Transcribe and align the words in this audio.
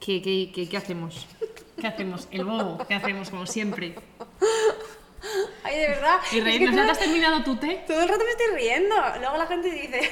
¿Qué, 0.00 0.22
qué, 0.22 0.50
qué, 0.54 0.68
qué 0.68 0.76
hacemos? 0.76 1.26
¿Qué 1.80 1.86
hacemos? 1.86 2.28
El 2.30 2.44
bobo, 2.44 2.84
¿qué 2.86 2.94
hacemos 2.94 3.30
como 3.30 3.46
siempre? 3.46 3.94
Ay, 5.62 5.78
de 5.78 5.88
verdad. 5.88 6.16
Y 6.32 6.38
es 6.38 6.44
reírnos, 6.44 6.70
que 6.70 6.76
¿no 6.76 6.84
te 6.86 6.90
has 6.92 6.98
terminado 6.98 7.42
tu 7.44 7.56
té? 7.56 7.84
todo 7.86 8.00
el 8.02 8.08
rato 8.08 8.24
me 8.24 8.30
estoy 8.30 8.46
riendo. 8.56 8.94
Luego 9.20 9.36
la 9.36 9.46
gente 9.46 9.70
dice. 9.70 10.10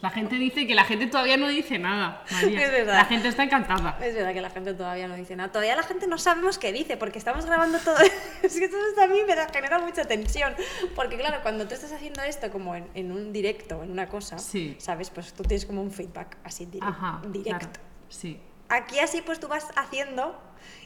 La 0.00 0.10
gente 0.10 0.34
dice 0.36 0.66
que 0.66 0.74
la 0.74 0.82
gente 0.84 1.06
todavía 1.06 1.36
no 1.36 1.46
dice 1.46 1.78
nada, 1.78 2.24
María. 2.32 2.60
Es 2.64 2.72
verdad. 2.72 2.94
La 2.94 3.04
gente 3.04 3.28
está 3.28 3.44
encantada. 3.44 3.98
Es 4.02 4.14
verdad 4.16 4.32
que 4.32 4.40
la 4.40 4.50
gente 4.50 4.74
todavía 4.74 5.06
no 5.06 5.14
dice 5.14 5.36
nada. 5.36 5.52
Todavía 5.52 5.76
la 5.76 5.84
gente 5.84 6.08
no 6.08 6.18
sabemos 6.18 6.58
qué 6.58 6.72
dice 6.72 6.96
porque 6.96 7.18
estamos 7.18 7.46
grabando 7.46 7.78
todo. 7.78 7.96
es 8.42 8.58
que 8.58 8.68
todo 8.68 8.80
esto 8.88 9.00
a 9.00 9.06
mí 9.06 9.18
me 9.26 9.36
da- 9.36 9.48
genera 9.48 9.78
mucha 9.78 10.04
tensión. 10.04 10.54
Porque, 10.96 11.16
claro, 11.16 11.38
cuando 11.42 11.68
tú 11.68 11.74
estás 11.74 11.92
haciendo 11.92 12.20
esto 12.22 12.50
como 12.50 12.74
en, 12.74 12.88
en 12.94 13.12
un 13.12 13.32
directo, 13.32 13.82
en 13.84 13.92
una 13.92 14.08
cosa, 14.08 14.38
Sí. 14.38 14.74
¿sabes? 14.78 15.10
Pues 15.10 15.32
tú 15.34 15.44
tienes 15.44 15.66
como 15.66 15.80
un 15.82 15.92
feedback 15.92 16.36
así 16.42 16.66
dire- 16.66 16.84
Ajá, 16.84 17.22
directo. 17.28 17.58
claro. 17.68 17.86
Sí, 18.08 18.40
Aquí 18.72 18.98
así 19.00 19.20
pues 19.20 19.38
tú 19.38 19.48
vas 19.48 19.66
haciendo 19.76 20.40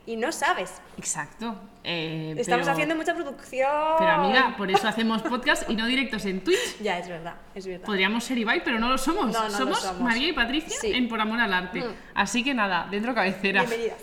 y 0.06 0.16
no 0.16 0.32
sabes. 0.32 0.72
exacto. 0.98 1.56
Eh, 1.84 2.34
Estamos 2.36 2.62
pero- 2.64 2.72
haciendo 2.72 2.96
mucha 2.96 3.14
producción. 3.14 3.70
Pero 3.98 4.10
amiga, 4.10 4.54
por 4.56 4.68
eso 4.70 4.88
hacemos 4.88 5.22
podcast 5.22 5.70
y 5.70 5.76
no 5.76 5.86
directos 5.86 6.24
en 6.24 6.42
Twitch. 6.42 6.78
Ya, 6.80 6.98
es 6.98 7.08
verdad, 7.08 7.36
es 7.54 7.64
verdad. 7.66 7.86
Podríamos 7.86 8.24
ser 8.24 8.38
Ibai, 8.38 8.64
pero 8.64 8.80
no 8.80 8.88
lo 8.88 8.98
somos. 8.98 9.26
No, 9.32 9.38
no 9.44 9.48
lo 9.48 9.56
somos, 9.56 9.80
somos. 9.80 10.02
María 10.02 10.28
y 10.28 10.32
Patricia 10.32 10.76
Sí. 10.80 10.92
en 10.92 11.08
Por 11.08 11.20
Amor 11.20 11.38
al 11.40 11.52
Arte. 11.54 11.80
Mm. 11.80 11.94
Así 12.14 12.42
que 12.42 12.54
nada, 12.54 12.88
dentro 12.90 13.14
cabecera. 13.14 13.62
Bienvenidas. 13.62 13.98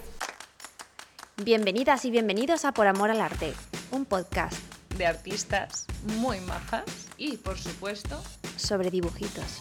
Bienvenidas 1.44 2.06
y 2.06 2.12
bienvenidos 2.12 2.64
a 2.64 2.72
Por 2.74 2.88
Amor 2.88 3.10
al 3.12 3.20
Arte, 3.20 3.54
un 3.92 4.06
podcast 4.06 4.54
de 4.98 5.08
artistas 5.08 5.88
muy 6.20 6.40
majas 6.42 6.84
y, 7.18 7.36
por 7.38 7.58
supuesto, 7.58 8.22
sobre 8.56 8.92
dibujitos. 8.92 9.60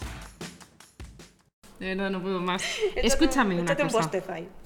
De 1.83 1.95
verdad, 1.95 2.09
no 2.11 2.21
puedo 2.21 2.39
más. 2.39 2.63
Échate 2.95 3.07
Escúchame 3.07 3.55
un, 3.55 3.61
una 3.63 3.73
un 3.73 3.89
cosa. 3.89 4.09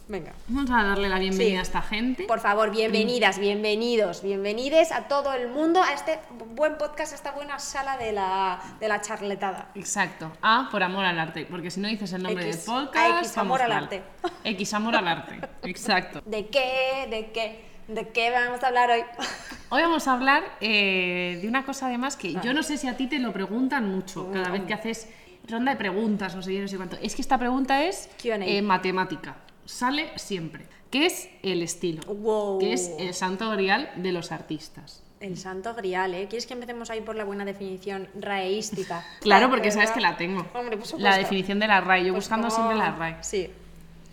Venga. 0.07 0.33
Vamos 0.49 0.69
a 0.69 0.83
darle 0.83 1.09
la 1.09 1.17
bienvenida 1.17 1.53
Sí. 1.53 1.57
a 1.57 1.61
esta 1.63 1.81
gente. 1.81 2.25
Por 2.25 2.39
favor, 2.39 2.69
bienvenidas, 2.69 3.39
bienvenidos, 3.39 4.21
bienvenides 4.21 4.91
a 4.91 5.07
todo 5.07 5.33
el 5.33 5.47
mundo 5.49 5.81
a 5.81 5.93
este 5.93 6.19
buen 6.51 6.77
podcast, 6.77 7.13
a 7.13 7.15
esta 7.15 7.31
buena 7.31 7.57
sala 7.57 7.97
de 7.97 8.11
la, 8.11 8.61
de 8.79 8.87
la 8.87 9.01
charletada. 9.01 9.71
Exacto. 9.73 10.31
A 10.43 10.69
por 10.69 10.83
amor 10.83 11.05
al 11.05 11.17
arte. 11.17 11.47
Porque 11.49 11.71
si 11.71 11.79
no 11.79 11.87
dices 11.87 12.13
el 12.13 12.21
nombre 12.21 12.45
X. 12.45 12.67
del 12.67 12.75
podcast. 12.75 13.11
A 13.15 13.19
X, 13.21 13.37
amor 13.39 13.63
al 13.63 13.71
arte. 13.71 14.03
X 14.43 14.73
amor 14.75 14.95
al 14.95 15.07
arte. 15.07 15.39
Exacto. 15.63 16.21
¿De 16.23 16.45
qué? 16.49 17.07
¿De 17.09 17.31
qué? 17.31 17.65
¿De 17.87 18.09
qué 18.09 18.29
vamos 18.29 18.63
a 18.63 18.67
hablar 18.67 18.91
hoy? 18.91 19.01
Hoy 19.69 19.81
vamos 19.81 20.07
a 20.07 20.13
hablar 20.13 20.43
eh, 20.61 21.39
de 21.41 21.47
una 21.47 21.65
cosa 21.65 21.87
además 21.87 22.15
que 22.15 22.35
yo 22.43 22.53
no 22.53 22.61
sé 22.61 22.77
si 22.77 22.87
a 22.87 22.95
ti 22.95 23.07
te 23.07 23.17
lo 23.17 23.33
preguntan 23.33 23.89
mucho 23.89 24.29
cada 24.31 24.49
vez 24.49 24.61
que 24.63 24.73
haces 24.73 25.09
ronda 25.47 25.71
de 25.71 25.77
preguntas, 25.77 26.35
no 26.35 26.41
sé 26.41 26.51
qué, 26.51 26.59
no 26.61 26.67
sé 26.67 26.77
cuánto. 26.77 26.97
Es 27.01 27.15
que 27.15 27.21
esta 27.21 27.37
pregunta 27.37 27.83
es 27.83 28.09
eh, 28.23 28.61
matemática. 28.61 29.37
Sale 29.65 30.09
siempre. 30.17 30.65
¿Qué 30.91 31.05
es 31.05 31.29
el 31.43 31.61
estilo? 31.61 32.01
Wow. 32.13 32.59
¿Qué 32.59 32.73
es 32.73 32.91
el 32.99 33.13
santo 33.13 33.49
grial 33.51 33.89
de 33.97 34.11
los 34.11 34.31
artistas? 34.31 35.03
El 35.19 35.35
santo 35.37 35.73
grial, 35.73 36.13
¿eh? 36.13 36.27
¿Quieres 36.29 36.45
que 36.45 36.53
empecemos 36.53 36.89
ahí 36.91 37.01
por 37.01 37.15
la 37.15 37.23
buena 37.25 37.43
definición 37.43 38.07
raística? 38.19 39.03
Claro, 39.21 39.49
porque 39.49 39.71
sabes 39.71 39.91
que 39.91 39.99
la 39.99 40.15
tengo. 40.15 40.45
Hombre, 40.53 40.77
por. 40.77 40.99
La 40.99 41.17
definición 41.17 41.59
de 41.59 41.67
la 41.67 41.81
RAE. 41.81 42.05
Yo 42.05 42.13
Pues 42.13 42.25
buscando 42.25 42.47
como- 42.47 42.55
siempre 42.55 42.77
la 42.77 42.91
RAE. 42.91 43.23
Sí. 43.23 43.49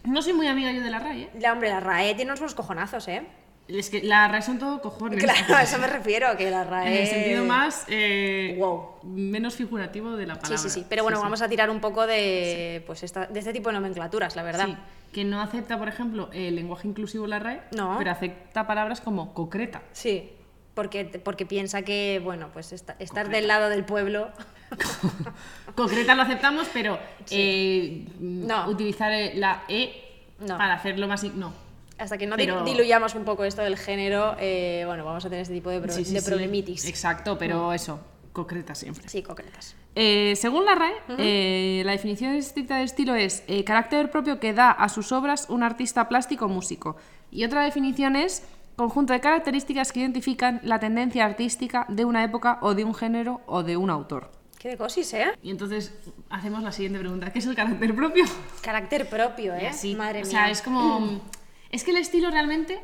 No 0.05 0.21
soy 0.23 0.33
muy 0.33 0.47
amiga 0.49 0.73
yo 0.73 0.83
de 0.83 0.91
la 0.91 0.99
RAE, 0.99 1.23
¿eh? 1.23 1.31
La, 1.41 1.53
hombre, 1.53 1.69
la 1.71 1.81
RAE 1.81 2.15
tiene 2.15 2.33
unos 2.33 2.55
cojonazos, 2.55 3.07
¿eh? 3.09 3.23
Es 3.67 3.89
que 3.89 4.03
la 4.03 4.29
RAE 4.29 4.43
son 4.43 4.59
todo 4.59 4.83
cojones. 4.83 5.23
Claro, 5.25 5.55
a 5.57 5.63
eso 5.63 5.79
me 5.79 5.87
refiero, 5.87 6.37
que 6.37 6.51
la 6.51 6.65
RAE... 6.65 6.87
En 6.87 7.01
el 7.03 7.07
sentido 7.07 7.45
más 7.47 7.85
eh, 7.89 8.57
Wow. 8.59 8.97
menos 9.05 9.55
figurativo 9.55 10.17
de 10.17 10.27
la 10.27 10.35
Sí, 10.35 10.41
palabra. 10.43 10.59
sí, 10.59 10.69
sí. 10.71 10.87
Pero 10.89 11.03
bueno, 11.03 11.19
vamos 11.21 11.41
a 11.41 11.49
tirar 11.49 11.71
un 11.71 11.81
poco 11.81 12.07
de, 12.07 12.83
pues 12.87 13.03
esta- 13.03 13.27
de 13.27 13.39
este 13.39 13.53
tipo 13.55 13.71
de 13.71 13.75
nomenclaturas, 13.77 14.37
la 14.37 14.43
verdad. 14.43 14.67
Sí, 14.67 14.77
que 15.15 15.25
no 15.25 15.41
acepta, 15.41 15.79
por 15.79 15.89
ejemplo, 15.89 16.29
el 16.35 16.57
lenguaje 16.57 16.89
inclusivo 16.89 17.27
la 17.27 17.39
RAE, 17.39 17.63
No. 17.75 17.95
pero 17.97 18.11
acepta 18.11 18.67
palabras 18.67 19.01
como 19.01 19.33
concreta. 19.33 19.81
Sí, 19.93 20.31
porque, 20.75 21.07
porque 21.25 21.47
piensa 21.47 21.81
que, 21.83 22.21
bueno, 22.23 22.51
pues 22.53 22.71
esta- 22.73 22.97
estar 22.99 23.31
del 23.31 23.49
lado 23.49 23.71
del 23.71 23.85
pueblo. 23.87 24.29
concreta 25.75 26.15
lo 26.15 26.23
aceptamos, 26.23 26.69
pero 26.73 26.99
eh, 27.31 28.07
No. 28.21 28.69
utilizar 28.69 29.11
eh, 29.13 29.33
la 29.37 29.63
E 29.69 30.03
No. 30.41 30.59
para 30.59 30.75
hacerlo 30.75 31.09
más... 31.09 31.25
No. 31.25 31.64
Hasta 31.99 32.19
que 32.19 32.27
no 32.27 32.37
Pero- 32.37 32.65
diluyamos 32.65 33.15
un 33.15 33.25
poco 33.25 33.45
esto 33.45 33.63
del 33.63 33.77
género, 33.77 34.37
eh, 34.41 34.83
bueno, 34.87 35.05
vamos 35.05 35.25
a 35.25 35.29
tener 35.29 35.43
este 35.43 35.55
tipo 35.55 35.71
de, 35.71 35.81
pro- 35.81 35.93
Sí, 35.93 36.05
sí, 36.05 36.13
de 36.15 36.21
sí. 36.21 36.27
problemitis. 36.27 36.87
Exacto, 36.89 37.39
pero 37.39 37.73
eso, 37.73 38.01
concreta 38.33 38.75
siempre. 38.75 39.09
Sí, 39.09 39.23
concretas. 39.23 39.77
Eh, 39.95 40.35
según 40.37 40.65
la 40.65 40.75
RAE, 40.75 40.93
eh, 41.19 41.83
la 41.85 41.93
definición 41.93 42.35
estricta 42.35 42.79
de 42.79 42.83
estilo 42.85 43.15
es 43.15 43.45
carácter 43.65 44.11
propio 44.11 44.41
que 44.41 44.53
da 44.53 44.71
a 44.73 44.89
sus 44.89 45.13
obras 45.13 45.47
un 45.49 45.63
artista 45.63 46.09
plástico 46.09 46.47
o 46.47 46.49
músico. 46.49 46.97
Y 47.31 47.45
otra 47.45 47.63
definición 47.63 48.17
es 48.17 48.43
conjunto 48.75 49.13
de 49.13 49.21
características 49.21 49.93
que 49.93 50.01
identifican 50.01 50.61
la 50.65 50.81
tendencia 50.81 51.25
artística 51.25 51.87
de 51.89 52.05
una 52.05 52.25
época 52.25 52.59
o 52.61 52.75
de 52.75 52.83
un 52.83 52.93
género 52.95 53.41
o 53.47 53.63
de 53.63 53.77
un 53.77 53.89
autor. 53.89 54.33
Qué 54.59 54.71
de 54.71 54.77
cosis, 54.77 55.13
¿eh? 55.15 55.27
Y 55.45 55.51
entonces 55.51 55.95
hacemos 56.29 56.63
la 56.65 56.73
siguiente 56.73 56.99
pregunta. 56.99 57.31
¿Qué 57.33 57.39
es 57.39 57.47
el 57.47 57.55
carácter 57.55 57.95
propio? 57.95 58.25
Carácter 58.63 59.09
propio, 59.09 59.55
¿eh? 59.55 59.69
así. 59.69 59.95
Madre 59.95 60.21
o 60.21 60.23
mía. 60.23 60.31
sea, 60.31 60.51
es 60.51 60.61
como... 60.61 61.21
Es 61.75 61.83
que 61.83 61.91
el 61.91 61.97
estilo 61.97 62.31
realmente, 62.31 62.81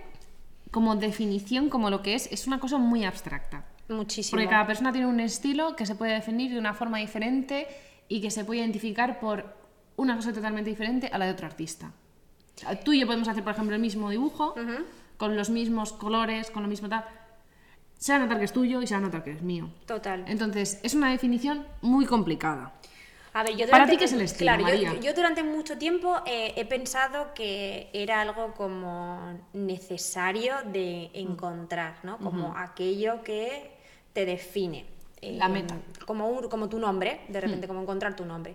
como 0.72 0.96
definición, 0.96 1.68
como 1.68 1.90
lo 1.90 2.02
que 2.02 2.16
es, 2.16 2.26
es 2.32 2.48
una 2.48 2.58
cosa 2.58 2.76
muy 2.76 3.04
abstracta. 3.04 3.64
Muchísimo. 3.88 4.32
Porque 4.32 4.48
cada 4.48 4.66
persona 4.66 4.90
tiene 4.90 5.06
un 5.06 5.20
estilo 5.20 5.76
que 5.76 5.86
se 5.86 5.94
puede 5.94 6.14
definir 6.14 6.50
de 6.50 6.58
una 6.58 6.74
forma 6.74 6.98
diferente 6.98 7.68
y 8.08 8.20
que 8.20 8.32
se 8.32 8.44
puede 8.44 8.62
identificar 8.62 9.20
por 9.20 9.54
una 9.94 10.16
cosa 10.16 10.32
totalmente 10.32 10.70
diferente 10.70 11.06
a 11.06 11.18
la 11.18 11.26
de 11.26 11.30
otro 11.30 11.46
artista. 11.46 11.92
O 12.56 12.58
sea, 12.58 12.80
tú 12.80 12.92
y 12.92 12.98
yo 12.98 13.06
podemos 13.06 13.28
hacer, 13.28 13.44
por 13.44 13.52
ejemplo, 13.52 13.76
el 13.76 13.80
mismo 13.80 14.10
dibujo, 14.10 14.56
con 15.16 15.36
los 15.36 15.50
mismos 15.50 15.92
colores, 15.92 16.50
con 16.50 16.64
lo 16.64 16.68
mismo 16.68 16.88
tal. 16.88 17.04
Se 17.96 18.10
va 18.10 18.16
a 18.16 18.22
notar 18.22 18.40
que 18.40 18.46
es 18.46 18.52
tuyo 18.52 18.82
y 18.82 18.88
se 18.88 18.94
va 18.94 18.98
a 18.98 19.02
notar 19.02 19.22
que 19.22 19.30
es 19.30 19.42
mío. 19.42 19.70
Total. 19.86 20.24
Entonces, 20.26 20.80
es 20.82 20.94
una 20.94 21.12
definición 21.12 21.64
muy 21.80 22.06
complicada. 22.06 22.72
A 23.32 23.42
ver, 23.44 23.52
yo 23.56 23.66
Para 23.70 23.84
durante- 23.84 23.92
ti, 23.92 23.96
¿qué 23.98 24.04
es 24.06 24.12
el 24.12 24.22
estilo, 24.22 24.52
Claro, 24.56 24.60
yo, 24.76 24.84
María? 24.86 25.00
yo 25.00 25.14
durante 25.14 25.42
mucho 25.44 25.78
tiempo 25.78 26.16
eh, 26.26 26.52
he 26.56 26.64
pensado 26.64 27.32
que 27.34 27.88
era 27.92 28.20
algo 28.22 28.54
como 28.54 29.38
necesario 29.52 30.54
de 30.66 31.10
encontrar, 31.14 31.96
¿no? 32.02 32.18
Como 32.18 32.56
aquello 32.56 33.22
que 33.22 33.70
te 34.12 34.26
define. 34.26 34.84
Eh, 35.22 35.32
La 35.36 35.48
meta. 35.48 35.76
Como, 36.06 36.28
un- 36.28 36.48
como 36.48 36.68
tu 36.68 36.78
nombre, 36.78 37.20
de 37.28 37.40
repente, 37.40 37.68
como 37.68 37.82
encontrar 37.82 38.16
tu 38.16 38.24
nombre. 38.24 38.54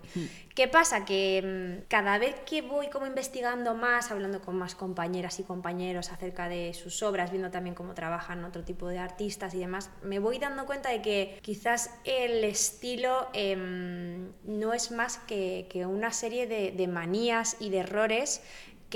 ¿Qué 0.54 0.68
pasa? 0.68 1.04
Que 1.04 1.78
mm, 1.82 1.86
cada 1.88 2.18
vez 2.18 2.34
que 2.44 2.60
voy 2.62 2.88
como 2.90 3.06
investigando 3.06 3.74
más, 3.74 4.10
hablando 4.10 4.40
con 4.42 4.56
más 4.56 4.74
compañeras 4.74 5.38
y 5.38 5.44
compañeros 5.44 6.10
acerca 6.10 6.48
de 6.48 6.74
sus 6.74 7.02
obras, 7.02 7.30
viendo 7.30 7.50
también 7.50 7.74
cómo 7.74 7.94
trabajan 7.94 8.44
otro 8.44 8.62
tipo 8.64 8.88
de 8.88 8.98
artistas 8.98 9.54
y 9.54 9.58
demás, 9.58 9.90
me 10.02 10.18
voy 10.18 10.38
dando 10.38 10.66
cuenta 10.66 10.90
de 10.90 11.02
que 11.02 11.38
quizás 11.42 11.90
el 12.04 12.42
estilo 12.44 13.28
em, 13.32 14.32
no 14.44 14.72
es 14.74 14.90
más 14.90 15.18
que, 15.18 15.66
que 15.70 15.86
una 15.86 16.12
serie 16.12 16.46
de, 16.46 16.72
de 16.72 16.88
manías 16.88 17.56
y 17.60 17.70
de 17.70 17.78
errores 17.78 18.42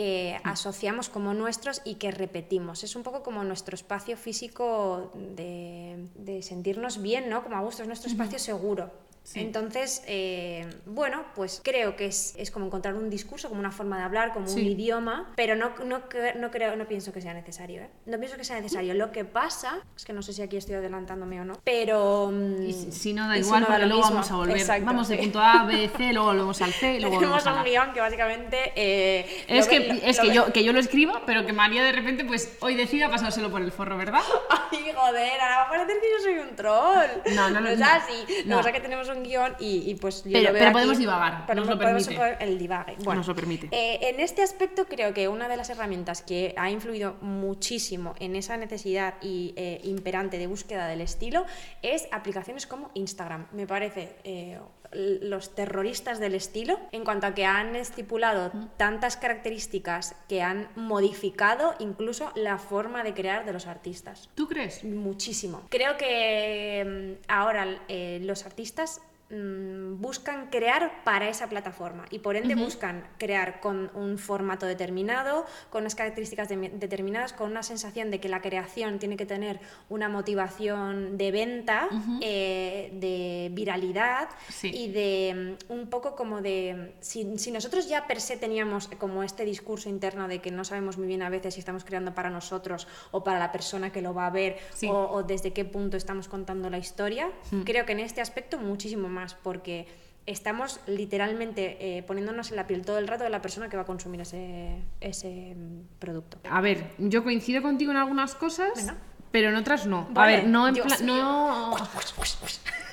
que 0.00 0.40
asociamos 0.44 1.10
como 1.10 1.34
nuestros 1.34 1.82
y 1.84 1.96
que 1.96 2.10
repetimos. 2.10 2.84
Es 2.84 2.96
un 2.96 3.02
poco 3.02 3.22
como 3.22 3.44
nuestro 3.44 3.74
espacio 3.74 4.16
físico 4.16 5.12
de, 5.36 6.06
de 6.14 6.40
sentirnos 6.40 7.02
bien, 7.02 7.28
¿no? 7.28 7.44
Como 7.44 7.56
a 7.56 7.60
gusto, 7.60 7.82
es 7.82 7.86
nuestro 7.86 8.10
espacio 8.10 8.38
seguro. 8.38 8.90
Entonces, 9.34 10.03
eh, 10.06 10.69
bueno, 10.86 11.25
pues 11.36 11.60
creo 11.62 11.94
que 11.94 12.06
es, 12.06 12.34
es 12.36 12.50
como 12.50 12.66
encontrar 12.66 12.94
un 12.94 13.08
discurso, 13.10 13.48
como 13.48 13.60
una 13.60 13.70
forma 13.70 13.97
de 13.98 14.04
hablar, 14.04 14.32
como 14.32 14.47
un 14.47 14.53
Sí. 14.54 14.66
idioma, 14.69 15.31
pero 15.36 15.54
no, 15.54 15.70
no, 15.84 16.03
no 16.36 16.50
creo, 16.50 16.75
no 16.75 16.86
pienso 16.88 17.12
que 17.12 17.20
sea 17.20 17.32
necesario, 17.32 17.82
¿eh? 17.82 17.91
No 18.06 18.19
pienso 18.19 18.36
que 18.36 18.44
sea 18.44 18.56
necesario. 18.56 18.92
Lo 18.94 19.12
que 19.12 19.25
pasa, 19.25 19.78
es 19.97 20.04
que 20.04 20.12
no 20.12 20.22
sé 20.22 20.32
si 20.32 20.42
aquí 20.42 20.56
estoy 20.56 20.75
adelantándome 20.76 21.41
o 21.41 21.44
no, 21.44 21.60
pero... 21.62 22.30
mm, 22.32 22.62
Y 22.66 22.72
si, 22.72 22.92
si 22.92 23.12
no, 23.12 23.28
da 23.28 23.36
y 23.36 23.42
si 23.42 23.47
igual, 23.47 23.60
no, 23.62 23.66
porque 23.69 23.82
lo 23.82 23.86
luego 23.86 24.03
mismo. 24.03 24.14
vamos 24.16 24.30
a 24.32 24.34
volver. 24.36 24.56
Exacto, 24.56 24.84
vamos 24.86 25.09
de 25.09 25.16
sí. 25.16 25.22
punto 25.22 25.41
A, 25.41 25.64
B, 25.64 25.91
C, 25.97 26.03
luego 26.12 26.26
volvemos 26.28 26.62
al 26.62 26.72
C, 26.72 26.98
luego 27.00 27.19
Tenemos 27.19 27.47
a 27.47 27.54
un 27.54 27.64
guion 27.64 27.92
que 27.92 28.00
básicamente... 28.00 28.72
eh, 28.75 29.44
Es 29.47 29.66
lo 29.66 29.70
que, 29.70 29.78
ve- 29.80 29.86
lo- 29.86 29.92
es 30.03 30.16
lo 30.16 30.22
que, 30.22 30.28
ve- 30.30 30.34
yo, 30.34 30.53
que 30.53 30.64
yo 30.64 30.72
lo 30.72 30.80
escriba, 30.80 31.22
pero 31.27 31.47
que 31.47 31.53
María 31.53 31.84
de 31.84 31.92
repente, 31.92 32.24
pues 32.24 32.56
hoy 32.60 32.74
decida 32.74 33.09
pasárselo 33.10 33.50
por 33.50 33.62
el 33.62 33.71
forro, 33.71 33.97
¿verdad? 33.97 34.21
Ay, 34.72 34.91
joder, 34.94 35.41
ahora 35.41 35.56
va 35.59 35.62
a 35.66 35.68
parecer 35.68 35.97
que 36.00 36.06
yo 36.10 36.22
soy 36.24 36.39
un 36.39 36.56
troll. 36.56 37.34
No, 37.34 37.50
no, 37.50 37.60
no, 37.60 37.68
es 37.68 37.78
no. 37.78 37.86
así. 37.86 38.24
No. 38.47 38.54
No, 38.56 38.60
o 38.60 38.62
sea 38.65 38.72
que 38.72 38.80
tenemos 38.80 39.09
un 39.10 39.22
guion 39.22 39.54
y, 39.60 39.91
y 39.91 39.95
pues 39.97 40.24
yo 40.24 40.30
Pero- 40.33 40.39
lo 40.48 40.53
veo 40.53 40.59
pero 40.59 40.65
aquí, 40.66 40.72
podemos 40.74 40.98
divagar, 40.98 41.45
pero 41.47 41.60
nos 41.60 41.68
lo 41.71 41.78
podemos 41.78 42.09
permite. 42.09 42.45
el 42.45 42.59
divague. 42.59 42.97
Bueno, 43.04 43.21
Nos 43.21 43.28
lo 43.28 43.34
permite. 43.34 43.68
eh, 43.72 43.98
en 44.09 44.21
este 44.21 44.42
aspecto 44.42 44.86
creo 44.86 45.12
que 45.15 45.28
una 45.28 45.48
de 45.48 45.57
las 45.57 45.71
herramientas 45.71 46.22
que 46.22 46.54
ha 46.57 46.71
influido 46.71 47.16
muchísimo 47.21 48.15
en 48.21 48.36
esa 48.36 48.57
necesidad 48.57 49.15
y, 49.22 49.53
eh, 49.57 49.80
imperante 49.84 50.39
de 50.39 50.47
búsqueda 50.47 50.86
del 50.86 51.01
estilo 51.01 51.45
es 51.83 52.09
aplicaciones 52.12 52.66
como 52.66 52.91
Instagram. 52.95 53.47
Me 53.53 53.66
parece 53.66 54.16
eh, 54.24 54.59
los 54.92 55.54
terroristas 55.54 56.18
del 56.18 56.34
estilo 56.34 56.78
en 56.91 57.04
cuanto 57.04 57.27
a 57.28 57.34
que 57.34 57.45
han 57.45 57.77
estipulado 57.77 58.51
tantas 58.77 59.16
características 59.16 60.16
que 60.28 60.42
han 60.42 60.68
modificado 60.74 61.74
incluso 61.78 62.33
la 62.34 62.59
forma 62.59 63.04
de 63.04 63.15
crear 63.15 63.45
de 63.45 63.53
los 63.53 63.66
artistas. 63.68 64.28
¿Tú 64.34 64.48
crees? 64.48 64.83
Muchísimo. 64.83 65.63
Creo 65.71 65.97
que 65.97 67.16
mm, 67.21 67.24
ahora 67.28 67.78
eh, 67.89 68.18
los 68.22 68.45
artistas 68.47 68.99
mm, 69.30 70.00
buscan 70.00 70.48
crear 70.50 71.03
para 71.04 71.28
esa 71.28 71.48
plataforma 71.48 72.04
y 72.10 72.18
por 72.21 72.36
ende 72.36 72.54
buscan 72.54 73.04
crear 73.18 73.60
con 73.60 73.91
un 73.94 74.18
formato 74.18 74.66
determinado, 74.66 75.47
con 75.71 75.82
unas 75.82 75.94
características 75.94 76.48
de- 76.48 76.71
determinadas, 76.74 77.32
con 77.32 77.50
una 77.50 77.62
sensación 77.62 78.10
de 78.10 78.21
que 78.21 78.28
la 78.28 78.41
creación 78.42 78.98
tiene 78.98 79.16
que 79.16 79.27
tener 79.27 79.60
una 79.88 80.09
motivación 80.09 81.16
de 81.18 81.30
venta, 81.30 81.88
eh, 82.21 82.91
de 82.94 83.50
viralidad 83.53 84.28
Sí. 84.48 84.71
y 84.74 84.91
de 84.92 85.56
mm, 85.68 85.72
un 85.72 85.88
poco 85.91 86.16
como 86.16 86.41
de 86.41 86.94
si, 87.00 87.38
si 87.38 87.50
nosotros 87.50 87.88
ya 87.88 88.06
per 88.06 88.21
se 88.21 88.36
teníamos 88.36 88.88
como 88.98 89.22
este 89.22 89.44
discurso 89.44 89.88
interno 89.88 90.28
de 90.28 90.41
que 90.41 90.50
no 90.50 90.65
sabemos 90.65 90.98
muy 90.98 91.06
bien 91.06 91.22
a 91.22 91.28
veces 91.30 91.54
si 91.54 91.60
estamos 91.60 91.84
creando 91.84 92.15
para 92.15 92.30
nosotros 92.30 92.88
o 93.12 93.22
para 93.22 93.38
la 93.38 93.53
persona 93.53 93.92
que 93.92 94.03
lo 94.03 94.15
va 94.15 94.27
a 94.27 94.30
ver 94.30 94.59
Sí. 94.74 94.88
o, 94.88 95.10
o 95.10 95.22
desde 95.22 95.53
qué 95.53 95.65
punto 95.65 95.97
estamos 95.97 96.27
contando 96.28 96.68
la 96.71 96.78
historia, 96.78 97.30
Hmm. 97.50 97.62
creo 97.62 97.86
que 97.86 97.92
en 97.92 98.00
este 98.00 98.21
aspecto 98.21 98.59
muchísimo 98.59 99.09
más 99.09 99.19
porque 99.42 99.86
estamos 100.26 100.80
literalmente 100.86 101.76
eh, 101.98 102.02
poniéndonos 102.02 102.50
en 102.50 102.56
la 102.56 102.66
piel 102.66 102.84
todo 102.84 102.98
el 102.98 103.08
rato 103.08 103.24
de 103.24 103.30
la 103.30 103.40
persona 103.42 103.68
que 103.68 103.76
va 103.76 103.82
a 103.82 103.86
consumir 103.86 104.20
ese, 104.20 104.76
ese 105.00 105.54
mm, 105.56 105.98
producto. 105.98 106.38
A 106.48 106.60
ver, 106.60 106.84
yo 106.98 107.24
coincido 107.24 107.62
contigo 107.62 107.90
en 107.90 107.96
algunas 107.96 108.34
cosas, 108.34 108.70
Venga. 108.76 108.96
pero 109.32 109.48
en 109.48 109.56
otras 109.56 109.86
no. 109.86 110.06
Vale, 110.10 110.34
A 110.34 110.36
ver, 110.40 110.46
no 110.48 110.68
en 110.68 110.74
Dios 110.74 110.86
plan- 110.86 111.04
mío. 111.06 111.14
no, 111.16 111.76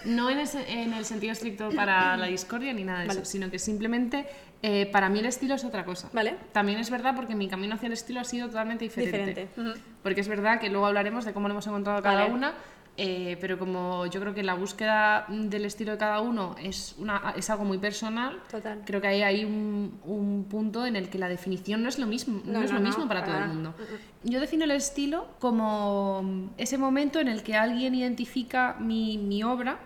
no 0.06 0.29
en, 0.29 0.39
ese- 0.39 0.71
en 0.71 0.94
el 0.94 1.06
sentido 1.06 1.33
estricto 1.33 1.69
para 1.75 2.15
la 2.18 2.27
discordia 2.27 2.74
ni 2.74 2.83
nada 2.83 3.01
de 3.01 3.07
Vale. 3.07 3.21
eso, 3.21 3.29
sino 3.29 3.51
que 3.51 3.59
simplemente 3.59 4.25
eh, 4.63 4.88
para 4.91 5.09
mí 5.09 5.19
el 5.19 5.25
estilo 5.25 5.53
es 5.56 5.63
otra 5.65 5.85
cosa. 5.85 6.09
Vale. 6.13 6.35
También 6.53 6.79
es 6.79 6.89
verdad 6.89 7.13
porque 7.15 7.35
mi 7.35 7.47
camino 7.47 7.75
hacia 7.75 7.88
el 7.88 7.94
estilo 7.94 8.21
ha 8.21 8.24
sido 8.24 8.47
totalmente 8.47 8.85
diferente. 8.85 9.41
Diferente. 9.45 9.81
Porque 10.01 10.21
es 10.21 10.27
verdad 10.27 10.59
que 10.59 10.69
luego 10.69 10.88
hablaremos 10.88 11.25
de 11.25 11.33
cómo 11.33 11.47
lo 11.47 11.53
hemos 11.53 11.68
encontrado 11.68 12.01
cada 12.01 12.21
Vale. 12.21 12.33
una. 12.33 12.53
Eh, 12.98 13.38
pero 13.40 13.60
como 13.60 14.06
yo 14.08 14.20
creo 14.20 14.34
que 14.34 14.42
la 14.44 14.56
búsqueda 14.56 15.26
del 15.30 15.66
estilo 15.66 15.92
de 15.92 15.98
cada 16.00 16.20
uno 16.22 16.56
es, 16.62 16.96
una, 16.98 17.34
es 17.38 17.50
algo 17.50 17.64
muy 17.64 17.78
personal, 17.78 18.42
Total. 18.50 18.82
creo 18.86 19.00
que 19.02 19.08
ahí 19.08 19.22
hay 19.22 19.46
un, 19.46 20.00
un 20.04 20.46
punto 20.50 20.86
en 20.86 20.96
el 20.96 21.10
que 21.10 21.20
la 21.20 21.30
definición 21.30 21.84
no 21.84 21.90
es 21.90 22.00
lo 22.00 22.08
mismo, 22.08 22.42
no, 22.46 22.54
No, 22.54 22.62
es 22.66 22.72
no, 22.72 22.78
lo 22.80 22.84
no, 22.84 22.90
mismo 22.90 23.08
para 23.08 23.24
todo 23.24 23.36
el 23.36 23.42
para 23.42 23.48
nada. 23.54 23.54
mundo. 23.72 23.76
Yo 24.24 24.40
defino 24.40 24.64
el 24.66 24.72
estilo 24.72 25.28
como 25.40 26.50
ese 26.58 26.78
momento 26.78 27.20
en 27.20 27.28
el 27.28 27.44
que 27.44 27.56
alguien 27.56 27.94
identifica 27.96 28.76
mi, 28.80 29.18
mi 29.18 29.44
obra 29.44 29.78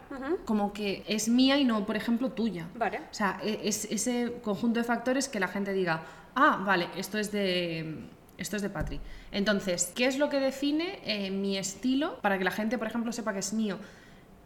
como 0.46 0.72
que 0.74 1.04
es 1.08 1.28
mía 1.30 1.58
y 1.58 1.66
no, 1.66 1.86
por 1.86 1.96
ejemplo, 1.96 2.32
tuya. 2.32 2.68
Vale. 2.76 3.00
O 3.00 3.14
sea, 3.14 3.40
e- 3.44 3.60
es 3.64 3.86
ese 3.92 4.36
conjunto 4.44 4.80
de 4.80 4.84
factores 4.86 5.28
que 5.28 5.40
la 5.40 5.48
gente 5.48 5.74
diga, 5.74 6.02
ah, 6.36 6.64
vale, 6.66 6.88
esto 6.96 7.18
es 7.18 7.32
de, 7.32 8.06
esto 8.42 8.56
es 8.56 8.62
de 8.62 8.70
Patri. 8.70 9.00
Entonces, 9.32 9.92
¿qué 9.96 10.06
es 10.06 10.18
lo 10.18 10.30
que 10.30 10.40
define 10.40 11.00
eh, 11.06 11.32
mi 11.32 11.58
estilo 11.58 12.20
para 12.22 12.38
que 12.38 12.44
la 12.44 12.52
gente, 12.52 12.78
por 12.78 12.88
ejemplo, 12.88 13.12
sepa 13.12 13.34
que 13.34 13.40
es 13.40 13.54
mío? 13.54 13.78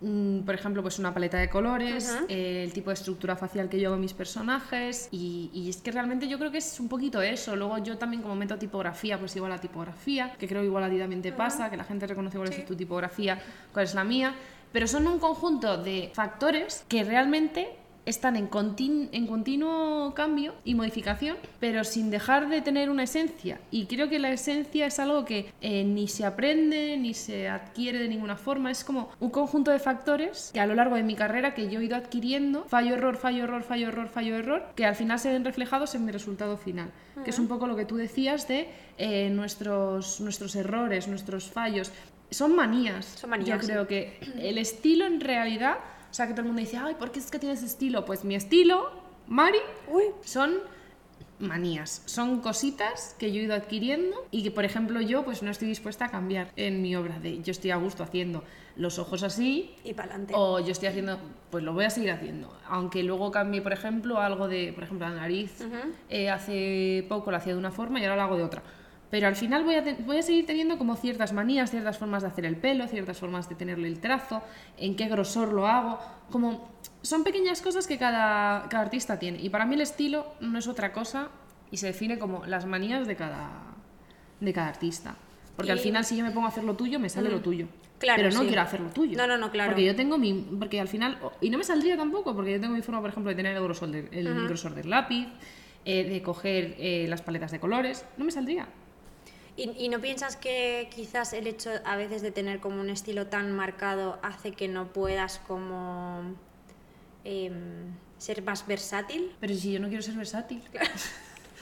Mm, 0.01 0.41
por 0.41 0.53
ejemplo, 0.53 0.81
pues 0.81 0.99
una 0.99 1.13
paleta 1.13 1.37
de 1.37 1.49
colores, 1.49 2.17
eh, 2.27 2.63
el 2.63 2.73
tipo 2.73 2.89
de 2.89 2.95
estructura 2.95 3.35
facial 3.37 3.69
que 3.69 3.79
yo 3.79 3.87
hago 3.87 3.95
en 3.95 4.01
mis 4.01 4.13
personajes 4.13 5.07
y, 5.11 5.49
y 5.53 5.69
es 5.69 5.77
que 5.77 5.91
realmente 5.91 6.27
yo 6.27 6.37
creo 6.37 6.51
que 6.51 6.57
es 6.57 6.79
un 6.79 6.89
poquito 6.89 7.21
eso. 7.21 7.55
Luego 7.55 7.77
yo 7.77 7.97
también 7.97 8.21
como 8.21 8.35
meto 8.35 8.57
tipografía, 8.57 9.17
pues 9.17 9.35
igual 9.35 9.51
la 9.51 9.59
tipografía, 9.59 10.33
que 10.37 10.47
creo 10.47 10.63
igual 10.63 10.83
a 10.83 10.89
ti 10.89 10.99
también 10.99 11.21
te 11.21 11.31
pasa, 11.31 11.69
que 11.69 11.77
la 11.77 11.85
gente 11.85 12.05
reconoce 12.05 12.37
cuál 12.37 12.49
es 12.51 12.65
tu 12.65 12.75
tipografía, 12.75 13.41
cuál 13.71 13.85
es 13.85 13.95
la 13.95 14.03
mía, 14.03 14.35
pero 14.73 14.87
son 14.87 15.07
un 15.07 15.19
conjunto 15.19 15.81
de 15.81 16.11
factores 16.13 16.83
que 16.89 17.05
realmente 17.05 17.84
están 18.05 18.35
en, 18.35 18.49
contin- 18.49 19.09
en 19.11 19.27
continuo 19.27 20.13
cambio 20.13 20.53
y 20.63 20.75
modificación, 20.75 21.37
pero 21.59 21.83
sin 21.83 22.11
dejar 22.11 22.49
de 22.49 22.61
tener 22.61 22.89
una 22.89 23.03
esencia. 23.03 23.59
Y 23.71 23.85
creo 23.87 24.09
que 24.09 24.19
la 24.19 24.31
esencia 24.31 24.85
es 24.85 24.99
algo 24.99 25.25
que 25.25 25.51
eh, 25.61 25.83
ni 25.83 26.07
se 26.07 26.25
aprende 26.25 26.97
ni 26.97 27.13
se 27.13 27.47
adquiere 27.49 27.97
de 27.99 28.07
ninguna 28.07 28.35
forma. 28.37 28.71
Es 28.71 28.83
como 28.83 29.09
un 29.19 29.29
conjunto 29.29 29.71
de 29.71 29.79
factores 29.79 30.51
que 30.53 30.59
a 30.59 30.67
lo 30.67 30.75
largo 30.75 30.95
de 30.95 31.03
mi 31.03 31.15
carrera 31.15 31.53
que 31.53 31.69
yo 31.69 31.79
he 31.79 31.85
ido 31.85 31.95
adquiriendo, 31.95 32.63
fallo, 32.65 32.93
error, 32.95 33.17
fallo, 33.17 33.43
error, 33.43 33.63
fallo, 33.63 33.87
error, 33.89 34.07
fallo, 34.07 34.35
error, 34.37 34.63
que 34.75 34.85
al 34.85 34.95
final 34.95 35.19
se 35.19 35.31
ven 35.31 35.43
reflejados 35.43 35.95
en 35.95 36.05
mi 36.05 36.11
resultado 36.11 36.57
final. 36.57 36.91
Que 37.23 37.29
es 37.29 37.39
un 37.39 37.47
poco 37.47 37.65
lo 37.65 37.75
que 37.75 37.85
tú 37.85 37.95
decías 37.95 38.47
de 38.47 38.67
eh, 38.97 39.29
nuestros, 39.29 40.19
nuestros 40.21 40.55
errores, 40.55 41.07
nuestros 41.07 41.45
fallos. 41.49 41.91
Son 42.29 42.55
manías. 42.55 43.05
Son 43.05 43.29
manías, 43.29 43.61
Yo 43.61 43.67
creo 43.67 43.87
que 43.87 44.19
el 44.39 44.57
estilo 44.57 45.05
en 45.05 45.21
realidad, 45.21 45.77
o 46.15 46.17
sea, 46.17 46.27
que 46.27 46.31
todo 46.31 46.43
el 46.43 46.47
mundo 46.47 46.61
dice, 46.61 46.77
ay, 46.77 46.95
¿por 46.95 47.11
qué 47.11 47.19
es 47.19 47.29
que 47.29 47.39
tienes 47.39 47.61
estilo? 47.61 48.05
Pues 48.05 48.23
mi 48.23 48.35
estilo, 48.35 48.89
Mari, 49.27 49.57
Uy. 49.89 50.05
son 50.23 50.53
manías, 51.39 52.03
son 52.05 52.39
cositas 52.39 53.17
que 53.19 53.33
yo 53.33 53.41
he 53.41 53.43
ido 53.43 53.53
adquiriendo 53.53 54.15
y 54.31 54.41
que, 54.41 54.49
por 54.51 54.63
ejemplo, 54.63 55.01
yo 55.01 55.25
pues 55.25 55.43
no 55.43 55.51
estoy 55.51 55.67
dispuesta 55.67 56.05
a 56.05 56.09
cambiar 56.11 56.53
en 56.55 56.81
mi 56.81 56.95
obra 56.95 57.19
de 57.19 57.41
yo 57.43 57.51
estoy 57.51 57.71
a 57.71 57.75
gusto 57.75 58.01
haciendo 58.03 58.45
los 58.77 58.97
ojos 58.97 59.23
así 59.23 59.75
Y 59.83 59.93
para 59.93 60.07
adelante. 60.11 60.33
o 60.37 60.61
yo 60.61 60.71
estoy 60.71 60.87
haciendo, 60.87 61.19
pues 61.51 61.65
lo 61.65 61.73
voy 61.73 61.83
a 61.83 61.89
seguir 61.89 62.11
haciendo. 62.11 62.57
Aunque 62.69 63.03
luego 63.03 63.29
cambie, 63.31 63.61
por 63.61 63.73
ejemplo, 63.73 64.21
algo 64.21 64.47
de, 64.47 64.71
por 64.71 64.85
ejemplo, 64.85 65.09
la 65.09 65.15
nariz. 65.15 65.51
eh, 66.09 66.29
hace 66.29 67.05
poco 67.09 67.29
la 67.29 67.39
hacía 67.39 67.51
de 67.51 67.59
una 67.59 67.71
forma 67.71 67.99
y 67.99 68.03
ahora 68.05 68.15
la 68.15 68.23
hago 68.23 68.37
de 68.37 68.43
otra. 68.43 68.63
Pero 69.15 69.27
al 69.29 69.37
final 69.37 69.63
voy 69.63 69.75
a, 69.75 69.83
voy 69.99 70.17
a 70.17 70.21
seguir 70.21 70.45
teniendo 70.45 70.77
como 70.77 70.97
ciertas 70.97 71.31
manías, 71.31 71.71
ciertas 71.71 71.97
formas 71.97 72.21
de 72.23 72.27
hacer 72.27 72.45
el 72.45 72.57
pelo, 72.57 72.85
ciertas 72.85 73.17
formas 73.17 73.47
de 73.47 73.55
tenerle 73.55 73.87
el 73.87 74.01
trazo, 74.01 74.41
en 74.77 74.97
qué 74.97 75.07
grosor 75.07 75.53
lo 75.53 75.67
hago. 75.67 75.97
Como 76.31 76.69
son 77.01 77.23
pequeñas 77.23 77.61
cosas 77.61 77.87
que 77.87 77.97
cada, 77.97 78.67
cada 78.67 78.83
artista 78.83 79.17
tiene. 79.17 79.39
Y 79.41 79.47
para 79.47 79.65
mí 79.65 79.75
el 79.75 79.79
estilo 79.81 80.25
no 80.41 80.59
es 80.59 80.67
otra 80.67 80.91
cosa 80.91 81.29
y 81.71 81.77
se 81.77 81.87
define 81.87 82.19
como 82.19 82.45
las 82.45 82.65
manías 82.65 83.07
de 83.07 83.15
cada, 83.15 83.51
de 84.41 84.51
cada 84.51 84.67
artista. 84.67 85.15
Porque 85.55 85.71
al 85.71 85.79
final 85.79 86.03
si 86.03 86.17
yo 86.17 86.25
me 86.25 86.31
pongo 86.31 86.47
a 86.47 86.49
hacer 86.49 86.65
lo 86.65 86.75
tuyo, 86.75 86.99
me 86.99 87.07
sale 87.07 87.29
lo 87.29 87.39
tuyo. 87.39 87.67
Claro, 87.99 88.17
pero 88.21 88.33
no 88.35 88.41
sí. 88.41 88.47
quiero 88.47 88.61
hacer 88.63 88.81
lo 88.81 88.89
tuyo. 88.89 89.17
No, 89.17 89.27
no, 89.27 89.37
no, 89.37 89.49
claro. 89.49 89.71
Porque 89.71 89.85
yo 89.85 89.95
tengo 89.95 90.17
mi. 90.17 90.33
Porque 90.59 90.81
al 90.81 90.89
final. 90.89 91.17
Y 91.39 91.49
no 91.51 91.57
me 91.57 91.63
saldría 91.63 91.95
tampoco, 91.95 92.35
porque 92.35 92.51
yo 92.51 92.59
tengo 92.59 92.73
mi 92.75 92.81
forma, 92.81 92.99
por 92.99 93.11
ejemplo, 93.11 93.29
de 93.29 93.35
tener 93.37 93.55
el 93.55 93.63
grosor, 93.63 93.91
del- 93.91 94.09
el 94.11 94.45
grosor 94.45 94.75
del 94.75 94.89
lápiz, 94.89 95.25
eh, 95.85 96.03
de 96.03 96.21
coger 96.21 96.75
eh, 96.79 97.05
las 97.07 97.21
paletas 97.21 97.51
de 97.51 97.61
colores. 97.61 98.03
No 98.17 98.25
me 98.25 98.31
saldría. 98.31 98.67
¿Y, 99.57 99.71
y 99.85 99.89
no 99.89 99.99
piensas 100.01 100.35
que 100.35 100.89
quizás 100.93 101.31
el 101.33 101.47
hecho 101.47 101.69
a 101.85 101.95
veces 101.95 102.21
de 102.21 102.31
tener 102.31 102.59
como 102.59 102.81
un 102.81 102.89
estilo 102.89 103.27
tan 103.27 103.51
marcado 103.53 104.19
hace 104.21 104.51
que 104.51 104.67
no 104.67 104.87
puedas 104.91 105.39
como 105.47 106.35
em, 107.23 107.93
ser 108.17 108.43
más 108.43 108.67
versátil? 108.67 109.31
Pero 109.39 109.55
si 109.55 109.71
yo 109.71 109.79
no 109.79 109.87
quiero 109.87 110.03
ser 110.03 110.15
versátil. 110.15 110.61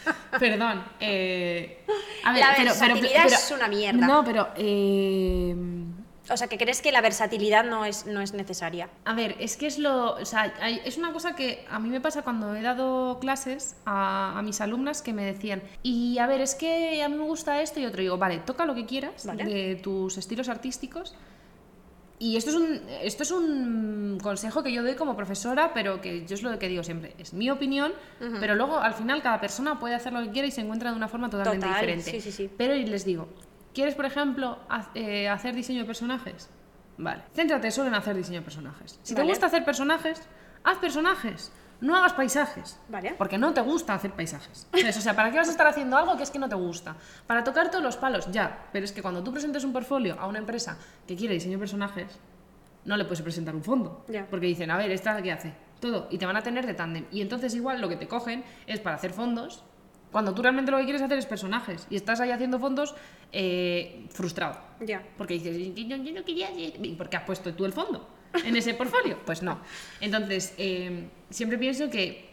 Perdón. 0.39 0.83
eh, 0.99 1.85
a 2.25 2.33
ver, 2.33 2.41
La 2.41 2.53
pero, 2.57 2.71
pero- 2.77 2.93
versatilidad 2.95 3.23
pero- 3.25 3.35
es 3.35 3.51
una 3.51 3.67
mierda. 3.67 4.05
No, 4.07 4.23
pero. 4.25 4.49
eh, 4.57 5.55
O 6.29 6.37
sea, 6.37 6.47
que 6.47 6.57
crees 6.57 6.81
que 6.81 6.93
la 6.93 7.01
versatilidad 7.01 7.65
no 7.65 7.83
es, 7.83 8.05
no 8.05 8.21
es 8.21 8.33
necesaria. 8.33 8.89
A 9.03 9.13
ver, 9.13 9.35
es 9.39 9.57
que 9.57 9.67
es 9.67 9.77
lo. 9.77 10.13
O 10.15 10.25
sea, 10.25 10.53
hay- 10.61 10.79
es 10.85 10.97
una 10.97 11.11
cosa 11.11 11.35
que 11.35 11.65
a 11.69 11.79
mí 11.79 11.89
me 11.89 11.99
pasa 11.99 12.21
cuando 12.21 12.55
he 12.55 12.61
dado 12.61 13.19
clases 13.19 13.75
a, 13.85 14.39
a 14.39 14.41
mis 14.41 14.61
alumnas 14.61 15.01
que 15.01 15.11
me 15.11 15.25
decían, 15.25 15.61
y 15.83 16.17
a 16.19 16.27
ver, 16.27 16.39
es 16.39 16.55
que 16.55 17.03
a 17.03 17.09
mí 17.09 17.15
me 17.17 17.25
gusta 17.25 17.61
esto 17.61 17.81
y 17.81 17.85
otro. 17.85 18.01
Y 18.01 18.05
digo, 18.05 18.17
vale, 18.17 18.37
toca 18.39 18.65
lo 18.65 18.73
que 18.73 18.85
quieras 18.85 19.25
Vale. 19.25 19.43
de 19.43 19.75
tus 19.75 20.17
estilos 20.17 20.47
artísticos. 20.47 21.13
Y 22.19 22.37
esto 22.37 22.51
es, 22.51 22.55
un, 22.55 22.81
esto 23.01 23.23
es 23.23 23.31
un 23.31 24.17
consejo 24.23 24.63
que 24.63 24.71
yo 24.71 24.81
doy 24.81 24.95
como 24.95 25.17
profesora, 25.17 25.73
pero 25.73 25.99
que 25.99 26.25
yo 26.25 26.35
es 26.35 26.41
lo 26.43 26.57
que 26.57 26.69
digo 26.69 26.81
siempre. 26.83 27.13
Es 27.17 27.33
mi 27.33 27.49
opinión, 27.49 27.91
pero 28.39 28.55
luego 28.55 28.77
al 28.77 28.93
final 28.93 29.21
cada 29.21 29.41
persona 29.41 29.77
puede 29.77 29.95
hacer 29.95 30.13
lo 30.13 30.21
que 30.21 30.29
quiera 30.29 30.47
y 30.47 30.51
se 30.51 30.61
encuentra 30.61 30.91
de 30.91 30.95
una 30.95 31.09
forma 31.09 31.29
totalmente 31.29 31.65
Total, 31.67 31.81
diferente. 31.81 32.11
sí, 32.11 32.21
sí, 32.21 32.31
sí. 32.31 32.49
Pero 32.57 32.75
les 32.75 33.03
digo, 33.03 33.27
¿quieres, 33.73 33.95
por 33.95 34.05
ejemplo, 34.05 34.59
eh, 34.95 35.27
hacer 35.29 35.55
diseño 35.55 35.79
de 35.79 35.85
personajes? 35.85 36.49
Vale, 36.97 37.23
céntrate 37.33 37.71
solo 37.71 37.87
en 37.87 37.95
hacer 37.95 38.15
diseño 38.15 38.39
de 38.39 38.43
personajes. 38.43 38.99
Si 39.03 39.13
te 39.15 39.21
Vale. 39.21 39.31
gusta 39.31 39.47
hacer 39.47 39.65
personajes, 39.65 40.21
haz 40.63 40.77
personajes. 40.77 41.51
No 41.81 41.97
hagas 41.97 42.13
paisajes. 42.13 42.79
Vale. 42.87 43.15
Porque 43.17 43.37
no 43.37 43.53
te 43.53 43.59
gusta 43.59 43.93
hacer 43.93 44.11
paisajes. 44.11 44.67
¿Sabes? 44.71 44.95
O 44.95 45.01
sea, 45.01 45.15
¿para 45.15 45.31
qué 45.31 45.37
vas 45.37 45.49
a 45.49 45.51
estar 45.51 45.67
haciendo 45.67 45.97
algo 45.97 46.15
que 46.15 46.23
es 46.23 46.31
que 46.31 46.39
no 46.39 46.47
te 46.47 46.55
gusta? 46.55 46.95
Para 47.27 47.43
tocar 47.43 47.69
todos 47.71 47.83
los 47.83 47.97
palos, 47.97 48.31
ya. 48.31 48.69
Pero 48.71 48.85
es 48.85 48.93
que 48.93 49.01
cuando 49.01 49.21
tú 49.21 49.33
presentes 49.33 49.65
un 49.65 49.73
portfolio 49.73 50.15
a 50.17 50.27
una 50.27 50.39
empresa 50.39 50.77
que 51.05 51.17
quiere 51.17 51.33
diseño 51.33 51.53
de 51.53 51.59
personajes, 51.59 52.19
no 52.85 52.95
le 52.95 53.03
puedes 53.03 53.21
presentar 53.21 53.53
un 53.53 53.63
fondo. 53.63 54.05
Ya. 54.07 54.25
Porque 54.29 54.45
dicen, 54.45 54.71
a 54.71 54.77
ver, 54.77 54.91
¿esta 54.91 55.21
qué 55.21 55.33
hace? 55.33 55.53
Todo. 55.81 56.07
Y 56.09 56.17
te 56.17 56.25
van 56.25 56.37
a 56.37 56.41
tener 56.41 56.65
de 56.65 56.73
tándem. 56.73 57.05
Y 57.11 57.19
entonces 57.19 57.53
igual 57.53 57.81
lo 57.81 57.89
que 57.89 57.97
te 57.97 58.07
cogen 58.07 58.45
es 58.65 58.79
para 58.79 58.95
hacer 58.95 59.11
fondos, 59.11 59.65
cuando 60.13 60.33
tú 60.33 60.41
realmente 60.41 60.71
lo 60.71 60.77
que 60.77 60.85
quieres 60.85 61.01
hacer 61.01 61.17
es 61.17 61.25
personajes. 61.25 61.85
Y 61.89 61.97
estás 61.97 62.21
ahí 62.21 62.31
haciendo 62.31 62.57
fondos 62.59 62.95
eh, 63.33 64.05
frustrado. 64.11 64.57
Ya. 64.79 65.03
Porque 65.17 65.33
dices, 65.33 65.57
"Es 65.57 65.73
que 65.75 65.85
yo, 65.85 65.97
yo 65.97 66.13
no 66.13 66.23
quería... 66.23 66.49
¿Y 66.51 66.95
por 66.97 67.09
qué 67.09 67.17
has 67.17 67.23
puesto 67.23 67.53
tú 67.53 67.65
el 67.65 67.73
fondo 67.73 68.07
en 68.45 68.55
ese 68.55 68.73
portfolio? 68.75 69.17
Pues 69.25 69.43
no. 69.43 69.59
Entonces, 69.99 70.53
eh, 70.57 71.09
siempre 71.29 71.57
pienso 71.57 71.89
que 71.89 72.31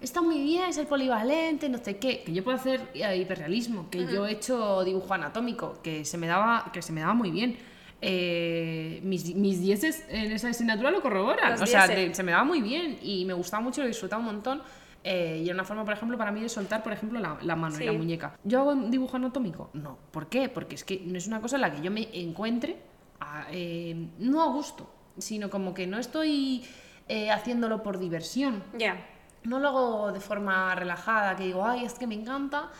está 0.00 0.22
muy 0.22 0.40
bien 0.42 0.72
ser 0.72 0.86
polivalente, 0.86 1.68
no 1.68 1.78
sé 1.78 1.96
qué, 1.98 2.22
que 2.24 2.32
yo 2.32 2.42
puedo 2.44 2.56
hacer 2.56 2.80
eh, 2.94 3.16
hiperrealismo, 3.16 3.90
que 3.90 4.06
yo 4.06 4.26
he 4.26 4.32
hecho 4.32 4.84
dibujo 4.84 5.12
anatómico, 5.14 5.80
que 5.82 6.04
se 6.04 6.16
me 6.18 6.26
daba, 6.26 6.70
que 6.72 6.80
se 6.80 6.92
me 6.92 7.00
daba 7.02 7.14
muy 7.14 7.30
bien. 7.30 7.56
Eh, 8.02 9.00
mis, 9.02 9.34
mis 9.34 9.60
dieces 9.60 10.04
en 10.10 10.30
esa 10.30 10.50
asignatura 10.50 10.90
lo 10.90 11.00
corroboran. 11.02 11.52
Los 11.52 11.62
o 11.62 11.66
sea, 11.66 11.88
de- 11.88 12.14
se 12.14 12.22
me 12.22 12.30
daba 12.32 12.44
muy 12.44 12.60
bien 12.60 12.98
y 13.02 13.24
me 13.24 13.32
gustaba 13.32 13.62
mucho, 13.62 13.80
lo 13.82 13.88
disfrutaba 13.88 14.20
un 14.20 14.26
montón. 14.26 14.62
Eh, 15.08 15.40
y 15.42 15.46
era 15.46 15.54
una 15.54 15.64
forma, 15.64 15.84
por 15.84 15.94
ejemplo, 15.94 16.18
para 16.18 16.32
mí 16.32 16.40
de 16.40 16.48
soltar, 16.48 16.82
por 16.82 16.92
ejemplo, 16.92 17.20
la, 17.20 17.38
la 17.42 17.54
mano 17.54 17.76
y 17.80 17.84
la 17.84 17.92
Sí. 17.92 17.98
muñeca. 17.98 18.36
¿Yo 18.42 18.60
hago 18.60 18.70
un 18.72 18.90
dibujo 18.90 19.16
anatómico? 19.16 19.70
No. 19.72 19.98
¿Por 20.10 20.28
qué? 20.28 20.48
Porque 20.48 20.74
es 20.74 20.82
que 20.84 21.02
no 21.06 21.16
es 21.16 21.26
una 21.28 21.40
cosa 21.40 21.56
en 21.56 21.62
la 21.62 21.72
que 21.72 21.80
yo 21.80 21.90
me 21.92 22.08
encuentre, 22.12 22.76
a- 23.20 23.46
eh, 23.52 24.08
no 24.18 24.42
a 24.42 24.46
gusto, 24.48 24.90
sino 25.16 25.48
como 25.48 25.72
que 25.74 25.86
no 25.86 25.98
estoy 25.98 26.64
eh, 27.08 27.30
haciéndolo 27.30 27.82
por 27.84 27.98
diversión. 28.00 28.64
Ya. 28.76 28.96
No 29.44 29.60
lo 29.60 29.68
hago 29.68 30.12
de 30.12 30.18
forma 30.18 30.74
relajada, 30.74 31.36
que 31.36 31.44
digo, 31.44 31.64
ay, 31.64 31.84
es 31.84 31.94
que 31.94 32.06
me 32.08 32.16
encanta 32.16 32.70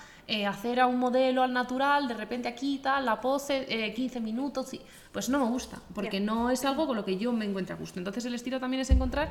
hacer 0.49 0.81
a 0.81 0.89
un 0.89 0.99
modelo 0.99 1.45
al 1.45 1.53
natural, 1.53 2.09
de 2.09 2.15
repente 2.15 2.49
aquí 2.49 2.81
tal, 2.83 3.07
la 3.07 3.21
pose, 3.21 3.65
eh, 3.69 3.95
15 3.95 4.19
minutos, 4.21 4.75
y... 4.75 4.81
pues 5.13 5.29
no 5.29 5.39
me 5.39 5.45
gusta, 5.47 5.79
porque 5.95 6.19
no 6.19 6.51
es 6.51 6.65
algo 6.65 6.89
con 6.89 6.97
lo 6.97 7.05
que 7.05 7.17
yo 7.17 7.33
me 7.33 7.45
encuentre 7.45 7.75
a 7.75 7.79
gusto. 7.79 8.01
Entonces 8.01 8.25
el 8.25 8.35
estilo 8.35 8.59
también 8.59 8.81
es 8.81 8.91
encontrar 8.91 9.31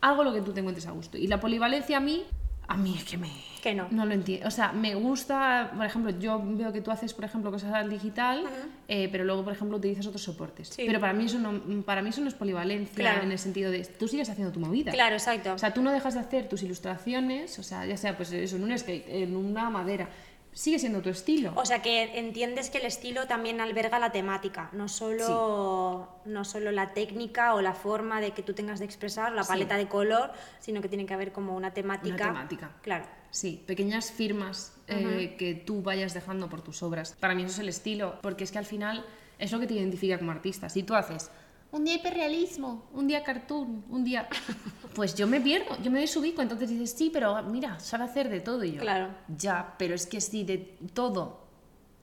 algo 0.00 0.24
lo 0.24 0.32
que 0.32 0.40
tú 0.42 0.52
te 0.52 0.60
encuentres 0.60 0.86
a 0.86 0.92
gusto. 0.92 1.18
Y 1.18 1.26
la 1.26 1.40
polivalencia 1.40 1.96
a 1.96 2.00
mí, 2.00 2.24
a 2.66 2.76
mí 2.76 2.94
es 2.96 3.04
que 3.04 3.16
me... 3.18 3.30
Que 3.62 3.74
no. 3.74 3.88
No 3.90 4.06
lo 4.06 4.14
entiendo. 4.14 4.46
O 4.46 4.52
sea, 4.52 4.70
me 4.72 4.94
gusta, 4.94 5.72
por 5.76 5.84
ejemplo, 5.84 6.12
yo 6.20 6.40
veo 6.44 6.72
que 6.72 6.80
tú 6.80 6.92
haces, 6.92 7.12
por 7.12 7.24
ejemplo, 7.24 7.50
cosas 7.50 7.74
al 7.74 7.90
digital, 7.90 8.44
eh, 8.86 9.08
pero 9.10 9.24
luego, 9.24 9.42
por 9.42 9.52
ejemplo, 9.52 9.78
utilizas 9.78 10.06
otros 10.06 10.22
soportes. 10.22 10.68
Sí. 10.68 10.84
Pero 10.86 11.00
para 11.00 11.12
mí, 11.12 11.24
eso 11.24 11.40
no, 11.40 11.82
para 11.82 12.00
mí 12.02 12.10
eso 12.10 12.20
no 12.20 12.28
es 12.28 12.34
polivalencia 12.34 12.94
Claro. 12.94 13.22
en 13.22 13.32
el 13.32 13.38
sentido 13.40 13.72
de, 13.72 13.84
tú 13.84 14.06
sigues 14.06 14.30
haciendo 14.30 14.52
tu 14.52 14.60
movida. 14.60 14.92
Claro, 14.92 15.16
exacto. 15.16 15.54
O 15.54 15.58
sea, 15.58 15.74
tú 15.74 15.82
no 15.82 15.90
dejas 15.90 16.14
de 16.14 16.20
hacer 16.20 16.48
tus 16.48 16.62
ilustraciones, 16.62 17.58
o 17.58 17.64
sea, 17.64 17.84
ya 17.84 17.96
sea 17.96 18.16
pues 18.16 18.30
eso, 18.30 18.54
en 18.54 18.62
un 18.62 18.78
skate, 18.78 19.08
en 19.08 19.34
una 19.34 19.70
madera, 19.70 20.08
sigue 20.52 20.78
siendo 20.78 21.00
tu 21.02 21.08
estilo. 21.08 21.52
O 21.56 21.64
sea 21.64 21.82
que 21.82 22.18
entiendes 22.18 22.70
que 22.70 22.78
el 22.78 22.86
estilo 22.86 23.26
también 23.26 23.60
alberga 23.60 23.98
la 23.98 24.10
temática, 24.12 24.70
no 24.72 24.88
solo, 24.88 26.08
no 26.24 26.44
solo 26.44 26.72
la 26.72 26.94
técnica 26.94 27.54
o 27.54 27.60
la 27.60 27.74
forma 27.74 28.20
de 28.20 28.32
que 28.32 28.42
tú 28.42 28.54
tengas 28.54 28.78
de 28.78 28.84
expresar, 28.84 29.32
la 29.32 29.42
Sí. 29.44 29.48
paleta 29.48 29.76
de 29.76 29.88
color, 29.88 30.32
sino 30.60 30.80
que 30.80 30.88
tiene 30.88 31.06
que 31.06 31.14
haber 31.14 31.32
como 31.32 31.54
una 31.56 31.72
temática. 31.72 32.14
Una 32.16 32.26
temática. 32.26 32.72
Claro. 32.82 33.04
Sí, 33.30 33.62
pequeñas 33.66 34.10
firmas 34.10 34.72
eh, 34.86 35.36
que 35.38 35.54
tú 35.54 35.82
vayas 35.82 36.14
dejando 36.14 36.48
por 36.48 36.62
tus 36.62 36.82
obras. 36.82 37.14
Para 37.20 37.34
mí 37.34 37.42
eso 37.42 37.52
es 37.52 37.58
el 37.58 37.68
estilo, 37.68 38.18
porque 38.22 38.44
es 38.44 38.50
que 38.52 38.58
al 38.58 38.64
final 38.64 39.04
es 39.38 39.52
lo 39.52 39.60
que 39.60 39.66
te 39.66 39.74
identifica 39.74 40.18
como 40.18 40.30
artista. 40.32 40.68
Si 40.70 40.82
tú 40.82 40.94
haces 40.94 41.30
un 41.70 41.84
día 41.84 41.96
hiperrealismo, 41.96 42.88
un 42.92 43.06
día 43.06 43.22
cartoon, 43.22 43.84
un 43.88 44.04
día... 44.04 44.28
Pues 44.94 45.14
yo 45.14 45.28
me 45.28 45.40
pierdo, 45.40 45.80
yo 45.80 45.92
me 45.92 46.00
desubico, 46.00 46.42
entonces 46.42 46.70
dices, 46.70 46.90
sí, 46.90 47.08
pero 47.12 47.40
mira, 47.44 47.78
sabe 47.78 48.02
hacer 48.02 48.28
de 48.28 48.40
todo 48.40 48.64
y 48.64 48.72
yo. 48.72 48.80
Claro. 48.80 49.14
Ya, 49.36 49.76
pero 49.78 49.94
es 49.94 50.08
que 50.08 50.20
si 50.20 50.42
de 50.42 50.58
todo, 50.92 51.46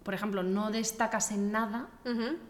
por 0.05 0.13
ejemplo, 0.13 0.43
no 0.43 0.71
destacas 0.71 1.31
en 1.31 1.51
nada. 1.51 1.89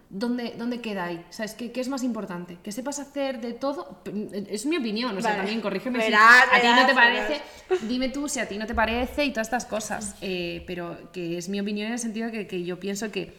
¿Dónde, 0.09 0.53
¿Dónde 0.55 0.81
queda 0.81 1.05
ahí? 1.05 1.25
¿Sabes 1.31 1.55
qué, 1.55 1.71
qué 1.71 1.81
es 1.81 1.87
más 1.87 2.03
importante? 2.03 2.59
¿Que 2.61 2.71
sepas 2.71 2.99
hacer 2.99 3.41
de 3.41 3.53
todo? 3.53 4.03
Es 4.49 4.67
mi 4.67 4.77
opinión, 4.77 5.17
o 5.17 5.21
sea, 5.21 5.31
Vale. 5.31 5.43
también 5.43 5.61
corrígeme 5.61 5.97
Verás, 5.97 6.45
si 6.51 6.57
a 6.57 6.61
ti 6.61 6.67
no 6.79 6.85
te 6.85 6.93
parece. 6.93 7.41
Dime 7.87 8.09
tú 8.09 8.29
si 8.29 8.39
a 8.39 8.47
ti 8.47 8.59
no 8.59 8.67
te 8.67 8.75
parece 8.75 9.25
y 9.25 9.31
todas 9.31 9.47
estas 9.47 9.65
cosas. 9.65 10.15
Eh, 10.21 10.63
pero 10.67 11.11
que 11.11 11.39
es 11.39 11.49
mi 11.49 11.59
opinión 11.59 11.87
en 11.87 11.93
el 11.93 11.99
sentido 11.99 12.29
que, 12.29 12.45
que 12.45 12.63
yo 12.63 12.79
pienso 12.79 13.09
que 13.09 13.33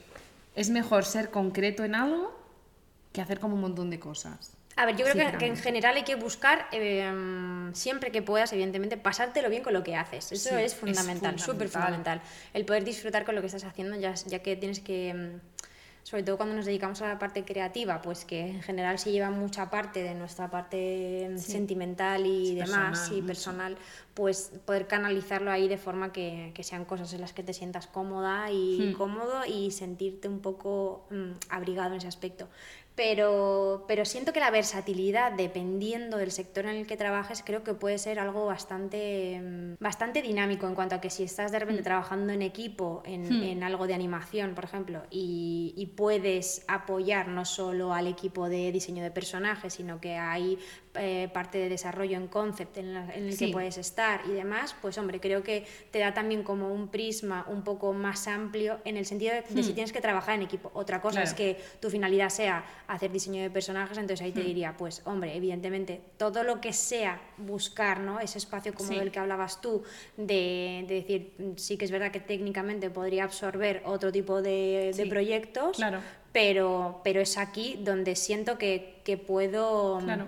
es 0.56 0.70
mejor 0.70 1.04
ser 1.04 1.30
concreto 1.30 1.84
en 1.84 1.94
algo 1.94 2.35
que 3.16 3.22
hacer 3.22 3.40
como 3.40 3.54
un 3.54 3.62
montón 3.62 3.90
de 3.90 3.98
cosas. 3.98 4.52
A 4.76 4.84
ver, 4.84 4.94
yo 4.96 5.06
creo 5.06 5.16
que, 5.32 5.38
que 5.38 5.46
en 5.46 5.56
general 5.56 5.96
hay 5.96 6.04
que 6.04 6.16
buscar, 6.16 6.66
eh, 6.70 7.10
siempre 7.72 8.12
que 8.12 8.20
puedas, 8.20 8.52
evidentemente, 8.52 8.98
pasártelo 8.98 9.48
bien 9.48 9.62
con 9.62 9.72
lo 9.72 9.82
que 9.82 9.96
haces. 9.96 10.30
Eso 10.30 10.50
Sí, 10.50 10.54
es 10.62 10.74
fundamental, 10.74 11.38
súper 11.38 11.68
fundamental. 11.68 12.20
fundamental. 12.20 12.20
El 12.52 12.64
poder 12.66 12.84
disfrutar 12.84 13.24
con 13.24 13.34
lo 13.34 13.40
que 13.40 13.46
estás 13.46 13.64
haciendo, 13.64 13.96
ya, 13.96 14.12
ya 14.14 14.40
que 14.40 14.54
tienes 14.54 14.80
que, 14.80 15.14
mm, 15.14 15.40
sobre 16.02 16.22
todo 16.24 16.36
cuando 16.36 16.54
nos 16.54 16.66
dedicamos 16.66 17.00
a 17.00 17.08
la 17.08 17.18
parte 17.18 17.42
creativa, 17.46 18.02
pues 18.02 18.26
que 18.26 18.38
en 18.50 18.62
general 18.62 18.98
se 18.98 19.12
lleva 19.12 19.30
mucha 19.30 19.70
parte 19.70 20.02
de 20.02 20.14
nuestra 20.14 20.50
parte 20.50 21.26
mm, 21.32 21.38
sentimental 21.38 22.26
y 22.26 22.54
demás, 22.54 22.98
personal, 22.98 23.12
y 23.12 23.14
mucho. 23.22 23.26
personal, 23.26 23.78
pues 24.12 24.52
poder 24.66 24.86
canalizarlo 24.86 25.50
ahí 25.50 25.68
de 25.68 25.78
forma 25.78 26.12
que, 26.12 26.52
que 26.54 26.62
sean 26.62 26.84
cosas 26.84 27.14
en 27.14 27.22
las 27.22 27.32
que 27.32 27.42
te 27.42 27.54
sientas 27.54 27.86
cómoda 27.86 28.50
y 28.52 28.90
Hmm. 28.92 28.98
cómodo 28.98 29.46
y 29.46 29.70
sentirte 29.70 30.28
un 30.28 30.40
poco 30.40 31.06
mm, 31.10 31.30
abrigado 31.48 31.92
en 31.92 31.96
ese 31.96 32.08
aspecto. 32.08 32.46
Pero, 32.96 33.84
pero 33.86 34.06
siento 34.06 34.32
que 34.32 34.40
la 34.40 34.50
versatilidad, 34.50 35.32
dependiendo 35.32 36.16
del 36.16 36.30
sector 36.30 36.64
en 36.64 36.76
el 36.76 36.86
que 36.86 36.96
trabajes, 36.96 37.42
creo 37.44 37.62
que 37.62 37.74
puede 37.74 37.98
ser 37.98 38.18
algo 38.18 38.46
bastante, 38.46 39.38
mm, 39.40 39.74
bastante 39.78 40.22
dinámico 40.22 40.66
en 40.66 40.74
cuanto 40.74 40.94
a 40.94 41.00
que 41.00 41.10
si 41.10 41.22
estás 41.22 41.52
de 41.52 41.58
repente 41.58 41.82
trabajando 41.82 42.32
en 42.32 42.40
equipo, 42.40 43.02
en, 43.04 43.28
Hmm. 43.28 43.42
en 43.42 43.62
algo 43.62 43.86
de 43.86 43.92
animación, 43.92 44.54
por 44.54 44.64
ejemplo, 44.64 45.02
y, 45.10 45.74
y 45.76 45.86
puedes 45.86 46.64
apoyar 46.68 47.28
no 47.28 47.44
solo 47.44 47.92
al 47.92 48.06
equipo 48.06 48.48
de 48.48 48.72
diseño 48.72 49.02
de 49.02 49.10
personajes, 49.10 49.74
sino 49.74 50.00
que 50.00 50.16
hay 50.16 50.58
eh, 50.98 51.28
parte 51.32 51.58
de 51.58 51.68
desarrollo 51.68 52.16
en 52.16 52.28
concept 52.28 52.76
en, 52.78 52.94
la- 52.94 53.14
en 53.14 53.28
el 53.28 53.36
que 53.38 53.48
puedes 53.48 53.78
estar 53.78 54.20
y 54.26 54.32
demás, 54.32 54.74
pues 54.82 54.98
hombre, 54.98 55.20
creo 55.20 55.42
que 55.42 55.66
te 55.90 55.98
da 55.98 56.12
también 56.14 56.42
como 56.42 56.72
un 56.72 56.88
prisma 56.88 57.44
un 57.48 57.62
poco 57.62 57.92
más 57.92 58.26
amplio 58.28 58.78
en 58.84 58.96
el 58.96 59.06
sentido 59.06 59.34
de, 59.34 59.62
si 59.62 59.70
Hmm. 59.72 59.74
tienes 59.74 59.92
que 59.92 60.00
trabajar 60.00 60.34
en 60.36 60.42
equipo. 60.42 60.70
Otra 60.74 61.00
cosa 61.00 61.22
es 61.22 61.34
que 61.34 61.60
tu 61.80 61.90
finalidad 61.90 62.28
sea 62.30 62.64
hacer 62.88 63.10
diseño 63.12 63.42
de 63.42 63.50
personajes, 63.50 63.98
entonces 63.98 64.24
ahí 64.24 64.32
te 64.32 64.40
Hmm. 64.42 64.46
diría, 64.46 64.76
pues 64.76 65.02
hombre, 65.04 65.36
evidentemente, 65.36 66.00
todo 66.16 66.42
lo 66.42 66.60
que 66.60 66.72
sea 66.72 67.20
buscar, 67.36 68.00
¿no? 68.00 68.20
Ese 68.20 68.38
espacio 68.38 68.74
como 68.74 68.90
Sí. 68.90 68.98
del 68.98 69.10
que 69.10 69.18
hablabas 69.18 69.60
tú, 69.60 69.82
de, 70.16 70.84
de 70.88 70.94
decir, 70.96 71.32
sí 71.56 71.76
que 71.76 71.84
es 71.84 71.90
verdad 71.90 72.10
que 72.10 72.20
técnicamente 72.20 72.90
podría 72.90 73.24
absorber 73.24 73.82
otro 73.84 74.12
tipo 74.12 74.42
de, 74.42 75.06
proyectos, 75.08 75.76
claro. 75.76 76.00
pero, 76.32 77.00
pero 77.04 77.20
es 77.20 77.38
aquí 77.38 77.78
donde 77.82 78.16
siento 78.16 78.58
que, 78.58 79.00
que 79.04 79.16
puedo... 79.16 79.98
Claro. 80.02 80.26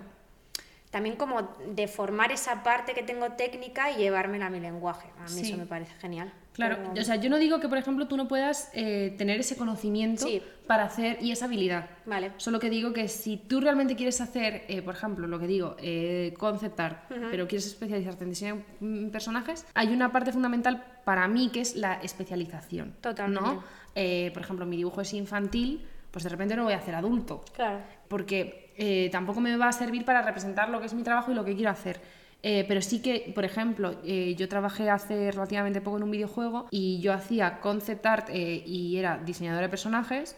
También 0.89 1.15
como 1.17 1.55
deformar 1.75 2.31
esa 2.31 2.63
parte 2.63 2.93
que 2.93 3.03
tengo 3.03 3.33
técnica 3.33 3.91
y 3.91 3.97
llevármela 3.97 4.47
a 4.47 4.49
mi 4.49 4.59
lenguaje. 4.59 5.07
A 5.19 5.23
mí 5.23 5.29
Sí. 5.29 5.49
eso 5.49 5.57
me 5.57 5.67
parece 5.67 5.93
genial. 5.99 6.33
Claro, 6.53 6.77
Pero- 6.77 7.01
o 7.01 7.05
sea, 7.05 7.15
yo 7.17 7.29
no 7.29 7.37
digo 7.37 7.59
que, 7.59 7.69
por 7.69 7.77
ejemplo, 7.77 8.07
tú 8.07 8.17
no 8.17 8.27
puedas 8.27 8.71
eh, 8.73 9.13
tener 9.17 9.39
ese 9.39 9.55
conocimiento 9.55 10.25
Sí. 10.25 10.41
para 10.65 10.85
hacer 10.85 11.19
y 11.21 11.31
esa 11.31 11.45
habilidad. 11.45 11.89
Vale. 12.07 12.31
Solo 12.37 12.59
que 12.59 12.71
digo 12.71 12.91
que 12.91 13.07
si 13.07 13.37
tú 13.37 13.61
realmente 13.61 13.95
quieres 13.95 14.19
hacer, 14.19 14.63
eh, 14.67 14.81
por 14.81 14.95
ejemplo, 14.95 15.27
lo 15.27 15.39
que 15.39 15.45
digo, 15.47 15.75
eh, 15.79 16.33
concept 16.39 16.79
art, 16.79 17.03
pero 17.07 17.47
quieres 17.47 17.67
especializarte 17.67 18.23
en 18.23 18.29
diseño 18.31 18.55
de 18.79 18.85
mm, 18.85 19.09
personajes, 19.11 19.65
hay 19.75 19.89
una 19.93 20.11
parte 20.11 20.33
fundamental 20.33 20.83
para 21.05 21.27
mí 21.27 21.49
que 21.51 21.61
es 21.61 21.75
la 21.75 21.93
especialización. 22.01 22.95
Totalmente. 22.99 23.41
¿no? 23.47 23.63
Por 24.33 24.41
ejemplo, 24.41 24.65
mi 24.65 24.77
dibujo 24.77 25.01
es 25.01 25.13
infantil, 25.13 25.85
pues 26.11 26.23
de 26.23 26.29
repente 26.29 26.55
no 26.55 26.63
voy 26.63 26.73
a 26.73 26.77
hacer 26.77 26.95
adulto 26.95 27.43
Claro. 27.53 27.79
porque 28.07 28.73
eh, 28.77 29.09
tampoco 29.11 29.41
me 29.41 29.55
va 29.57 29.67
a 29.67 29.71
servir 29.73 30.05
para 30.05 30.21
representar 30.21 30.69
lo 30.69 30.79
que 30.79 30.85
es 30.87 30.93
mi 30.93 31.03
trabajo 31.03 31.31
y 31.31 31.35
lo 31.35 31.43
que 31.45 31.55
quiero 31.55 31.69
hacer. 31.71 31.99
Eh, 32.41 32.63
pero 32.69 32.81
sí 32.81 33.01
que, 33.01 33.33
por 33.35 33.43
ejemplo, 33.43 33.95
eh, 34.05 34.33
yo 34.37 34.47
trabajé 34.47 34.89
hace 34.89 35.29
relativamente 35.31 35.81
poco 35.81 35.97
en 35.97 36.03
un 36.03 36.11
videojuego 36.11 36.67
y 36.71 37.01
yo 37.01 37.11
hacía 37.11 37.59
concept 37.59 38.05
art 38.05 38.29
y 38.33 38.95
era 38.97 39.17
diseñadora 39.17 39.63
de 39.63 39.69
personajes, 39.69 40.37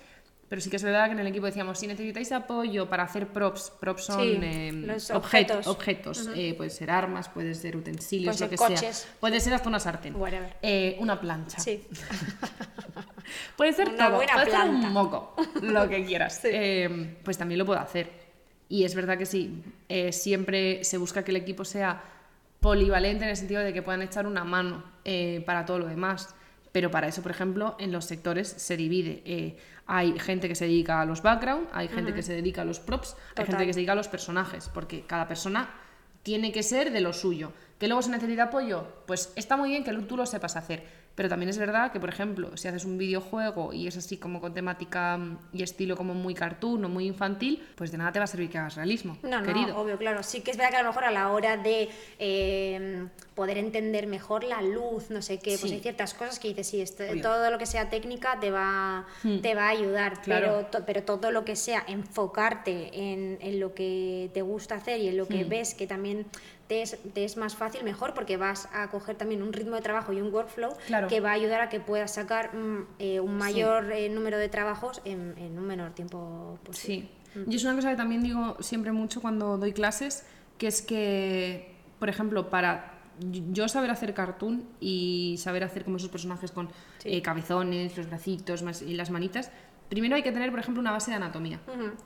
pero 0.51 0.59
sí 0.61 0.69
que 0.69 0.75
es 0.75 0.83
verdad 0.83 1.05
que 1.05 1.13
en 1.13 1.19
el 1.19 1.27
equipo 1.27 1.45
decíamos, 1.45 1.79
si 1.79 1.87
necesitáis 1.87 2.29
apoyo 2.33 2.89
para 2.89 3.03
hacer 3.03 3.29
props, 3.29 3.71
props 3.79 4.03
son 4.03 4.19
Sí, 4.21 4.37
eh, 4.43 4.71
los 4.73 5.09
objet- 5.09 5.15
objetos. 5.15 5.67
objetos, 5.67 6.29
eh, 6.35 6.53
puede 6.57 6.69
ser 6.69 6.91
armas, 6.91 7.29
puede 7.29 7.55
ser 7.55 7.77
utensilios, 7.77 8.35
Puede 8.35 8.51
lo 8.51 8.57
ser 8.57 8.67
que 8.67 8.73
coches. 8.75 8.97
sea, 8.97 9.11
puede 9.21 9.39
ser 9.39 9.53
hasta 9.53 9.69
una 9.69 9.79
sartén, 9.79 10.13
Whatever. 10.17 10.57
Eh, 10.61 10.97
una 10.99 11.21
plancha. 11.21 11.57
Sí. 11.57 11.87
Puede 13.55 13.71
ser 13.73 13.87
Una 13.89 14.07
todo, 14.07 14.15
buena 14.17 14.33
puede 14.33 14.51
ser 14.51 14.69
un 14.69 14.91
moco, 14.93 15.35
lo 15.61 15.87
que 15.87 16.03
quieras. 16.05 16.41
Eh, 16.45 17.15
pues 17.23 17.37
también 17.37 17.59
lo 17.59 17.65
puedo 17.65 17.79
hacer. 17.79 18.09
Y 18.67 18.83
es 18.83 18.93
verdad 18.95 19.17
que 19.17 19.25
sí, 19.25 19.63
eh, 19.89 20.11
siempre 20.11 20.83
se 20.83 20.97
busca 20.97 21.23
que 21.23 21.31
el 21.31 21.37
equipo 21.37 21.63
sea 21.63 22.01
polivalente 22.59 23.23
en 23.23 23.29
el 23.29 23.37
sentido 23.37 23.61
de 23.61 23.71
que 23.73 23.81
puedan 23.81 24.01
echar 24.01 24.27
una 24.27 24.43
mano 24.43 24.83
eh, 25.05 25.43
para 25.45 25.65
todo 25.65 25.79
lo 25.79 25.87
demás. 25.87 26.35
Pero 26.71 26.89
para 26.91 27.07
eso, 27.07 27.21
por 27.21 27.31
ejemplo, 27.31 27.75
en 27.79 27.91
los 27.91 28.05
sectores 28.05 28.47
se 28.49 28.75
divide. 28.77 29.21
Eh, 29.25 29.57
hay 29.93 30.17
gente 30.17 30.47
que 30.47 30.55
se 30.55 30.63
dedica 30.63 31.01
a 31.01 31.05
los 31.05 31.21
background, 31.21 31.67
hay 31.73 31.89
gente 31.89 32.13
que 32.13 32.23
se 32.23 32.31
dedica 32.31 32.61
a 32.61 32.65
los 32.65 32.79
props, 32.79 33.17
hay 33.35 33.45
gente 33.45 33.65
que 33.65 33.73
se 33.73 33.79
dedica 33.79 33.91
a 33.91 33.95
los 33.95 34.07
personajes, 34.07 34.69
porque 34.73 35.01
cada 35.05 35.27
persona 35.27 35.69
tiene 36.23 36.53
que 36.53 36.63
ser 36.63 36.93
de 36.93 37.01
lo 37.01 37.11
suyo. 37.11 37.51
¿Que 37.77 37.89
luego 37.89 38.01
se 38.01 38.09
necesita 38.09 38.43
apoyo? 38.43 38.85
Pues 39.05 39.33
está 39.35 39.57
muy 39.57 39.69
bien 39.69 39.83
que 39.83 39.91
tú 39.91 40.15
lo 40.15 40.25
sepas 40.25 40.55
hacer. 40.55 41.01
Pero 41.13 41.27
también 41.27 41.49
es 41.49 41.57
verdad 41.57 41.91
que, 41.91 41.99
por 41.99 42.07
ejemplo, 42.07 42.55
si 42.55 42.69
haces 42.69 42.85
un 42.85 42.97
videojuego 42.97 43.73
y 43.73 43.87
es 43.87 43.97
así 43.97 44.17
como 44.17 44.39
con 44.39 44.53
temática 44.53 45.17
mm, 45.17 45.37
y 45.51 45.63
estilo 45.63 45.97
como 45.97 46.13
muy 46.13 46.33
cartoon 46.33 46.85
o 46.85 46.89
muy 46.89 47.05
infantil, 47.05 47.61
pues 47.75 47.91
de 47.91 47.97
nada 47.97 48.13
te 48.13 48.19
va 48.19 48.23
a 48.23 48.27
servir 48.27 48.49
que 48.49 48.57
hagas 48.57 48.75
realismo, 48.75 49.17
No, 49.23 49.41
no, 49.41 49.45
querido. 49.45 49.77
obvio, 49.77 49.97
claro. 49.97 50.23
Sí 50.23 50.39
que 50.41 50.51
es 50.51 50.57
verdad 50.57 50.71
que 50.71 50.77
a 50.77 50.83
lo 50.83 50.89
mejor 50.89 51.03
a 51.03 51.11
la 51.11 51.31
hora 51.31 51.57
de 51.57 51.89
eh, 52.17 53.07
poder 53.41 53.57
entender 53.57 54.05
mejor 54.05 54.43
la 54.43 54.61
luz, 54.61 55.09
no 55.09 55.23
sé 55.23 55.39
qué, 55.39 55.57
pues 55.59 55.71
hay 55.71 55.79
ciertas 55.79 56.13
cosas 56.13 56.37
que 56.37 56.49
dices, 56.49 56.67
sí, 56.67 56.79
esto- 56.79 57.03
Obvio. 57.09 57.23
todo 57.23 57.49
lo 57.49 57.57
que 57.57 57.65
sea 57.65 57.89
técnica 57.89 58.39
te 58.39 58.51
va, 58.51 59.07
te 59.41 59.55
va 59.55 59.63
a 59.65 59.69
ayudar, 59.69 60.21
Claro. 60.21 60.45
pero, 60.45 60.65
to- 60.67 60.85
pero 60.85 61.01
todo 61.03 61.31
lo 61.31 61.43
que 61.43 61.55
sea 61.55 61.83
enfocarte 61.87 62.91
en, 62.93 63.39
en 63.41 63.59
lo 63.59 63.73
que 63.73 64.29
te 64.35 64.43
gusta 64.43 64.75
hacer 64.75 64.99
y 64.99 65.07
en 65.07 65.17
lo 65.17 65.27
que 65.27 65.43
Hmm. 65.43 65.49
ves 65.49 65.73
que 65.73 65.87
también 65.87 66.27
te 66.67 66.83
es, 66.83 66.97
te 67.15 67.23
es 67.25 67.35
más 67.35 67.55
fácil, 67.55 67.83
mejor, 67.83 68.13
porque 68.13 68.37
vas 68.37 68.69
a 68.73 68.91
coger 68.91 69.15
también 69.15 69.41
un 69.41 69.53
ritmo 69.53 69.75
de 69.75 69.81
trabajo 69.81 70.13
y 70.13 70.21
un 70.21 70.31
workflow 70.31 70.73
Claro. 70.85 71.07
que 71.07 71.19
va 71.19 71.31
a 71.31 71.33
ayudar 71.33 71.61
a 71.61 71.69
que 71.69 71.79
puedas 71.79 72.13
sacar 72.13 72.55
mm, 72.55 72.87
eh, 72.99 73.19
un 73.19 73.37
mayor 73.39 73.91
eh, 73.91 74.07
número 74.09 74.37
de 74.37 74.49
trabajos 74.49 75.01
en, 75.03 75.33
en 75.39 75.57
un 75.57 75.65
menor 75.65 75.93
tiempo 75.93 76.59
posible. 76.63 77.09
Sí. 77.33 77.43
Yo 77.47 77.57
es 77.57 77.63
una 77.63 77.73
cosa 77.75 77.89
que 77.89 77.95
también 77.97 78.21
digo 78.21 78.55
siempre 78.59 78.91
mucho 78.91 79.19
cuando 79.19 79.57
doy 79.57 79.73
clases, 79.73 80.23
que 80.59 80.67
es 80.67 80.83
que, 80.83 81.73
por 81.97 82.07
ejemplo, 82.07 82.49
para 82.51 82.90
yo 83.19 83.67
saber 83.67 83.89
hacer 83.91 84.13
cartoon 84.13 84.63
y 84.79 85.35
saber 85.37 85.63
hacer 85.63 85.83
como 85.83 85.97
esos 85.97 86.09
personajes 86.09 86.51
con 86.51 86.69
eh, 87.03 87.21
cabezones, 87.21 87.95
los 87.97 88.07
bracitos 88.07 88.63
más- 88.63 88.81
y 88.81 88.93
las 88.93 89.09
manitas, 89.11 89.51
primero 89.89 90.15
hay 90.15 90.23
que 90.23 90.31
tener, 90.31 90.49
por 90.51 90.59
ejemplo, 90.59 90.79
una 90.81 90.91
base 90.91 91.11
de 91.11 91.17
anatomía. 91.17 91.59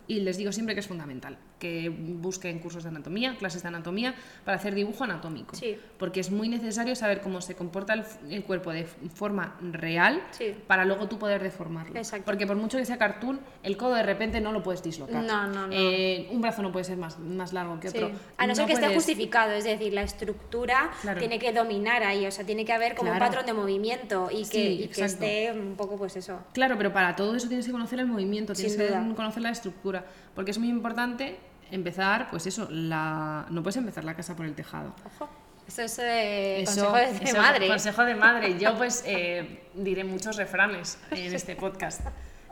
Y 0.07 0.21
les 0.21 0.37
digo 0.37 0.51
siempre 0.51 0.73
que 0.75 0.79
es 0.81 0.87
fundamental. 0.87 1.37
Que 1.59 1.89
busquen 1.89 2.59
cursos 2.59 2.83
de 2.83 2.89
anatomía, 2.89 3.37
clases 3.37 3.61
de 3.61 3.67
anatomía, 3.69 4.13
para 4.43 4.57
hacer 4.57 4.75
dibujo 4.75 5.03
anatómico. 5.05 5.55
Sí. 5.55 5.77
Porque 5.97 6.19
es 6.19 6.29
muy 6.31 6.49
necesario 6.49 6.95
saber 6.95 7.21
cómo 7.21 7.39
se 7.41 7.55
comporta 7.55 7.93
el, 7.93 8.03
el 8.29 8.43
cuerpo 8.43 8.71
de 8.71 8.83
forma 8.85 9.55
real 9.61 10.21
Sí. 10.31 10.53
para 10.67 10.83
luego 10.85 11.07
tú 11.07 11.17
poder 11.17 11.41
deformarlo. 11.41 11.95
Exacto. 11.97 12.25
Porque 12.25 12.45
por 12.45 12.57
mucho 12.57 12.77
que 12.77 12.85
sea 12.85 12.97
cartoon, 12.97 13.39
el 13.63 13.77
codo 13.77 13.95
de 13.95 14.03
repente 14.03 14.41
no 14.41 14.51
lo 14.51 14.61
puedes 14.63 14.83
dislocar. 14.83 15.23
No, 15.23 15.47
no, 15.47 15.67
no. 15.67 15.73
Eh, 15.73 16.27
un 16.31 16.41
brazo 16.41 16.61
no 16.61 16.71
puede 16.71 16.83
ser 16.85 16.97
más, 16.97 17.19
más 17.19 17.53
largo 17.53 17.79
que 17.79 17.89
Sí. 17.89 17.97
otro. 17.97 18.11
A 18.37 18.47
no 18.47 18.53
ser 18.55 18.65
que 18.65 18.73
esté 18.73 18.85
puedes- 18.87 18.97
justificado, 18.97 19.51
es 19.53 19.63
decir, 19.63 19.93
la 19.93 20.01
estructura 20.03 20.91
Claro. 21.01 21.19
tiene 21.19 21.39
que 21.39 21.53
dominar 21.53 22.03
ahí, 22.03 22.25
o 22.25 22.31
sea, 22.31 22.45
tiene 22.45 22.65
que 22.65 22.73
haber 22.73 22.95
como 22.95 23.11
un 23.11 23.17
Claro. 23.17 23.31
patrón 23.31 23.45
de 23.45 23.53
movimiento 23.53 24.29
y 24.31 24.45
que, 24.47 24.71
y 24.71 24.87
que 24.89 25.05
esté 25.05 25.51
un 25.53 25.75
poco, 25.75 25.97
pues 25.97 26.15
eso. 26.17 26.39
Claro, 26.53 26.75
pero 26.77 26.91
para 26.91 27.15
todo 27.15 27.35
eso 27.35 27.47
tienes 27.47 27.65
que 27.65 27.71
conocer 27.71 27.99
el 27.99 28.07
movimiento, 28.07 28.53
tienes 28.53 28.75
que 28.75 28.87
conocer 29.15 29.41
la 29.41 29.51
estructura, 29.51 30.05
porque 30.33 30.51
es 30.51 30.57
muy 30.57 30.69
importante 30.69 31.37
empezar, 31.71 32.29
pues 32.29 32.47
eso, 32.47 32.67
la 32.69 33.45
no 33.49 33.63
puedes 33.63 33.77
empezar 33.77 34.03
la 34.03 34.15
casa 34.15 34.35
por 34.35 34.45
el 34.45 34.53
tejado. 34.55 34.93
Ojo. 35.05 35.29
Eso 35.67 35.81
es 35.81 35.97
eh, 35.99 36.61
Eso- 36.61 36.85
consejo 36.91 36.95
de, 36.95 37.25
eso, 37.25 37.37
madre. 37.37 37.67
Consejo 37.67 38.03
de 38.03 38.15
madre. 38.15 38.59
Yo 38.59 38.75
pues 38.77 39.03
eh, 39.05 39.63
diré 39.73 40.03
muchos 40.03 40.37
refranes 40.37 40.99
en 41.11 41.33
este 41.33 41.55
podcast. 41.55 42.01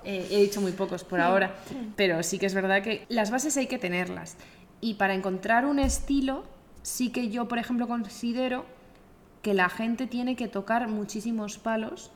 Eh, 0.03 0.27
he 0.32 0.41
dicho 0.41 0.60
muy 0.60 0.74
pocos 0.74 1.03
por 1.03 1.22
ahora, 1.22 1.55
pero 1.96 2.24
sí 2.24 2.38
que 2.38 2.46
es 2.46 2.53
verdad 2.53 2.82
que 2.82 3.05
las 3.10 3.32
bases 3.32 3.55
hay 3.55 3.67
que 3.67 3.77
tenerlas. 3.77 4.36
Y 4.82 4.96
para 4.96 5.13
encontrar 5.13 5.65
un 5.65 5.79
estilo, 5.79 6.43
sí 6.82 7.10
que 7.12 7.29
yo, 7.29 7.48
por 7.48 7.58
ejemplo, 7.58 7.88
considero 7.88 8.65
que 9.41 9.53
la 9.53 9.70
gente 9.70 10.08
tiene 10.08 10.36
que 10.36 10.48
tocar 10.48 10.89
muchísimos 10.89 11.58
palos 11.58 12.12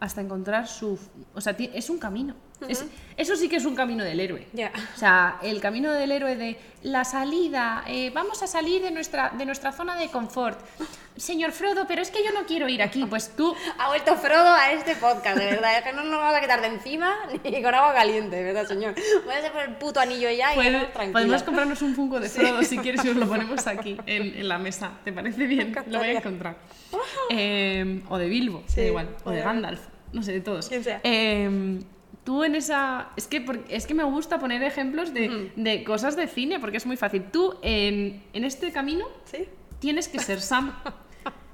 hasta 0.00 0.20
encontrar 0.20 0.66
su... 0.66 0.98
O 1.34 1.40
sea, 1.40 1.54
es 1.58 1.90
un 1.90 1.98
camino. 1.98 2.34
Es- 2.66 2.84
eso 3.16 3.36
sí 3.36 3.48
que 3.48 3.56
es 3.56 3.64
un 3.64 3.74
camino 3.76 4.02
del 4.04 4.18
héroe. 4.20 4.46
Ya. 4.52 4.72
O 4.94 4.98
sea, 4.98 5.38
el 5.42 5.60
camino 5.60 5.92
del 5.92 6.10
héroe 6.12 6.34
de 6.36 6.56
la 6.82 7.04
salida, 7.04 7.84
eh, 7.86 8.10
vamos 8.14 8.42
a 8.42 8.46
salir 8.46 8.82
de 8.82 8.90
nuestra, 8.90 9.30
de 9.36 9.44
nuestra 9.44 9.72
zona 9.72 9.96
de 9.96 10.08
confort. 10.08 10.58
Señor 11.16 11.50
Frodo, 11.52 11.84
pero 11.88 12.00
es 12.02 12.10
que 12.10 12.22
yo 12.24 12.30
no 12.32 12.46
quiero 12.46 12.68
ir 12.68 12.80
aquí. 12.82 13.04
Pues 13.06 13.34
tú, 13.36 13.54
Ha 13.78 13.88
vuelto 13.88 14.16
Frodo 14.16 14.48
a 14.54 14.70
este 14.72 14.94
podcast, 14.96 15.36
de 15.36 15.46
verdad. 15.46 15.78
Es 15.78 15.84
que 15.84 15.92
no 15.92 16.04
nos 16.04 16.18
vamos 16.20 16.34
a 16.36 16.40
quitar 16.40 16.60
de 16.60 16.68
encima 16.68 17.16
ni 17.44 17.62
con 17.62 17.74
agua 17.74 17.92
caliente, 17.94 18.36
de 18.36 18.44
verdad, 18.44 18.66
señor. 18.66 18.94
Voy 19.24 19.34
a 19.34 19.52
por 19.52 19.62
el 19.62 19.74
puto 19.76 20.00
anillo 20.00 20.30
ya 20.30 20.54
y 20.54 20.58
tranquila. 20.92 21.12
podemos 21.12 21.42
comprarnos 21.42 21.82
un 21.82 21.94
Funko 21.94 22.20
de 22.20 22.28
Frodo 22.28 22.62
si 22.62 22.78
quieres 22.78 23.04
y 23.04 23.08
os 23.08 23.16
lo 23.16 23.26
ponemos 23.28 23.66
aquí 23.66 23.96
en, 24.06 24.36
en 24.38 24.48
la 24.48 24.58
mesa. 24.58 24.92
¿Te 25.04 25.12
parece 25.12 25.46
bien? 25.46 25.74
Lo 25.88 25.98
voy 25.98 26.08
a 26.08 26.12
encontrar. 26.12 26.56
Eh, 27.30 28.02
o 28.08 28.18
de 28.18 28.28
Bilbo, 28.28 28.62
da 28.74 28.82
igual. 28.82 29.16
O 29.24 29.30
de- 29.30 29.40
Gandalf. 29.42 29.80
No 30.12 30.22
sé, 30.22 30.32
de 30.32 30.40
todos. 30.40 30.68
Quien 30.68 30.82
sea. 30.84 31.00
Eh, 31.04 31.80
tú 32.28 32.44
en 32.44 32.54
esa... 32.54 33.08
Es 33.16 33.26
que, 33.26 33.40
por- 33.40 33.64
es 33.70 33.86
que 33.86 33.94
me 33.94 34.04
gusta 34.04 34.38
poner 34.38 34.62
ejemplos 34.62 35.14
de, 35.14 35.50
de 35.56 35.82
cosas 35.82 36.14
de 36.14 36.26
cine 36.28 36.60
porque 36.60 36.76
es 36.76 36.84
muy 36.84 36.98
fácil. 36.98 37.22
Tú 37.32 37.54
en, 37.62 38.22
en 38.34 38.44
este 38.44 38.70
camino 38.70 39.06
¿Sí? 39.24 39.48
tienes 39.78 40.08
que 40.08 40.18
ser 40.18 40.38
Sam. 40.42 40.74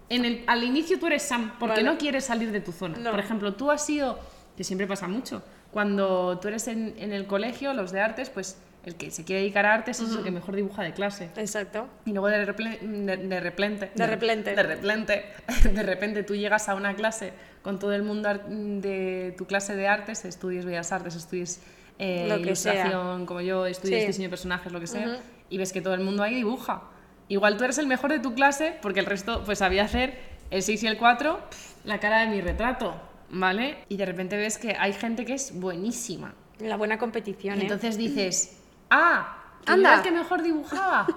En 0.09 0.25
el, 0.25 0.43
al 0.49 0.65
inicio 0.65 0.99
tú 0.99 1.07
eres 1.07 1.23
Sam, 1.23 1.53
porque 1.61 1.77
Vale. 1.77 1.85
no 1.85 1.97
quieres 1.99 2.25
salir 2.25 2.51
de 2.51 2.61
tu 2.61 2.73
zona. 2.73 2.99
No. 2.99 3.13
Por 3.13 3.21
ejemplo, 3.21 3.55
tú 3.55 3.71
has 3.71 3.87
sido, 3.87 4.19
que 4.57 4.65
siempre 4.65 4.89
pasa 4.89 5.07
mucho, 5.07 5.45
cuando 5.71 6.39
tú 6.41 6.49
eres 6.49 6.67
en, 6.67 6.95
en 6.99 7.13
el 7.13 7.27
colegio, 7.29 7.73
los 7.73 7.93
de 7.93 8.01
artes, 8.01 8.29
pues 8.29 8.59
el 8.85 8.97
que 8.97 9.13
se 9.13 9.25
quiere 9.25 9.43
dedicar 9.43 9.67
a 9.67 9.75
artes 9.75 10.01
es 10.01 10.11
el 10.11 10.25
que 10.25 10.33
mejor 10.33 10.57
dibuja 10.57 10.83
de 10.83 10.93
clase. 10.93 11.31
Exacto. 11.37 11.87
Y 12.05 12.11
luego 12.11 12.27
de, 12.29 12.47
reple- 12.47 12.81
de, 12.81 13.17
de 13.17 13.41
repente, 13.41 13.93
De 13.95 14.07
repente. 14.09 14.55
de 14.57 14.63
repente, 14.65 15.25
de 15.73 15.83
repente 15.85 16.23
tú 16.25 16.35
llegas 16.35 16.69
a 16.69 16.75
una 16.75 16.95
clase 16.95 17.33
con 17.65 17.79
todo 17.81 17.93
el 17.95 18.03
mundo 18.05 18.29
de 18.33 19.35
tu 19.37 19.47
clase 19.47 19.75
de 19.75 19.89
artes, 19.89 20.25
estudies 20.25 20.65
bellas 20.65 20.93
artes, 20.93 21.17
estudies 21.17 21.61
eh, 21.99 22.27
Lo 22.29 22.37
que 22.43 22.55
sea. 22.55 22.75
ilustración, 22.75 23.27
como 23.27 23.41
yo, 23.41 23.67
estudies 23.67 24.03
Sí. 24.03 24.07
diseño 24.09 24.27
de 24.27 24.31
personajes, 24.31 24.71
lo 24.73 24.79
que 24.81 24.87
sea, 24.87 25.19
y 25.49 25.59
ves 25.59 25.73
que 25.73 25.81
todo 25.81 25.95
el 25.95 26.01
mundo 26.01 26.23
ahí 26.23 26.35
dibuja. 26.35 26.83
Igual 27.29 27.57
tú 27.57 27.65
eres 27.65 27.79
el 27.79 27.87
mejor 27.87 28.11
de 28.13 28.19
tu 28.19 28.35
clase 28.35 28.77
porque 28.83 29.01
el 29.01 29.07
resto 29.07 29.43
pues 29.45 29.59
sabía 29.61 29.85
hacer 29.85 30.19
el 30.51 30.63
6 30.63 30.83
y 30.83 30.87
el 30.87 30.99
4, 30.99 31.41
la 31.85 31.99
cara 32.01 32.21
de 32.21 32.27
mi 32.29 32.41
retrato, 32.43 32.95
¿vale? 33.31 33.79
Y 33.89 33.97
de 33.97 34.05
repente 34.07 34.37
ves 34.37 34.59
que 34.59 34.77
hay 34.79 34.93
gente 34.93 35.25
que 35.25 35.33
es 35.35 35.59
buenísima. 35.59 36.35
La 36.59 36.77
buena 36.77 36.99
competición, 36.99 37.59
¿eh? 37.59 37.63
Entonces 37.63 37.97
dices, 38.05 38.59
ah, 38.91 39.39
Anda. 39.67 39.95
el 39.97 40.03
que 40.03 40.11
mejor 40.11 40.43
dibujaba. 40.43 41.07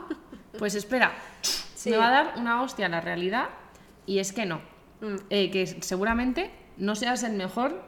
Pues 0.57 0.73
espera, 0.73 1.11
Sí. 1.75 1.91
me 1.91 1.97
va 1.97 2.07
a 2.07 2.11
dar 2.11 2.33
una 2.37 2.63
hostia 2.63 2.89
la 2.89 2.99
realidad 2.99 3.49
y 4.07 4.17
es 4.17 4.33
que 4.33 4.45
no. 4.47 4.59
Mm. 5.01 5.15
Eh, 5.29 5.51
que 5.51 5.67
seguramente 5.81 6.49
no 6.77 6.95
seas 6.95 7.23
el 7.23 7.33
mejor 7.33 7.81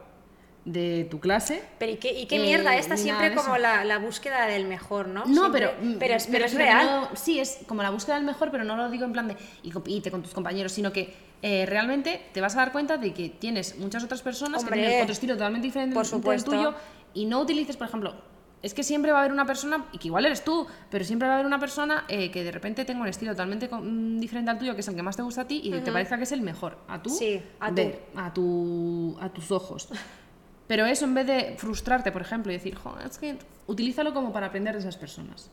de 0.64 1.06
tu 1.10 1.20
clase. 1.20 1.62
Pero 1.78 1.92
¿y 1.92 1.96
qué, 1.96 2.12
y 2.20 2.26
qué 2.26 2.36
Eh, 2.36 2.40
mierda? 2.40 2.76
Esta 2.76 2.94
ni 2.94 3.00
siempre 3.00 3.34
como 3.34 3.56
la, 3.56 3.82
la 3.84 3.98
búsqueda 3.98 4.46
del 4.46 4.66
mejor, 4.66 5.08
¿no? 5.08 5.24
No, 5.24 5.34
Siempre- 5.50 5.70
pero, 5.80 5.96
pero, 5.98 6.14
es, 6.14 6.28
me 6.28 6.32
pero 6.32 6.44
es 6.44 6.54
real. 6.54 6.86
no- 7.10 7.16
sí, 7.16 7.40
es 7.40 7.60
como 7.66 7.82
la 7.82 7.90
búsqueda 7.90 8.16
del 8.16 8.24
mejor, 8.24 8.50
pero 8.50 8.64
no 8.64 8.76
lo 8.76 8.90
digo 8.90 9.04
en 9.04 9.12
plan 9.12 9.26
de 9.28 9.36
y 9.62 9.70
compite 9.70 10.10
con 10.10 10.22
tus 10.22 10.34
compañeros, 10.34 10.72
sino 10.72 10.92
que 10.92 11.14
eh, 11.42 11.64
realmente 11.66 12.20
te 12.34 12.42
vas 12.42 12.54
a 12.54 12.58
dar 12.58 12.72
cuenta 12.72 12.98
de 12.98 13.14
que 13.14 13.30
tienes 13.30 13.78
muchas 13.78 14.04
otras 14.04 14.20
personas 14.20 14.60
Hombre, 14.60 14.76
que 14.76 14.82
tienen 14.82 15.02
otro 15.02 15.12
estilo 15.14 15.34
totalmente 15.34 15.66
diferente 15.66 15.94
por 15.94 16.06
del 16.06 16.44
tuyo 16.44 16.74
y 17.14 17.24
no 17.24 17.40
utilices, 17.40 17.78
por 17.78 17.88
ejemplo, 17.88 18.14
es 18.62 18.74
que 18.74 18.82
siempre 18.82 19.10
va 19.12 19.18
a 19.18 19.20
haber 19.22 19.32
una 19.32 19.46
persona, 19.46 19.86
y 19.92 19.98
que 19.98 20.08
igual 20.08 20.26
eres 20.26 20.44
tú, 20.44 20.66
pero 20.90 21.04
siempre 21.04 21.26
va 21.28 21.34
a 21.34 21.36
haber 21.36 21.46
una 21.46 21.58
persona 21.58 22.04
eh, 22.08 22.30
que 22.30 22.44
de 22.44 22.50
repente 22.52 22.84
tenga 22.84 23.00
un 23.00 23.06
estilo 23.08 23.32
totalmente 23.32 23.68
con- 23.68 24.16
mm, 24.16 24.20
diferente 24.20 24.50
al 24.50 24.58
tuyo, 24.58 24.74
que 24.74 24.80
es 24.80 24.88
el 24.88 24.94
que 24.96 25.02
más 25.02 25.16
te 25.16 25.22
gusta 25.22 25.42
a 25.42 25.46
ti 25.46 25.60
y 25.64 25.70
te 25.80 25.90
parezca 25.92 26.16
que 26.18 26.24
es 26.24 26.32
el 26.32 26.42
mejor. 26.42 26.78
A 26.88 27.02
tú, 27.02 27.10
Sí, 27.10 27.42
a 27.58 27.74
tú. 27.74 27.82
a, 28.16 28.32
tu, 28.34 29.16
a 29.20 29.28
tus 29.30 29.50
ojos. 29.50 29.88
Pero 30.66 30.86
eso 30.86 31.04
en 31.04 31.14
vez 31.14 31.26
de 31.26 31.54
frustrarte, 31.58 32.12
por 32.12 32.22
ejemplo, 32.22 32.52
y 32.52 32.56
decir, 32.56 32.76
"Jo, 32.76 32.96
es 33.04 33.18
que 33.18 33.36
utilízalo 33.66 34.12
como 34.14 34.32
para 34.32 34.46
aprender 34.48 34.74
de 34.74 34.80
esas 34.80 34.96
personas. 34.96 35.50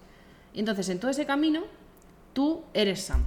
Y 0.54 0.60
entonces, 0.60 0.90
en 0.90 1.00
todo 1.00 1.10
ese 1.10 1.26
camino, 1.26 1.64
tú 2.34 2.64
eres 2.74 3.02
Sam. 3.04 3.24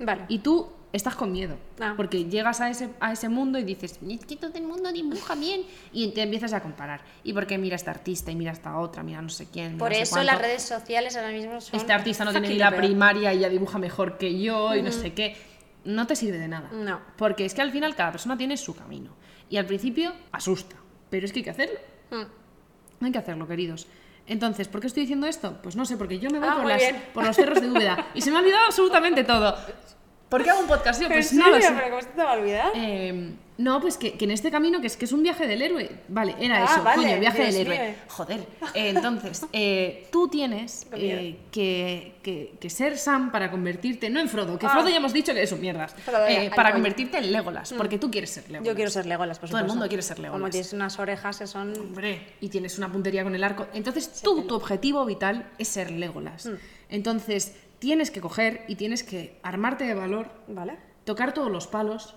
Vale. 0.00 0.24
Y 0.28 0.38
tú 0.38 0.68
estás 0.96 1.14
con 1.16 1.32
miedo. 1.32 1.56
Ah. 1.80 1.94
Porque 1.96 2.24
llegas 2.24 2.60
a 2.60 2.70
ese, 2.70 2.88
a 3.00 3.12
ese 3.12 3.28
mundo 3.28 3.58
y 3.58 3.64
dices, 3.64 3.98
es 4.08 4.24
que 4.26 4.36
todo 4.36 4.52
el 4.54 4.62
mundo 4.64 4.90
dibuja 4.92 5.34
bien. 5.34 5.62
Y 5.92 6.08
te 6.12 6.22
empiezas 6.22 6.52
a 6.52 6.62
comparar. 6.62 7.02
Y 7.22 7.32
porque 7.32 7.58
mira 7.58 7.74
a 7.74 7.76
esta 7.76 7.90
artista 7.90 8.30
y 8.30 8.36
mira 8.36 8.52
a 8.52 8.54
esta 8.54 8.78
otra, 8.78 9.02
mira 9.02 9.20
no 9.20 9.28
sé 9.28 9.48
quién. 9.50 9.76
Por 9.76 9.90
no 9.90 9.96
eso 9.96 10.22
las 10.22 10.38
redes 10.38 10.62
sociales 10.62 11.16
ahora 11.16 11.30
mismo 11.32 11.60
son. 11.60 11.78
Este 11.78 11.92
artista 11.92 12.24
no 12.24 12.30
tiene 12.30 12.48
ni 12.48 12.54
la 12.58 12.70
peor. 12.70 12.82
primaria 12.84 13.34
y 13.34 13.40
ya 13.40 13.48
dibuja 13.48 13.78
mejor 13.78 14.16
que 14.18 14.40
yo 14.40 14.74
y 14.74 14.82
no 14.82 14.92
sé 14.92 15.12
qué. 15.12 15.36
No 15.84 16.06
te 16.06 16.16
sirve 16.16 16.38
de 16.38 16.48
nada. 16.48 16.70
No. 16.72 17.00
Porque 17.18 17.44
es 17.44 17.52
que 17.54 17.60
al 17.60 17.70
final 17.70 17.94
cada 17.94 18.12
persona 18.12 18.38
tiene 18.38 18.56
su 18.56 18.74
camino. 18.74 19.14
Y 19.50 19.58
al 19.58 19.66
principio 19.66 20.12
asusta. 20.32 20.76
Pero 21.10 21.26
es 21.26 21.32
que 21.32 21.40
hay 21.40 21.44
que 21.44 21.50
hacerlo. 21.50 21.78
Mm. 22.10 23.04
Hay 23.04 23.12
que 23.12 23.18
hacerlo, 23.18 23.46
queridos. 23.46 23.86
Entonces, 24.26 24.68
¿por 24.68 24.80
qué 24.80 24.86
estoy 24.86 25.02
diciendo 25.02 25.26
esto? 25.26 25.58
Pues 25.62 25.76
no 25.76 25.84
sé, 25.84 25.98
porque 25.98 26.18
yo 26.18 26.30
me 26.30 26.38
voy 26.38 26.48
Ah, 26.50 26.64
las- 26.64 26.82
por 27.12 27.24
los 27.26 27.36
cerros 27.36 27.60
de 27.60 27.68
Úbeda 27.68 28.06
y 28.14 28.22
se 28.22 28.30
me 28.30 28.38
ha 28.38 28.40
olvidado 28.40 28.64
absolutamente 28.66 29.24
todo. 29.24 29.54
¿Por 30.34 30.42
qué 30.42 30.50
hago 30.50 30.60
un 30.62 30.66
podcast 30.66 31.00
yo? 31.00 31.06
Pues 31.08 31.30
¿En 31.32 31.38
no 31.38 31.48
lo 31.48 31.54
serio? 31.54 31.68
sé. 31.68 31.74
¿Pero 31.76 31.90
cómo 31.90 32.02
se 32.02 32.08
te 32.08 32.22
va 32.24 32.30
a 32.32 32.34
olvidar? 32.34 32.72
Eh, 32.74 33.30
no, 33.56 33.80
pues 33.80 33.96
que, 33.96 34.14
que 34.14 34.24
en 34.24 34.32
este 34.32 34.50
camino, 34.50 34.80
que 34.80 34.88
es 34.88 34.96
que 34.96 35.04
es 35.04 35.12
un 35.12 35.22
viaje 35.22 35.46
del 35.46 35.62
héroe. 35.62 35.88
Vale, 36.08 36.34
era 36.40 36.64
Ah, 36.64 36.72
eso, 36.72 36.82
vale, 36.82 37.02
coño, 37.02 37.14
el 37.14 37.20
viaje 37.20 37.42
Dios 37.42 37.54
del 37.54 37.66
héroe. 37.68 37.86
mío. 37.90 37.96
Joder. 38.08 38.40
Eh, 38.74 38.88
entonces, 38.88 39.46
eh, 39.52 40.08
tú 40.10 40.26
tienes 40.26 40.88
eh, 40.92 41.36
que, 41.52 42.14
que- 42.20 42.54
que 42.60 42.68
ser 42.70 42.98
Sam 42.98 43.30
para 43.30 43.52
convertirte, 43.52 44.10
no 44.10 44.18
en 44.18 44.28
Frodo, 44.28 44.58
que 44.58 44.66
Ah. 44.66 44.70
Frodo 44.70 44.88
ya 44.88 44.96
hemos 44.96 45.12
dicho 45.12 45.32
que 45.32 45.42
es 45.44 45.52
un 45.52 45.60
mierdas, 45.60 45.94
para 46.04 46.70
coño. 46.70 46.72
convertirte 46.72 47.18
en 47.18 47.30
Legolas, 47.30 47.72
porque 47.74 47.98
tú 47.98 48.10
quieres 48.10 48.30
ser 48.30 48.44
Legolas. 48.50 48.66
Yo 48.66 48.74
quiero 48.74 48.90
ser 48.90 49.06
Legolas, 49.06 49.38
por 49.38 49.48
Todo 49.48 49.58
el 49.58 49.62
supuesto. 49.66 49.74
mundo 49.76 49.88
quiere 49.88 50.02
ser 50.02 50.16
Como 50.16 50.26
Legolas. 50.32 50.50
tienes 50.50 50.72
unas 50.72 50.98
orejas 50.98 51.38
que 51.38 51.46
son. 51.46 51.72
Hombre, 51.78 52.26
y 52.40 52.48
tienes 52.48 52.76
una 52.78 52.90
puntería 52.90 53.22
con 53.22 53.36
el 53.36 53.44
arco. 53.44 53.68
Entonces, 53.72 54.20
tú, 54.20 54.42
tu 54.48 54.56
objetivo 54.56 55.04
vital 55.04 55.48
es 55.58 55.68
ser 55.68 55.92
Legolas. 55.92 56.46
Mm. 56.46 56.54
Entonces, 56.88 57.52
tienes 57.84 58.10
que 58.10 58.22
coger 58.22 58.64
y 58.66 58.76
tienes 58.76 59.04
que 59.04 59.38
armarte 59.42 59.84
de 59.84 59.92
valor 59.92 60.30
¿Vale? 60.48 60.78
tocar 61.04 61.34
todos 61.34 61.52
los 61.52 61.66
palos, 61.66 62.14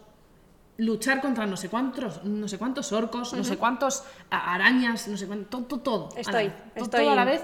luchar 0.77 1.19
contra 1.19 1.45
no 1.45 1.57
sé 1.57 1.67
cuántos, 1.67 2.23
no 2.23 2.47
sé 2.47 2.57
cuántos 2.57 2.93
orcos, 2.93 3.33
no 3.33 3.43
sé 3.43 3.57
cuántos 3.57 4.05
arañas, 4.29 5.09
no 5.09 5.17
sé 5.17 5.27
cuánto, 5.27 5.63
todo, 5.63 5.79
todo, 5.79 6.09
a 6.11 6.15
la 6.15 6.21
Estoy, 6.21 6.53
estoy 6.73 7.01
todo 7.01 7.11
a 7.11 7.15
la 7.15 7.25
vez 7.25 7.43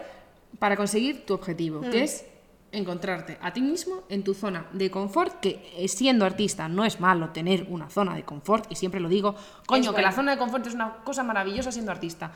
para 0.57 0.77
conseguir 0.77 1.25
tu 1.25 1.33
objetivo, 1.33 1.81
que 1.81 2.03
es 2.03 2.25
encontrarte 2.71 3.38
a 3.41 3.51
ti 3.51 3.59
mismo 3.59 4.03
en 4.07 4.23
tu 4.23 4.33
zona 4.33 4.67
de 4.71 4.89
confort, 4.89 5.41
que 5.41 5.73
eh, 5.75 5.89
siendo 5.89 6.23
artista 6.23 6.69
no 6.69 6.86
es 6.86 7.01
malo 7.01 7.31
tener 7.31 7.67
una 7.69 7.89
zona 7.89 8.15
de 8.15 8.23
confort, 8.23 8.71
y 8.71 8.75
siempre 8.75 9.01
lo 9.01 9.09
digo, 9.09 9.36
coño, 9.67 9.93
que 9.93 10.01
la 10.01 10.13
zona 10.13 10.31
de 10.31 10.38
confort 10.38 10.65
es 10.65 10.75
una 10.75 11.03
cosa 11.03 11.23
maravillosa 11.23 11.73
siendo 11.73 11.91
artista. 11.91 12.31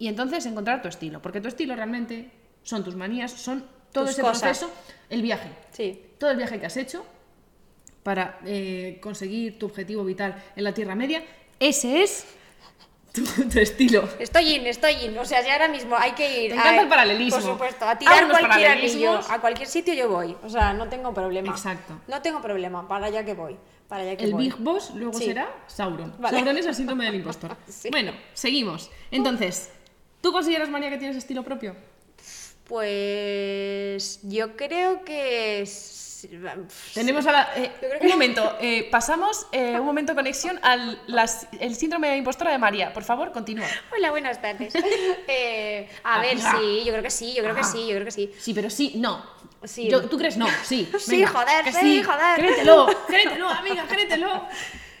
Y 0.00 0.08
entonces 0.08 0.44
encontrar 0.46 0.82
tu 0.82 0.88
estilo, 0.88 1.22
porque 1.22 1.40
tu 1.40 1.46
estilo 1.46 1.76
realmente 1.76 2.32
son 2.64 2.82
tus 2.82 2.96
manías, 2.96 3.30
son 3.30 3.64
todo 3.92 4.06
ese 4.06 4.22
cosas. 4.22 4.40
proceso, 4.58 4.70
el 5.10 5.22
viaje 5.22 5.48
Sí. 5.72 6.02
todo 6.18 6.30
el 6.30 6.36
viaje 6.36 6.58
que 6.58 6.66
has 6.66 6.76
hecho 6.76 7.04
para 8.02 8.38
eh, 8.44 8.98
conseguir 9.00 9.58
tu 9.58 9.66
objetivo 9.66 10.04
vital 10.04 10.42
en 10.56 10.64
la 10.64 10.72
Tierra 10.74 10.94
Media, 10.94 11.22
ese 11.60 12.02
es 12.02 12.24
tu, 13.12 13.22
tu 13.52 13.58
estilo. 13.60 14.08
Estoy 14.18 14.54
in, 14.56 14.66
estoy 14.66 14.94
in. 15.04 15.16
O 15.18 15.24
sea, 15.24 15.42
si 15.42 15.50
ahora 15.50 15.68
mismo 15.68 15.94
hay 15.96 16.12
que 16.12 16.44
ir. 16.44 16.50
Te 16.50 16.56
encanta 16.56 16.80
a- 16.80 16.82
el 16.82 16.88
paralelismo. 16.88 17.40
Por 17.40 17.50
supuesto, 17.52 17.84
a 17.86 17.96
tirar 17.98 18.28
cualquier 18.28 18.70
anillo. 18.72 19.20
A 19.28 19.40
cualquier 19.40 19.68
sitio 19.68 19.94
yo 19.94 20.08
voy. 20.08 20.36
O 20.42 20.48
sea, 20.48 20.72
no 20.72 20.88
tengo 20.88 21.12
problema. 21.14 21.50
Exacto. 21.50 21.94
No 22.08 22.20
tengo 22.22 22.40
problema. 22.40 22.88
Para 22.88 23.06
allá 23.06 23.24
que 23.24 23.34
voy. 23.34 23.56
Para 23.86 24.02
allá 24.04 24.16
que 24.16 24.24
El 24.24 24.32
voy. 24.32 24.44
Big 24.46 24.56
Boss 24.56 24.92
luego 24.94 25.12
Sí. 25.18 25.26
será 25.26 25.54
Sauron. 25.66 26.14
Vale. 26.18 26.38
Sauron 26.38 26.56
es 26.56 26.66
el 26.66 26.74
síndrome 26.74 27.04
del 27.04 27.16
impostor. 27.16 27.54
Sí. 27.68 27.90
Bueno, 27.90 28.12
seguimos. 28.32 28.90
Entonces, 29.10 29.70
¿tú 30.22 30.32
consideras, 30.32 30.70
María, 30.70 30.88
que 30.88 30.96
tienes 30.96 31.16
estilo 31.18 31.42
propio? 31.44 31.76
Pues 32.72 34.20
yo 34.22 34.56
creo 34.56 35.04
que... 35.04 35.68
Tenemos 36.94 37.26
a 37.26 37.32
la- 37.32 37.48
eh, 37.56 37.70
Un 38.00 38.08
momento, 38.08 38.56
eh, 38.60 38.88
pasamos 38.90 39.46
eh, 39.52 39.76
un 39.78 39.84
momento 39.84 40.14
conexión 40.14 40.58
al 40.62 40.98
las- 41.06 41.48
el 41.60 41.74
síndrome 41.76 42.08
de 42.08 42.16
impostora 42.16 42.50
de 42.50 42.56
María. 42.58 42.92
Por 42.94 43.02
favor, 43.04 43.30
continúa. 43.32 43.66
Hola, 43.94 44.10
buenas 44.10 44.40
tardes. 44.40 44.72
Eh, 45.28 45.86
a 46.04 46.20
ver, 46.20 46.38
sí, 46.38 46.82
yo 46.86 46.92
creo 46.92 47.02
que 47.02 47.10
sí, 47.10 47.34
yo 47.34 47.42
creo 47.42 47.54
que 47.54 47.64
sí, 47.64 47.82
yo 47.86 47.92
creo 47.94 48.04
que 48.06 48.10
sí. 48.10 48.32
Sí, 48.38 48.54
pero 48.54 48.70
sí, 48.70 48.94
no. 48.96 49.22
Sí. 49.64 49.88
Yo- 49.90 50.08
¿Tú 50.08 50.16
crees 50.16 50.36
no? 50.38 50.46
Sí. 50.64 50.88
Sí, 50.98 51.16
Venga, 51.16 51.28
joder, 51.28 51.64
que 51.64 51.72
sí, 51.72 52.02
joder. 52.02 52.36
Créetelo, 52.38 52.86
créetelo, 53.06 53.48
amiga, 53.48 53.84
créetelo. 53.86 54.46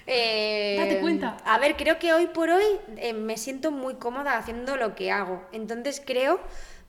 Eh, 0.06 0.76
Date 0.78 1.00
cuenta. 1.00 1.36
A 1.46 1.58
ver, 1.58 1.76
creo 1.76 1.98
que 1.98 2.12
hoy 2.12 2.26
por 2.26 2.50
hoy 2.50 2.64
eh, 2.96 3.12
me 3.14 3.36
siento 3.38 3.70
muy 3.70 3.94
cómoda 3.94 4.36
haciendo 4.36 4.76
lo 4.76 4.94
que 4.94 5.10
hago. 5.12 5.46
Entonces 5.52 6.02
creo 6.04 6.40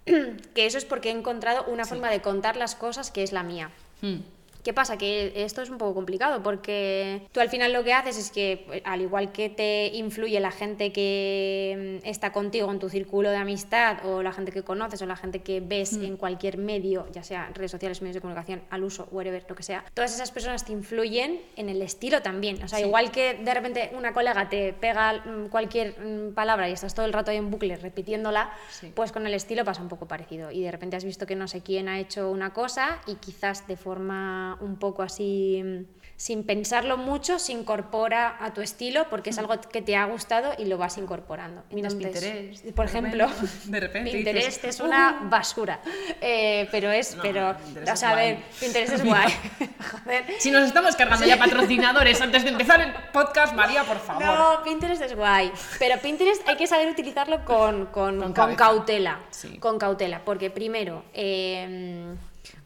que 0.05 0.65
eso 0.65 0.77
es 0.77 0.85
porque 0.85 1.09
he 1.09 1.11
encontrado 1.11 1.63
una 1.65 1.85
forma 1.85 2.09
de 2.09 2.21
contar 2.21 2.57
las 2.57 2.75
cosas 2.75 3.11
que 3.11 3.23
es 3.23 3.31
la 3.31 3.43
mía. 3.43 3.71
Hmm. 4.01 4.19
¿Qué 4.63 4.73
pasa? 4.73 4.97
Que 4.97 5.33
esto 5.43 5.61
es 5.61 5.69
un 5.69 5.77
poco 5.77 5.93
complicado 5.93 6.41
porque 6.41 7.27
tú 7.31 7.39
al 7.41 7.49
final 7.49 7.73
lo 7.73 7.83
que 7.83 7.93
haces 7.93 8.17
es 8.17 8.31
que, 8.31 8.81
al 8.85 9.01
igual 9.01 9.31
que 9.33 9.49
te 9.49 9.87
influye 9.93 10.39
la 10.39 10.51
gente 10.51 10.91
que 10.93 11.99
mm, 12.03 12.07
está 12.07 12.31
contigo 12.31 12.71
en 12.71 12.79
tu 12.79 12.89
círculo 12.89 13.29
de 13.29 13.35
amistad 13.37 14.05
o 14.05 14.23
la 14.23 14.31
gente 14.31 14.51
que 14.51 14.63
conoces 14.63 15.01
o 15.01 15.05
la 15.05 15.15
gente 15.17 15.39
que 15.41 15.59
ves 15.59 15.93
en 15.93 16.15
cualquier 16.17 16.57
medio, 16.57 17.07
ya 17.11 17.23
sea 17.23 17.51
redes 17.53 17.71
sociales, 17.71 18.01
medios 18.01 18.15
de 18.15 18.21
comunicación, 18.21 18.61
al 18.69 18.83
uso, 18.83 19.07
whatever, 19.11 19.45
lo 19.49 19.55
que 19.55 19.63
sea, 19.63 19.83
todas 19.93 20.13
esas 20.13 20.31
personas 20.31 20.63
te 20.65 20.71
influyen 20.71 21.41
en 21.55 21.69
el 21.69 21.81
estilo 21.81 22.21
también. 22.21 22.63
O 22.63 22.67
sea, 22.67 22.79
igual 22.79 23.11
que 23.11 23.33
de 23.35 23.53
repente 23.53 23.91
una 23.97 24.13
colega 24.13 24.47
te 24.47 24.71
pega 24.73 25.23
mm, 25.25 25.47
cualquier 25.49 25.99
mm, 25.99 26.33
palabra 26.33 26.69
y 26.69 26.71
estás 26.73 26.95
todo 26.95 27.05
el 27.05 27.11
rato 27.13 27.31
ahí 27.31 27.37
en 27.37 27.51
bucle 27.51 27.75
repitiéndola, 27.75 28.51
Sí. 28.69 28.91
pues 28.95 29.11
con 29.11 29.27
el 29.27 29.33
estilo 29.33 29.65
pasa 29.65 29.81
un 29.81 29.89
poco 29.89 30.07
parecido. 30.07 30.51
Y 30.51 30.61
de 30.61 30.71
repente 30.71 30.95
has 30.95 31.03
visto 31.03 31.25
que 31.25 31.35
no 31.35 31.47
sé 31.49 31.61
quién 31.61 31.89
ha 31.89 31.99
hecho 31.99 32.31
una 32.31 32.53
cosa 32.53 32.99
y 33.07 33.15
quizás 33.15 33.67
de 33.67 33.75
forma 33.75 34.52
un 34.61 34.77
poco 34.77 35.01
así, 35.03 35.61
mm, 35.63 35.85
sin 36.15 36.43
pensarlo 36.45 36.95
mucho, 36.95 37.37
se 37.39 37.51
incorpora 37.51 38.37
a 38.39 38.53
tu 38.53 38.61
estilo 38.61 39.07
porque 39.09 39.31
es 39.31 39.37
algo 39.39 39.59
que 39.59 39.81
te 39.81 39.95
ha 39.97 40.05
gustado 40.05 40.53
y 40.57 40.65
lo 40.65 40.77
vas 40.77 40.97
incorporando. 40.97 41.63
Mm. 41.71 41.75
Miras 41.75 41.93
Entonces, 41.93 42.21
Pinterest, 42.23 42.75
Por 42.75 42.85
de 42.85 42.91
ejemplo, 42.99 43.27
repente- 43.27 43.51
de 43.65 43.79
repente 43.79 44.11
Pinterest 44.11 44.47
dices, 44.47 44.75
es 44.75 44.79
una 44.79 45.21
"Uh". 45.25 45.29
basura. 45.29 45.81
Eh, 46.21 46.69
pero 46.71 46.91
es, 46.91 47.15
No, 47.15 47.21
pero, 47.23 47.49
o 47.91 47.95
sea, 47.95 48.11
a 48.11 48.15
ver. 48.15 48.37
Pinterest 48.59 48.93
es 48.93 49.03
guay. 49.05 49.33
Joder. 50.05 50.25
Si 50.39 50.51
nos 50.51 50.63
estamos 50.63 50.95
cargando 50.95 51.25
ya 51.25 51.37
patrocinadores 51.37 52.21
antes 52.21 52.43
de 52.43 52.49
empezar 52.51 52.79
el 52.79 52.93
podcast, 53.11 53.53
María, 53.55 53.83
por 53.83 53.97
favor. 53.99 54.23
No, 54.23 54.63
Pinterest 54.63 55.01
es 55.01 55.15
guay. 55.15 55.51
Pero 55.79 55.99
Pinterest 55.99 56.47
hay 56.47 56.55
que 56.55 56.67
saber 56.67 56.89
utilizarlo 56.89 57.43
con, 57.43 57.87
con- 57.87 58.13
Con 58.13 58.19
con 58.19 58.33
cabeza. 58.33 58.57
cautela. 58.57 59.19
Sí. 59.31 59.57
Con 59.57 59.77
cautela. 59.79 60.21
Porque 60.23 60.49
primero, 60.51 61.03
eh, 61.13 62.13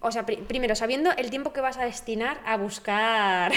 o 0.02 0.12
sea, 0.12 0.26
pri- 0.26 0.38
primero, 0.46 0.76
sabiendo 0.76 1.12
el 1.12 1.30
tiempo 1.30 1.54
que 1.54 1.62
vas 1.62 1.78
a 1.78 1.84
destinar 1.86 2.40
a 2.46 2.58
buscar. 2.58 3.52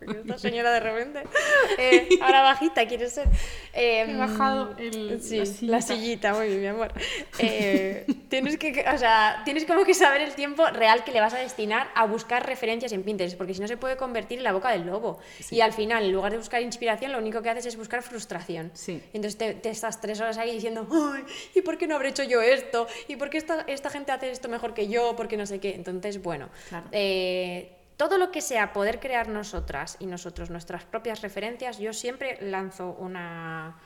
Esta 0.00 0.38
señora 0.38 0.70
de 0.72 0.80
repente. 0.80 1.22
eh, 1.78 2.08
ahora 2.20 2.42
bajita, 2.42 2.86
quiere 2.86 3.08
ser. 3.08 3.28
Eh, 3.72 4.06
He 4.08 4.16
bajado 4.16 4.74
el- 4.78 5.20
sí, 5.22 5.38
la 5.66 5.76
la 5.78 5.82
sillita. 5.82 6.32
muy 6.34 6.48
bien, 6.48 6.60
mi 6.60 6.66
amor. 6.68 6.92
Eh, 7.38 8.06
tienes 8.28 8.56
que, 8.58 8.84
o 8.92 8.98
sea, 8.98 9.42
tienes 9.44 9.64
como 9.64 9.84
que 9.84 9.94
saber 9.94 10.20
el 10.20 10.34
tiempo 10.34 10.64
real 10.66 11.04
que 11.04 11.12
le 11.12 11.20
vas 11.20 11.34
a 11.34 11.38
destinar 11.38 11.88
a 11.94 12.06
buscar 12.06 12.46
referencias 12.46 12.92
en 12.92 13.02
Pinterest, 13.02 13.36
porque 13.36 13.54
si 13.54 13.60
no 13.60 13.68
se 13.68 13.76
puede 13.76 13.96
convertir 13.96 14.38
en 14.38 14.44
la 14.44 14.52
boca 14.52 14.70
del 14.70 14.86
lobo. 14.86 15.18
Y 15.50 15.60
al 15.60 15.72
final, 15.72 16.04
en 16.04 16.12
lugar 16.12 16.32
de 16.32 16.38
buscar 16.38 16.62
inspiración, 16.62 17.12
lo 17.12 17.18
único 17.18 17.42
que 17.42 17.50
haces 17.50 17.66
es 17.66 17.76
buscar 17.76 18.02
frustración. 18.02 18.70
Sí. 18.74 19.02
Entonces 19.12 19.36
te, 19.38 19.54
te 19.54 19.70
estás 19.70 20.00
tres 20.00 20.20
horas 20.20 20.38
ahí 20.38 20.52
diciendo, 20.52 20.86
Ay, 20.90 21.24
¿y 21.54 21.60
por 21.62 21.78
qué 21.78 21.86
no 21.86 21.96
habré 21.96 22.10
hecho 22.10 22.22
yo 22.24 22.40
esto? 22.42 22.86
¿Y 23.08 23.16
por 23.16 23.30
qué 23.30 23.38
esta, 23.38 23.62
esta 23.66 23.90
gente 23.90 24.12
hace 24.12 24.30
esto 24.30 24.48
mejor 24.48 24.74
que 24.74 24.88
yo? 24.88 25.16
¿Por 25.16 25.28
qué 25.28 25.36
no 25.36 25.46
sé 25.46 25.58
qué? 25.60 25.74
Entonces, 25.74 26.22
bueno, 26.22 26.48
Claro. 26.68 26.86
eh, 26.92 27.73
todo 27.96 28.18
lo 28.18 28.30
que 28.30 28.40
sea 28.40 28.72
poder 28.72 28.98
crear 29.00 29.28
nosotras 29.28 29.96
y 30.00 30.06
nosotros 30.06 30.50
nuestras 30.50 30.84
propias 30.84 31.22
referencias, 31.22 31.78
yo 31.78 31.92
siempre 31.92 32.38
lanzo 32.40 32.96
una 32.98 33.76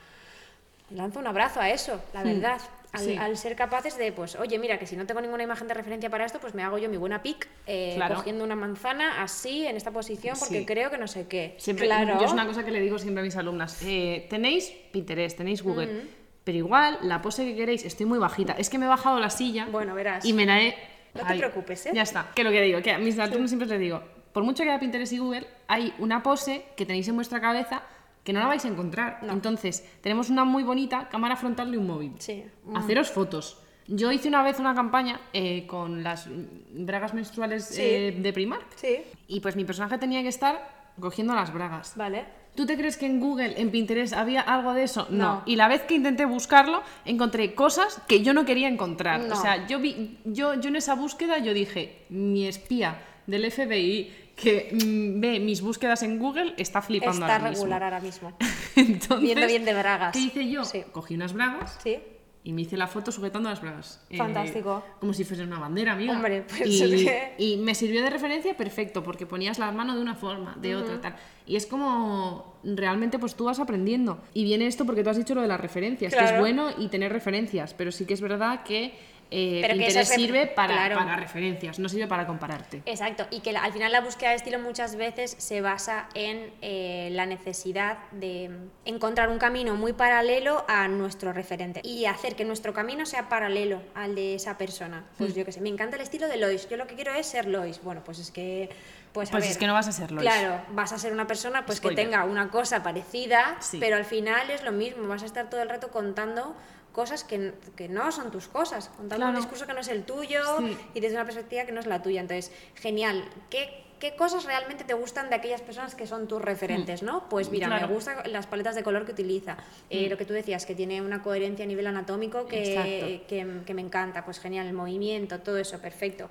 lanzo 0.91 1.19
un 1.19 1.27
abrazo 1.27 1.59
a 1.61 1.69
eso, 1.69 2.01
la 2.13 2.23
verdad. 2.23 2.59
Al, 2.91 2.99
sí. 3.01 3.15
al 3.15 3.37
ser 3.37 3.55
capaces 3.55 3.95
de, 3.99 4.11
pues, 4.11 4.35
oye, 4.37 4.57
mira, 4.57 4.79
que 4.79 4.87
si 4.87 4.97
no 4.97 5.05
tengo 5.05 5.21
ninguna 5.21 5.43
imagen 5.43 5.67
de 5.67 5.75
referencia 5.75 6.09
para 6.09 6.25
esto, 6.25 6.39
pues 6.39 6.55
me 6.55 6.63
hago 6.63 6.79
yo 6.79 6.89
mi 6.89 6.97
buena 6.97 7.21
pic, 7.21 7.47
eh, 7.67 7.93
Claro. 7.95 8.15
cogiendo 8.15 8.43
una 8.43 8.55
manzana 8.55 9.21
así, 9.21 9.67
en 9.67 9.77
esta 9.77 9.91
posición, 9.91 10.35
porque 10.39 10.61
Sí. 10.61 10.65
creo 10.65 10.89
que 10.89 10.97
no 10.97 11.07
sé 11.07 11.27
qué. 11.27 11.53
Siempre, 11.59 11.85
claro. 11.85 12.17
Yo 12.19 12.25
es 12.25 12.31
una 12.31 12.47
cosa 12.47 12.65
que 12.65 12.71
le 12.71 12.79
digo 12.81 12.97
siempre 12.97 13.21
a 13.21 13.23
mis 13.23 13.35
alumnas. 13.35 13.79
eh, 13.85 14.25
tenéis 14.31 14.71
Pinterest, 14.91 15.37
tenéis 15.37 15.61
Google, 15.61 16.07
pero 16.43 16.57
igual 16.57 16.97
la 17.03 17.21
pose 17.21 17.45
que 17.45 17.55
queréis, 17.55 17.85
estoy 17.85 18.07
muy 18.07 18.17
bajita. 18.17 18.53
Es 18.53 18.71
que 18.71 18.79
me 18.79 18.87
he 18.87 18.89
bajado 18.89 19.19
la 19.19 19.29
silla 19.29 19.67
Bueno, 19.71 19.93
verás. 19.93 20.25
y 20.25 20.33
me 20.33 20.47
la 20.47 20.59
he... 20.59 20.75
No 21.15 21.25
te 21.25 21.37
preocupes, 21.37 21.85
¿eh? 21.87 21.91
Ya 21.93 22.03
está, 22.03 22.31
que 22.35 22.43
lo 22.43 22.51
que 22.51 22.61
digo, 22.61 22.81
que 22.81 22.91
a 22.91 22.97
mis 22.99 23.17
alumnos 23.19 23.49
siempre 23.49 23.67
les 23.67 23.79
digo, 23.79 24.01
por 24.33 24.43
mucho 24.43 24.63
que 24.63 24.69
haya 24.69 24.79
Pinterest 24.79 25.11
y 25.13 25.17
Google, 25.17 25.47
hay 25.67 25.93
una 25.99 26.21
pose 26.23 26.65
que 26.77 26.85
tenéis 26.85 27.07
en 27.07 27.15
vuestra 27.15 27.41
cabeza 27.41 27.83
que 28.23 28.33
no 28.33 28.39
la 28.39 28.47
vais 28.47 28.63
a 28.65 28.67
encontrar. 28.67 29.19
Entonces, 29.23 29.83
tenemos 30.01 30.29
una 30.29 30.43
muy 30.45 30.61
bonita 30.63 31.09
cámara 31.09 31.35
frontal 31.35 31.71
de 31.71 31.77
un 31.77 31.87
móvil. 31.87 32.13
Sí. 32.19 32.43
Haceros 32.75 33.09
fotos. 33.09 33.59
Yo 33.87 34.11
hice 34.11 34.27
una 34.27 34.43
vez 34.43 34.59
una 34.59 34.75
campaña 34.75 35.19
eh, 35.33 35.65
con 35.65 36.03
las 36.03 36.27
mm, 36.27 36.85
bragas 36.85 37.15
menstruales 37.15 37.65
Sí. 37.65 37.81
eh, 37.81 38.15
de 38.19 38.33
Primark 38.33 38.67
Sí, 38.75 38.97
y 39.27 39.39
pues 39.39 39.55
mi 39.55 39.65
personaje 39.65 39.97
tenía 39.97 40.21
que 40.21 40.27
estar 40.27 40.91
cogiendo 40.99 41.33
las 41.33 41.51
bragas. 41.51 41.93
vale. 41.95 42.25
¿Tú 42.59 42.65
te 42.65 42.75
crees 42.75 42.97
que 42.97 43.05
en 43.05 43.21
Google, 43.21 43.53
en 43.55 43.71
Pinterest, 43.71 44.11
había 44.11 44.41
algo 44.41 44.73
de 44.73 44.83
eso? 44.83 45.07
No. 45.09 45.35
No. 45.35 45.43
Y 45.45 45.55
la 45.55 45.69
vez 45.69 45.83
que 45.83 45.93
intenté 45.93 46.25
buscarlo, 46.25 46.83
encontré 47.05 47.55
cosas 47.55 48.01
que 48.05 48.21
yo 48.21 48.33
no 48.33 48.43
quería 48.43 48.67
encontrar. 48.67 49.21
No. 49.21 49.33
O 49.33 49.41
sea, 49.41 49.65
yo, 49.67 49.79
vi, 49.79 50.17
yo, 50.25 50.55
yo 50.55 50.67
en 50.67 50.75
esa 50.75 50.93
búsqueda 50.93 51.37
yo 51.37 51.53
dije, 51.53 52.03
mi 52.09 52.47
espía 52.47 53.01
del 53.27 53.49
FBI 53.49 54.11
que 54.35 54.71
mm, 54.73 55.21
ve 55.21 55.39
mis 55.39 55.61
búsquedas 55.61 56.03
en 56.03 56.19
Google 56.19 56.53
está 56.57 56.81
flipando 56.81 57.21
Está 57.21 57.37
ahora 57.37 57.49
mismo. 57.49 57.63
regular 57.63 57.83
ahora 57.85 58.01
mismo. 58.01 58.33
Entonces, 58.75 59.21
Viendo 59.21 59.47
bien 59.47 59.63
de 59.63 59.73
bragas. 59.73 60.11
¿Qué 60.11 60.19
hice 60.19 60.49
yo? 60.49 60.65
Sí. 60.65 60.83
Cogí 60.91 61.15
unas 61.15 61.31
bragas 61.31 61.79
Sí. 61.81 61.97
Y 62.43 62.53
me 62.53 62.61
hice 62.61 62.77
la 62.77 62.87
foto 62.87 63.11
sujetando 63.11 63.49
las 63.49 63.61
bragas. 63.61 64.01
Eh, 64.09 64.17
Fantástico. 64.17 64.83
como 64.99 65.13
si 65.13 65.23
fuese 65.25 65.43
una 65.43 65.59
bandera, 65.59 65.91
amiga. 65.93 66.13
Hombre, 66.13 66.43
pues 66.47 66.61
y, 66.65 67.05
que- 67.05 67.33
y 67.37 67.57
me 67.57 67.75
sirvió 67.75 68.01
de 68.01 68.09
referencia 68.09 68.55
perfecto, 68.55 69.03
porque 69.03 69.25
ponías 69.25 69.59
la 69.59 69.71
mano 69.71 69.95
de 69.95 70.01
una 70.01 70.15
forma, 70.15 70.55
de 70.61 70.75
otra, 70.75 71.01
tal. 71.01 71.15
Y 71.45 71.55
es 71.57 71.65
como 71.65 72.55
realmente 72.63 73.19
pues 73.19 73.35
tú 73.35 73.45
vas 73.45 73.59
aprendiendo. 73.59 74.19
Y 74.33 74.43
viene 74.45 74.67
esto 74.67 74.85
porque 74.85 75.03
tú 75.03 75.09
has 75.09 75.17
dicho 75.17 75.35
lo 75.35 75.41
de 75.41 75.47
las 75.47 75.59
referencias, 75.59 76.13
que 76.13 76.19
es 76.19 76.25
Claro. 76.25 76.39
bueno 76.41 76.69
y 76.77 76.87
tener 76.87 77.11
referencias, 77.11 77.73
pero 77.73 77.91
sí 77.91 78.05
que 78.05 78.13
es 78.13 78.21
verdad 78.21 78.63
que 78.63 78.93
eh, 79.31 79.59
Pero 79.61 79.75
que 79.75 79.79
Pinterest 79.85 80.11
ref- 80.11 80.15
sirve 80.15 80.47
para, 80.47 80.73
claro. 80.73 80.95
para 80.97 81.15
referencias, 81.15 81.77
no 81.79 81.87
sirve 81.87 82.07
para 82.07 82.25
compararte. 82.25 82.81
Exacto, 82.85 83.27
y 83.29 83.41
que 83.41 83.51
la- 83.53 83.63
al 83.63 83.71
final 83.73 83.91
la 83.91 84.01
búsqueda 84.01 84.31
de 84.31 84.37
estilo 84.37 84.57
muchas 84.59 84.95
veces 84.95 85.35
se 85.37 85.61
basa 85.61 86.09
en 86.15 86.51
eh, 86.61 87.09
la 87.11 87.25
necesidad 87.25 87.99
de 88.11 88.49
encontrar 88.85 89.29
un 89.29 89.37
camino 89.37 89.75
muy 89.75 89.93
paralelo 89.93 90.65
a 90.67 90.87
nuestro 90.87 91.31
referente 91.33 91.81
y 91.83 92.05
hacer 92.05 92.35
que 92.35 92.43
nuestro 92.45 92.73
camino 92.73 93.05
sea 93.05 93.29
paralelo 93.29 93.81
al 93.93 94.15
de 94.15 94.35
esa 94.35 94.57
persona. 94.57 95.01
Hmm. 95.01 95.17
Pues 95.19 95.35
yo 95.35 95.45
qué 95.45 95.51
sé, 95.51 95.61
me 95.61 95.69
encanta 95.69 95.95
el 95.95 96.01
estilo 96.01 96.27
de 96.27 96.37
Lois, 96.37 96.67
yo 96.67 96.77
lo 96.77 96.87
que 96.87 96.95
quiero 96.95 97.13
es 97.13 97.27
ser 97.27 97.47
Lois. 97.47 97.81
Bueno, 97.83 98.01
pues 98.03 98.19
es 98.19 98.31
que... 98.31 98.69
Pues, 99.13 99.29
a 99.29 99.31
Pues 99.31 99.43
ver, 99.45 99.51
es 99.51 99.57
que 99.57 99.65
no 99.65 99.73
vas 99.73 99.87
a 99.87 99.91
ser 99.91 100.11
Lois. 100.11 100.21
Claro, 100.21 100.61
vas 100.71 100.91
a 100.93 100.99
ser 100.99 101.11
una 101.13 101.25
persona 101.25 101.65
pues 101.65 101.81
que 101.81 101.91
tenga 101.95 102.25
una 102.25 102.49
cosa 102.49 102.83
parecida, 102.83 103.57
Sí. 103.59 103.77
pero 103.79 103.95
al 103.95 104.05
final 104.05 104.49
es 104.51 104.63
lo 104.63 104.71
mismo, 104.71 105.07
vas 105.07 105.23
a 105.23 105.25
estar 105.25 105.49
todo 105.49 105.61
el 105.63 105.69
rato 105.69 105.89
contando 105.89 106.55
cosas 106.91 107.23
que, 107.23 107.53
que 107.75 107.87
no 107.87 108.11
son 108.11 108.31
tus 108.31 108.47
cosas, 108.47 108.89
contando 108.97 109.27
un 109.27 109.35
discurso 109.35 109.65
que 109.67 109.73
no 109.73 109.79
es 109.79 109.87
el 109.87 110.03
tuyo 110.03 110.41
Sí. 110.59 110.77
y 110.95 110.99
desde 110.99 111.15
una 111.15 111.25
perspectiva 111.25 111.63
que 111.65 111.71
no 111.71 111.79
es 111.79 111.85
la 111.87 112.01
tuya. 112.01 112.21
Entonces, 112.21 112.51
genial. 112.75 113.23
¿Qué, 113.49 113.83
qué 113.99 114.15
cosas 114.15 114.45
realmente 114.45 114.83
te 114.85 114.93
gustan 114.93 115.29
de 115.29 115.35
aquellas 115.35 115.61
personas 115.61 115.93
que 115.93 116.07
son 116.07 116.27
tus 116.27 116.41
referentes, 116.41 117.03
no? 117.03 117.27
Pues 117.29 117.51
mira, 117.51 117.67
Mm. 117.67 117.69
Claro. 117.69 117.85
Mm. 117.85 117.89
me 117.89 117.95
gustan 117.95 118.31
las 118.31 118.47
paletas 118.47 118.75
de 118.75 118.83
color 118.83 119.05
que 119.05 119.11
utiliza. 119.11 119.57
Eh, 119.89 120.07
Lo 120.09 120.17
que 120.17 120.25
tú 120.25 120.33
decías, 120.33 120.65
que 120.65 120.73
tiene 120.75 121.01
una 121.01 121.21
coherencia 121.21 121.65
a 121.65 121.67
nivel 121.67 121.85
anatómico 121.87 122.45
que, 122.47 123.23
que 123.27 123.73
me 123.73 123.81
encanta. 123.81 124.25
Pues 124.25 124.39
genial, 124.39 124.67
el 124.67 124.73
movimiento, 124.73 125.39
todo 125.39 125.57
eso, 125.57 125.79
perfecto. 125.79 126.29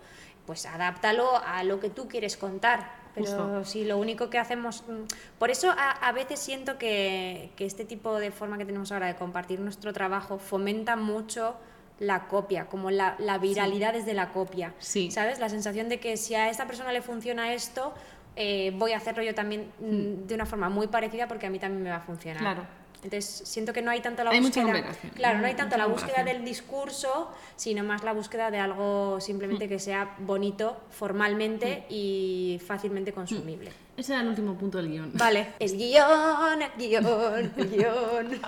Pues 0.49 0.65
adáptalo 0.65 1.37
a 1.45 1.63
lo 1.63 1.79
que 1.79 1.91
tú 1.91 2.09
quieres 2.09 2.39
contar. 2.39 2.91
Pero 3.15 3.67
si 3.67 3.85
lo 3.85 3.99
único 3.99 4.31
que 4.31 4.39
hacemos... 4.39 4.83
mm, 4.89 5.39
Por 5.39 5.51
eso 5.51 5.71
a, 5.71 5.91
a 5.91 6.13
veces 6.13 6.39
siento 6.39 6.79
que, 6.79 7.51
que 7.55 7.67
este 7.67 7.85
tipo 7.85 8.19
de 8.19 8.31
forma 8.31 8.57
que 8.57 8.65
tenemos 8.65 8.91
ahora 8.91 9.09
de 9.09 9.15
compartir 9.17 9.61
nuestro 9.61 9.93
trabajo 9.93 10.39
fomenta 10.39 10.97
mucho 10.97 11.55
la 11.99 12.29
copia, 12.29 12.65
como 12.65 12.91
la, 12.91 13.15
la 13.19 13.37
viralidad 13.37 13.93
desde 13.93 14.15
la 14.15 14.31
copia. 14.33 14.73
Sí. 14.79 15.11
¿Sabes? 15.11 15.39
La 15.39 15.51
sensación 15.51 15.91
de 15.91 16.01
que 16.01 16.17
si 16.17 16.35
a 16.35 16.49
esta 16.49 16.67
persona 16.67 16.93
le 16.93 17.03
funciona 17.03 17.53
esto, 17.53 17.93
eh, 18.35 18.73
voy 18.77 18.93
a 18.93 18.97
hacerlo 18.97 19.23
yo 19.23 19.35
también 19.35 19.71
mm, 19.81 20.27
de 20.27 20.35
una 20.35 20.47
forma 20.47 20.71
muy 20.71 20.87
parecida 20.87 21.29
porque 21.29 21.45
a 21.45 21.51
mí 21.51 21.59
también 21.59 21.83
me 21.83 21.91
va 21.91 21.97
a 21.97 22.01
funcionar. 22.01 22.41
Claro. 22.41 22.63
Entonces 23.03 23.43
siento 23.49 23.73
que 23.73 23.81
no 23.81 23.91
hay 23.93 24.01
tanto 24.01 24.25
la 24.25 24.31
Hay 24.31 24.41
mucha 24.41 24.61
búsqueda. 24.63 24.73
combinación, 24.83 25.13
Claro, 25.15 25.39
no 25.39 25.47
hay 25.47 25.53
mucha 25.53 25.63
tanto 25.65 25.77
la 25.77 25.87
búsqueda 25.87 26.25
del 26.25 26.45
discurso, 26.45 27.31
sino 27.55 27.85
más 27.85 28.03
la 28.03 28.13
búsqueda 28.13 28.51
de 28.51 28.59
algo 28.59 29.21
simplemente 29.21 29.69
que 29.69 29.79
sea 29.79 30.17
bonito 30.19 30.77
formalmente 30.91 31.85
y 31.89 32.61
fácilmente 32.67 33.13
consumible. 33.13 33.71
Ese 33.97 34.13
era 34.15 34.23
el 34.23 34.29
último 34.29 34.55
punto 34.57 34.79
del 34.79 34.89
guion. 34.91 35.11
Vale, 35.15 35.55
el 35.61 35.77
guion, 35.77 36.59
guion, 36.77 37.53
guion. 37.71 38.41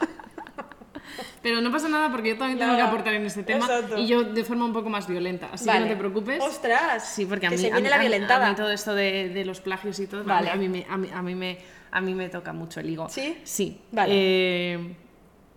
Pero 1.42 1.60
no 1.60 1.72
pasa 1.72 1.88
nada 1.88 2.10
porque 2.10 2.30
yo 2.30 2.38
también 2.38 2.58
tengo 2.58 2.72
No, 2.72 2.76
que 2.78 2.82
aportar 2.82 3.14
en 3.14 3.26
este 3.26 3.42
tema 3.42 3.64
exacto. 3.66 3.96
y 3.98 4.06
yo 4.06 4.22
de 4.24 4.44
forma 4.44 4.64
un 4.64 4.72
poco 4.72 4.90
más 4.90 5.06
violenta. 5.08 5.48
Así 5.52 5.64
Vale. 5.64 5.80
que 5.80 5.84
no 5.86 5.90
te 5.92 5.96
preocupes. 5.96 6.40
¡Ostras! 6.42 7.04
Sí, 7.14 7.24
porque 7.26 7.46
a 7.46 7.50
que 7.50 7.56
mí, 7.56 7.62
se 7.62 7.68
a 7.68 7.74
viene 7.76 7.82
mí- 7.84 7.88
la 7.90 7.96
a 7.96 7.98
mí- 7.98 8.08
violentada. 8.08 8.46
A 8.46 8.50
mí 8.50 8.56
todo 8.56 8.70
esto 8.70 8.94
de, 8.94 9.28
de 9.30 9.44
los 9.44 9.60
plagios 9.60 9.98
y 10.00 10.06
todo, 10.06 10.22
Vale. 10.24 10.50
a, 10.50 10.56
mí 10.56 10.68
me, 10.68 10.86
a, 10.88 10.96
mí, 10.96 11.08
a, 11.12 11.22
mí 11.22 11.34
me, 11.34 11.58
a 11.92 12.00
mí 12.00 12.14
me 12.14 12.28
toca 12.28 12.52
mucho 12.52 12.80
el 12.80 12.90
higo. 12.90 13.08
¿Sí? 13.08 13.38
Sí. 13.44 13.80
Vale. 13.92 14.12
Eh, 14.14 14.96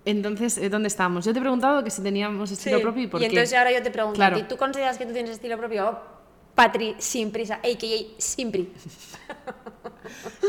entonces, 0.06 0.58
eh, 0.58 0.70
¿dónde 0.70 0.88
estábamos? 0.88 1.24
Yo 1.26 1.32
te 1.34 1.40
he 1.40 1.42
preguntado 1.42 1.84
que 1.84 1.90
si 1.90 2.02
teníamos 2.02 2.52
estilo 2.52 2.78
Sí. 2.78 2.84
propio 2.84 3.04
y 3.04 3.08
por 3.08 3.20
qué. 3.20 3.28
entonces 3.28 3.58
ahora 3.58 3.72
yo 3.72 3.82
te 3.82 3.92
pregunto, 3.92 4.16
Claro. 4.18 4.46
¿tú 4.48 4.58
consideras 4.58 4.98
que 4.98 5.06
tú 5.06 5.14
tienes 5.14 5.32
estilo 5.32 5.58
propio? 5.58 5.98
Patri, 6.56 6.96
sin 7.00 7.32
prisa, 7.32 7.56
a.k.a. 7.56 8.20
Simpri. 8.22 8.72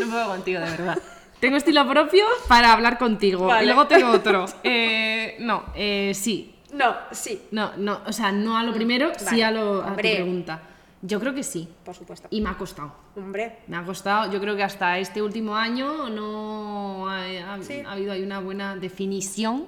No 0.00 0.10
puedo 0.10 0.26
contigo, 0.28 0.60
de 0.60 0.70
verdad. 0.70 0.98
Tengo 1.40 1.56
estilo 1.56 1.88
propio 1.88 2.24
para 2.48 2.72
hablar 2.72 2.98
contigo. 2.98 3.46
Vale. 3.46 3.62
Y 3.64 3.66
luego 3.66 3.86
tengo 3.86 4.10
otro. 4.12 4.46
Eh, 4.62 5.36
no, 5.40 5.64
eh, 5.74 6.12
sí. 6.14 6.56
No, 6.72 6.96
sí, 7.12 7.40
No, 7.52 7.76
no, 7.76 8.00
o 8.06 8.12
sea, 8.12 8.32
no 8.32 8.58
a 8.58 8.64
lo 8.64 8.72
primero, 8.72 9.12
sí 9.16 9.24
Mm, 9.24 9.26
vale. 9.26 9.44
a, 9.44 9.50
lo, 9.52 9.82
a 9.84 9.90
tu 9.90 9.94
pregunta. 9.96 10.62
Yo 11.06 11.20
creo 11.20 11.34
que 11.34 11.42
sí. 11.42 11.68
por 11.84 11.94
supuesto. 11.94 12.28
Y 12.30 12.40
me 12.40 12.48
ha 12.48 12.56
costado. 12.56 12.92
Hombre, 13.14 13.58
Me 13.66 13.76
ha 13.76 13.84
costado, 13.84 14.32
yo 14.32 14.40
creo 14.40 14.56
que 14.56 14.62
hasta 14.62 14.98
este 14.98 15.20
último 15.20 15.54
año 15.54 16.08
no 16.08 17.08
ha, 17.10 17.20
ha- 17.54 17.62
Sí. 17.62 17.80
ha 17.86 17.92
habido 17.92 18.12
ahí 18.12 18.22
una 18.22 18.40
buena 18.40 18.74
definición 18.76 19.66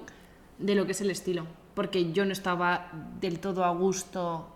de 0.57 0.73
lo 0.73 0.85
que 0.87 0.93
es 0.93 1.01
el 1.01 1.11
estilo. 1.11 1.45
Porque 1.75 2.11
yo 2.11 2.25
no 2.25 2.31
estaba 2.31 2.89
del 3.21 3.39
todo 3.39 3.63
a 3.63 3.69
gusto 3.69 4.49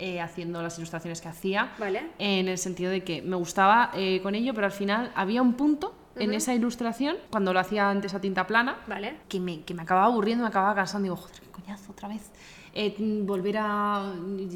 eh, 0.00 0.20
haciendo 0.20 0.60
las 0.60 0.76
ilustraciones 0.78 1.20
que 1.20 1.28
hacía. 1.28 1.72
Vale. 1.78 2.10
En 2.18 2.48
el 2.48 2.58
sentido 2.58 2.90
de 2.90 3.04
que 3.04 3.22
me 3.22 3.36
gustaba 3.36 3.92
eh, 3.94 4.20
con 4.22 4.34
ello, 4.34 4.52
pero 4.54 4.66
al 4.66 4.72
final 4.72 5.12
había 5.14 5.40
un 5.40 5.54
punto 5.54 5.94
en 6.16 6.32
esa 6.34 6.52
ilustración, 6.54 7.16
cuando 7.30 7.52
lo 7.52 7.60
hacía 7.60 7.88
antes 7.90 8.12
a 8.14 8.20
tinta 8.20 8.46
plana, 8.46 8.76
vale. 8.88 9.18
que 9.28 9.38
me, 9.40 9.62
que 9.62 9.72
me 9.74 9.82
acababa 9.82 10.06
aburriendo, 10.06 10.42
me 10.42 10.48
acababa 10.48 10.74
cansando. 10.74 11.04
Digo, 11.04 11.16
joder, 11.16 11.40
qué 11.40 11.48
coñazo 11.48 11.92
otra 11.92 12.08
vez. 12.08 12.30
Eh, 12.74 12.94
volver 13.24 13.58
a. 13.58 14.12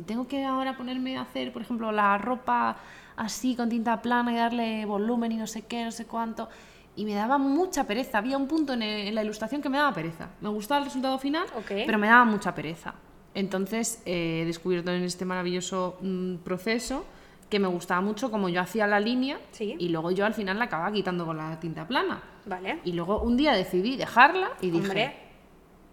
Tengo 0.06 0.26
que 0.26 0.44
ahora 0.44 0.76
ponerme 0.76 1.16
a 1.16 1.22
hacer, 1.22 1.52
por 1.52 1.62
ejemplo, 1.62 1.92
la 1.92 2.18
ropa 2.18 2.76
así 3.16 3.54
con 3.54 3.68
tinta 3.68 4.02
plana 4.02 4.32
y 4.32 4.36
darle 4.36 4.84
volumen 4.86 5.32
y 5.32 5.36
no 5.36 5.46
sé 5.46 5.62
qué, 5.62 5.84
no 5.84 5.92
sé 5.92 6.06
cuánto. 6.06 6.48
Y 6.96 7.04
me 7.04 7.14
daba 7.14 7.38
mucha 7.38 7.84
pereza. 7.86 8.18
Había 8.18 8.36
un 8.36 8.48
punto 8.48 8.72
en, 8.72 8.82
el- 8.82 9.06
en 9.08 9.14
la 9.14 9.22
ilustración 9.22 9.62
que 9.62 9.68
me 9.68 9.78
daba 9.78 9.92
pereza. 9.94 10.30
Me 10.40 10.48
gustaba 10.48 10.78
el 10.80 10.86
resultado 10.86 11.16
final, 11.18 11.46
Ok. 11.56 11.68
pero 11.86 11.96
me 11.98 12.08
daba 12.08 12.24
mucha 12.24 12.52
pereza. 12.54 12.94
Entonces 13.34 14.02
eh, 14.04 14.40
he 14.42 14.46
descubierto 14.46 14.90
en 14.90 15.04
este 15.04 15.24
maravilloso 15.24 15.96
mm, 16.00 16.36
proceso 16.38 17.04
que 17.48 17.60
me 17.60 17.68
gustaba 17.68 18.00
mucho 18.00 18.30
como 18.32 18.48
yo 18.48 18.60
hacía 18.60 18.86
la 18.88 18.98
línea 19.00 19.38
Sí. 19.52 19.76
y 19.78 19.88
luego 19.90 20.10
yo 20.10 20.26
al 20.26 20.34
final 20.34 20.58
la 20.58 20.64
acababa 20.64 20.90
quitando 20.92 21.24
con 21.24 21.36
la 21.36 21.58
tinta 21.60 21.86
plana. 21.86 22.20
Vale. 22.46 22.80
Y 22.84 22.92
luego 22.92 23.20
un 23.20 23.36
día 23.36 23.52
decidí 23.52 23.96
dejarla 23.96 24.50
y 24.60 24.70
dije, 24.70 24.86
Hombre, 24.88 25.16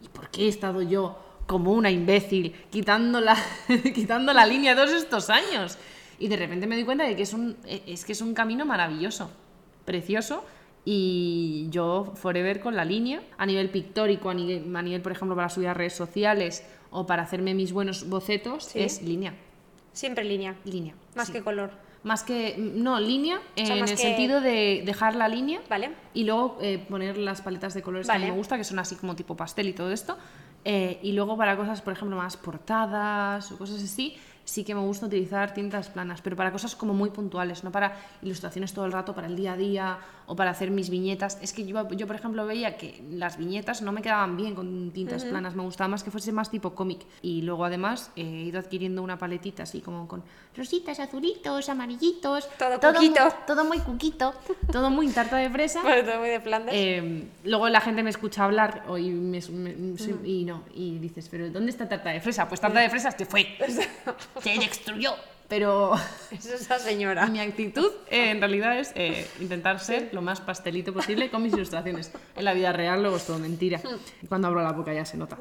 ¿y 0.01 0.07
por 0.09 0.29
qué 0.31 0.45
he 0.45 0.47
estado 0.47 0.81
yo 0.81 1.19
como 1.47 1.71
una 1.73 1.91
imbécil 1.91 2.53
quitando 2.71 3.21
la, 3.21 3.37
quitando 3.93 4.33
la 4.33 4.45
línea 4.45 4.75
todos 4.75 4.91
estos 4.93 5.29
años? 5.29 5.77
Y 6.19 6.27
de 6.29 6.37
repente 6.37 6.65
me 6.67 6.75
di 6.77 6.83
cuenta 6.85 7.03
de 7.05 7.15
que 7.15 7.23
es, 7.23 7.33
un, 7.33 7.57
e- 7.65 7.83
es 7.87 8.05
que 8.05 8.13
es 8.13 8.21
un 8.21 8.33
camino 8.33 8.65
maravilloso, 8.65 9.29
precioso. 9.85 10.45
Y 10.87 11.67
yo, 11.71 12.13
forever 12.15 12.59
con 12.59 12.75
la 12.75 12.85
línea, 12.85 13.21
a 13.39 13.45
nivel 13.47 13.69
pictórico, 13.71 14.29
a 14.29 14.33
nivel, 14.35 14.73
a 14.75 14.81
nivel, 14.83 15.01
por 15.01 15.11
ejemplo, 15.11 15.35
para 15.35 15.49
subir 15.49 15.67
a 15.67 15.73
redes 15.73 15.93
sociales 15.93 16.63
o 16.91 17.07
para 17.07 17.23
hacerme 17.23 17.53
mis 17.55 17.71
buenos 17.73 18.07
bocetos, 18.07 18.65
Sí. 18.65 18.79
es 18.81 19.01
línea. 19.01 19.33
siempre 19.93 20.23
línea. 20.23 20.55
Línea. 20.63 20.93
Más 21.15 21.27
sí. 21.27 21.33
que 21.33 21.41
color. 21.41 21.71
Más 22.03 22.21
que. 22.21 22.55
No, 22.59 22.99
línea, 22.99 23.41
sea, 23.55 23.75
en 23.75 23.83
el 23.83 23.89
que- 23.89 23.97
sentido 23.97 24.41
de 24.41 24.83
dejar 24.85 25.15
la 25.15 25.27
línea 25.27 25.59
Vale. 25.67 25.89
y 26.13 26.23
luego 26.25 26.59
eh, 26.61 26.77
poner 26.87 27.17
las 27.17 27.41
paletas 27.41 27.73
de 27.73 27.81
colores 27.81 28.05
que 28.07 28.13
a 28.13 28.19
mí 28.19 28.25
me 28.25 28.31
gusta, 28.31 28.55
que 28.57 28.63
son 28.63 28.77
así 28.77 28.95
como 28.95 29.15
tipo 29.15 29.35
pastel 29.35 29.67
y 29.69 29.73
todo 29.73 29.91
esto. 29.91 30.15
Eh, 30.65 30.99
y 31.03 31.11
luego 31.11 31.37
para 31.37 31.55
cosas, 31.55 31.81
por 31.81 31.93
ejemplo, 31.93 32.17
más 32.17 32.37
portadas 32.37 33.51
o 33.51 33.57
cosas 33.57 33.83
así, 33.83 34.17
sí 34.43 34.63
que 34.63 34.73
me 34.73 34.81
gusta 34.81 35.05
utilizar 35.05 35.53
tintas 35.53 35.89
planas, 35.89 36.21
pero 36.21 36.35
para 36.35 36.51
cosas 36.51 36.75
como 36.75 36.93
muy 36.93 37.11
puntuales, 37.11 37.63
no 37.63 37.71
para 37.71 37.95
ilustraciones 38.23 38.73
todo 38.73 38.85
el 38.85 38.91
rato, 38.91 39.13
para 39.13 39.27
el 39.27 39.35
día 39.35 39.53
a 39.53 39.57
día 39.57 39.97
o 40.27 40.35
para 40.35 40.51
hacer 40.51 40.71
mis 40.71 40.89
viñetas. 40.89 41.37
Es 41.41 41.53
que 41.53 41.65
yo, 41.65 41.87
yo 41.91 42.07
por 42.07 42.15
ejemplo, 42.15 42.45
veía 42.45 42.77
que 42.77 43.03
las 43.11 43.37
viñetas 43.37 43.81
no 43.81 43.91
me 43.91 44.01
quedaban 44.01 44.37
bien 44.37 44.55
con 44.55 44.91
tintas 44.91 45.23
planas, 45.25 45.55
me 45.55 45.63
gustaba 45.63 45.87
más 45.87 46.03
que 46.03 46.11
fuese 46.11 46.31
más 46.31 46.49
tipo 46.51 46.73
cómic. 46.75 47.05
Y 47.21 47.41
luego 47.43 47.65
además 47.65 48.11
eh, 48.15 48.21
he 48.23 48.41
ido 48.45 48.59
adquiriendo 48.59 49.03
una 49.03 49.17
paletita 49.17 49.63
así 49.63 49.81
como 49.81 50.07
con 50.07 50.23
rositas, 50.55 50.99
azulitos, 50.99 51.69
amarillitos. 51.69 52.47
Todo 52.57 52.79
cuquito. 52.93 53.21
todo 53.47 53.65
muy 53.65 53.79
cuquito, 53.79 54.33
todo 54.71 54.89
muy 54.89 55.07
tarta 55.09 55.37
de 55.37 55.49
fresa. 55.49 55.81
Bueno, 55.83 56.03
todo 56.09 56.19
muy 56.19 56.29
de 56.29 56.39
Flandes. 56.39 56.73
Eh, 56.75 57.27
luego 57.43 57.69
la 57.69 57.81
gente 57.81 58.01
me 58.03 58.09
escucha 58.09 58.43
hablar 58.45 58.83
y, 58.97 59.09
me- 59.11 59.39
me- 59.49 59.97
soy- 59.97 60.19
y 60.23 60.45
no, 60.45 60.63
y 60.73 60.97
dices, 60.99 61.27
pero 61.29 61.49
¿dónde 61.49 61.69
está 61.71 61.87
tarta 61.87 62.09
de 62.09 62.21
fresa? 62.21 62.47
Pues 62.47 62.59
tarta 62.59 62.79
de 62.79 62.89
fresa 62.89 63.11
se 63.11 63.25
fue, 63.25 63.45
se 64.41 64.57
destruyó. 64.59 65.11
Pero 65.47 65.93
Es 66.31 66.45
esa 66.47 66.79
señora. 66.79 67.27
mi 67.27 67.39
actitud 67.39 67.91
eh, 68.09 68.31
en 68.31 68.39
realidad 68.39 68.79
es 68.79 68.91
eh, 68.95 69.27
intentar 69.39 69.79
ser 69.79 70.09
lo 70.11 70.21
más 70.21 70.41
pastelito 70.41 70.93
posible 70.93 71.29
con 71.29 71.43
mis 71.43 71.53
ilustraciones. 71.53 72.11
En 72.35 72.45
la 72.45 72.53
vida 72.53 72.71
real 72.71 73.01
luego 73.01 73.17
es 73.17 73.25
todo 73.25 73.37
mentira. 73.39 73.79
Cuando 74.27 74.47
abro 74.47 74.61
la 74.63 74.71
boca 74.71 74.93
ya 74.93 75.05
se 75.05 75.17
nota. 75.17 75.37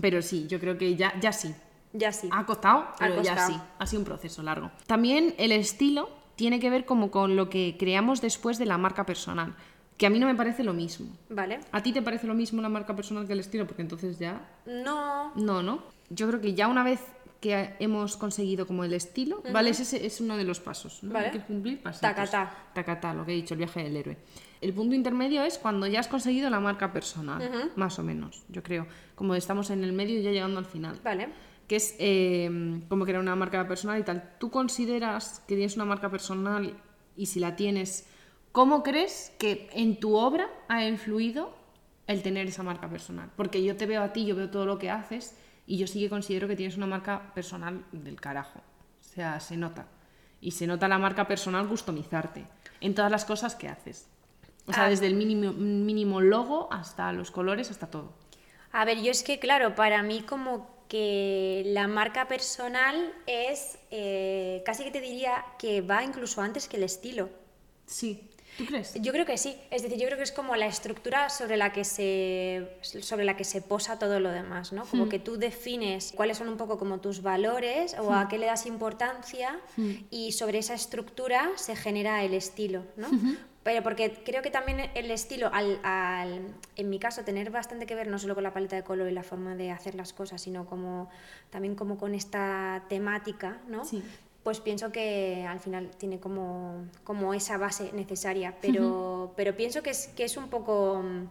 Pero 0.00 0.20
sí, 0.22 0.46
yo 0.46 0.60
creo 0.60 0.76
que 0.76 0.94
ya, 0.96 1.18
ya 1.20 1.32
sí. 1.32 1.54
Ya 1.92 2.12
sí. 2.12 2.28
Ha 2.30 2.44
costado, 2.44 2.88
pero 2.98 3.22
ya 3.22 3.34
costado. 3.34 3.52
sí. 3.54 3.60
Ha 3.78 3.86
sido 3.86 4.00
un 4.00 4.06
proceso 4.06 4.42
largo. 4.42 4.70
También 4.86 5.34
el 5.38 5.52
estilo 5.52 6.10
tiene 6.34 6.60
que 6.60 6.68
ver 6.68 6.84
como 6.84 7.10
con 7.10 7.36
lo 7.36 7.48
que 7.48 7.76
creamos 7.78 8.20
después 8.20 8.58
de 8.58 8.66
la 8.66 8.76
marca 8.76 9.06
personal, 9.06 9.54
que 9.96 10.04
a 10.04 10.10
mí 10.10 10.18
no 10.18 10.26
me 10.26 10.34
parece 10.34 10.62
lo 10.62 10.74
mismo. 10.74 11.06
Vale. 11.30 11.60
¿A 11.72 11.82
ti 11.82 11.94
te 11.94 12.02
parece 12.02 12.26
lo 12.26 12.34
mismo 12.34 12.60
la 12.60 12.68
marca 12.68 12.94
personal 12.94 13.26
que 13.26 13.32
el 13.32 13.40
estilo? 13.40 13.66
Porque 13.66 13.80
entonces 13.80 14.18
ya... 14.18 14.46
No. 14.66 15.32
No, 15.36 15.62
¿no? 15.62 15.82
Yo 16.10 16.28
creo 16.28 16.42
que 16.42 16.52
ya 16.52 16.68
una 16.68 16.84
vez 16.84 17.00
que 17.40 17.74
hemos 17.78 18.16
conseguido 18.16 18.66
como 18.66 18.84
el 18.84 18.92
estilo, 18.92 19.42
¿vale? 19.52 19.70
Ese 19.70 20.04
es 20.04 20.20
uno 20.20 20.36
de 20.36 20.44
los 20.44 20.60
pasos. 20.60 21.02
¿no? 21.02 21.12
Vale. 21.12 21.26
Hay 21.26 21.32
que 21.32 21.40
cumplir 21.40 21.82
pasitos. 21.82 22.00
Tacatá. 22.00 22.70
Tacatá, 22.72 23.14
lo 23.14 23.24
que 23.24 23.32
he 23.32 23.34
dicho, 23.34 23.54
el 23.54 23.58
viaje 23.58 23.82
del 23.82 23.96
héroe. 23.96 24.16
El 24.60 24.72
punto 24.72 24.94
intermedio 24.94 25.42
es 25.42 25.58
cuando 25.58 25.86
ya 25.86 26.00
has 26.00 26.08
conseguido 26.08 26.48
la 26.48 26.60
marca 26.60 26.92
personal, 26.92 27.72
más 27.76 27.98
o 27.98 28.02
menos, 28.02 28.44
yo 28.48 28.62
creo. 28.62 28.86
Como 29.14 29.34
estamos 29.34 29.70
en 29.70 29.84
el 29.84 29.92
medio 29.92 30.18
y 30.18 30.22
ya 30.22 30.30
llegando 30.30 30.58
al 30.58 30.64
final 30.64 30.98
Vale. 31.04 31.28
que 31.68 31.76
es 31.76 31.94
eh, 31.98 32.80
como 32.88 33.04
crear 33.04 33.20
una 33.20 33.36
marca 33.36 33.66
personal 33.68 34.00
y 34.00 34.02
tal. 34.02 34.36
¿Tú 34.38 34.50
consideras 34.50 35.42
que 35.46 35.56
tienes 35.56 35.76
una 35.76 35.84
marca 35.84 36.10
personal 36.10 36.74
y 37.16 37.26
si 37.26 37.38
la 37.38 37.54
tienes, 37.54 38.08
cómo 38.52 38.82
crees 38.82 39.32
que 39.38 39.68
en 39.72 40.00
tu 40.00 40.16
obra 40.16 40.48
ha 40.68 40.86
influido 40.86 41.54
el 42.06 42.22
tener 42.22 42.46
esa 42.46 42.62
marca 42.62 42.88
personal? 42.88 43.30
Porque 43.36 43.62
yo 43.62 43.76
te 43.76 43.84
veo 43.84 44.02
a 44.02 44.12
ti, 44.12 44.24
yo 44.24 44.34
veo 44.36 44.50
todo 44.50 44.64
lo 44.64 44.78
que 44.78 44.90
haces 44.90 45.36
y 45.66 45.78
yo 45.78 45.86
sí 45.86 46.00
que 46.00 46.08
considero 46.08 46.48
que 46.48 46.56
tienes 46.56 46.76
una 46.76 46.86
marca 46.86 47.32
personal 47.34 47.84
del 47.92 48.20
carajo. 48.20 48.60
O 49.00 49.04
sea, 49.04 49.40
se 49.40 49.56
nota. 49.56 49.88
Y 50.40 50.52
se 50.52 50.66
nota 50.66 50.86
la 50.88 50.98
marca 50.98 51.26
personal 51.26 51.66
customizarte 51.68 52.44
en 52.80 52.94
todas 52.94 53.10
las 53.10 53.24
cosas 53.24 53.54
que 53.54 53.68
haces. 53.68 54.08
O 54.66 54.72
sea, 54.72 54.84
Ah. 54.86 54.88
desde 54.90 55.06
el 55.06 55.14
mínimo, 55.14 55.52
mínimo 55.52 56.20
logo 56.20 56.68
hasta 56.72 57.12
los 57.12 57.30
colores, 57.30 57.70
hasta 57.70 57.88
todo. 57.90 58.12
A 58.72 58.84
ver, 58.84 59.00
yo 59.00 59.10
es 59.10 59.22
que, 59.22 59.38
claro, 59.38 59.74
para 59.74 60.02
mí 60.02 60.22
como 60.22 60.74
que 60.88 61.62
la 61.66 61.88
marca 61.88 62.28
personal 62.28 63.12
es, 63.26 63.78
eh, 63.90 64.62
casi 64.66 64.84
que 64.84 64.90
te 64.90 65.00
diría 65.00 65.44
que 65.58 65.80
va 65.80 66.04
incluso 66.04 66.42
antes 66.42 66.68
que 66.68 66.76
el 66.76 66.82
estilo. 66.84 67.28
Sí. 67.86 68.28
¿Tú 68.58 68.64
crees? 68.64 68.94
Yo 69.00 69.12
creo 69.12 69.26
que 69.26 69.36
sí, 69.36 69.56
es 69.70 69.82
decir, 69.82 69.98
yo 69.98 70.06
creo 70.06 70.16
que 70.16 70.24
es 70.24 70.32
como 70.32 70.56
la 70.56 70.66
estructura 70.66 71.28
sobre 71.28 71.56
la 71.56 71.72
que 71.72 71.84
se, 71.84 72.78
sobre 72.82 73.24
la 73.24 73.36
que 73.36 73.44
se 73.44 73.60
posa 73.62 73.98
todo 73.98 74.18
lo 74.20 74.30
demás, 74.30 74.72
¿no? 74.72 74.84
Como 74.86 75.08
que 75.08 75.18
tú 75.18 75.36
defines 75.36 76.12
cuáles 76.16 76.38
son 76.38 76.48
un 76.48 76.56
poco 76.56 76.78
como 76.78 77.00
tus 77.00 77.22
valores 77.22 77.94
o 77.98 78.12
a 78.12 78.28
qué 78.28 78.38
le 78.38 78.46
das 78.46 78.66
importancia 78.66 79.58
y 80.10 80.32
sobre 80.32 80.58
esa 80.58 80.74
estructura 80.74 81.50
se 81.56 81.76
genera 81.76 82.22
el 82.24 82.32
estilo, 82.34 82.84
¿no? 82.96 83.08
Pero 83.62 83.82
porque 83.82 84.22
creo 84.24 84.42
que 84.42 84.50
también 84.52 84.78
el 84.94 85.10
estilo, 85.10 85.50
al, 85.52 85.80
al- 85.82 86.54
en 86.76 86.88
mi 86.88 87.00
caso, 87.00 87.24
tener 87.24 87.50
bastante 87.50 87.84
que 87.84 87.96
ver 87.96 88.06
no 88.06 88.16
solo 88.20 88.34
con 88.36 88.44
la 88.44 88.52
paleta 88.54 88.76
de 88.76 88.84
color 88.84 89.08
y 89.08 89.12
la 89.12 89.24
forma 89.24 89.56
de 89.56 89.72
hacer 89.72 89.96
las 89.96 90.12
cosas, 90.12 90.40
sino 90.40 90.66
como 90.66 91.10
también 91.50 91.74
como 91.74 91.98
con 91.98 92.14
esta 92.14 92.84
temática, 92.88 93.58
¿no? 93.66 93.84
Sí. 93.84 94.04
Pues 94.46 94.60
pienso 94.60 94.92
que 94.92 95.44
al 95.44 95.58
final 95.58 95.90
tiene 95.98 96.20
como, 96.20 96.84
como 97.02 97.34
esa 97.34 97.58
base 97.58 97.90
necesaria, 97.94 98.54
pero, 98.62 99.32
pero 99.34 99.56
pienso 99.56 99.82
que 99.82 99.90
es, 99.90 100.06
que 100.06 100.22
es 100.22 100.36
un 100.36 100.46
poco 100.50 101.02
mm, 101.02 101.24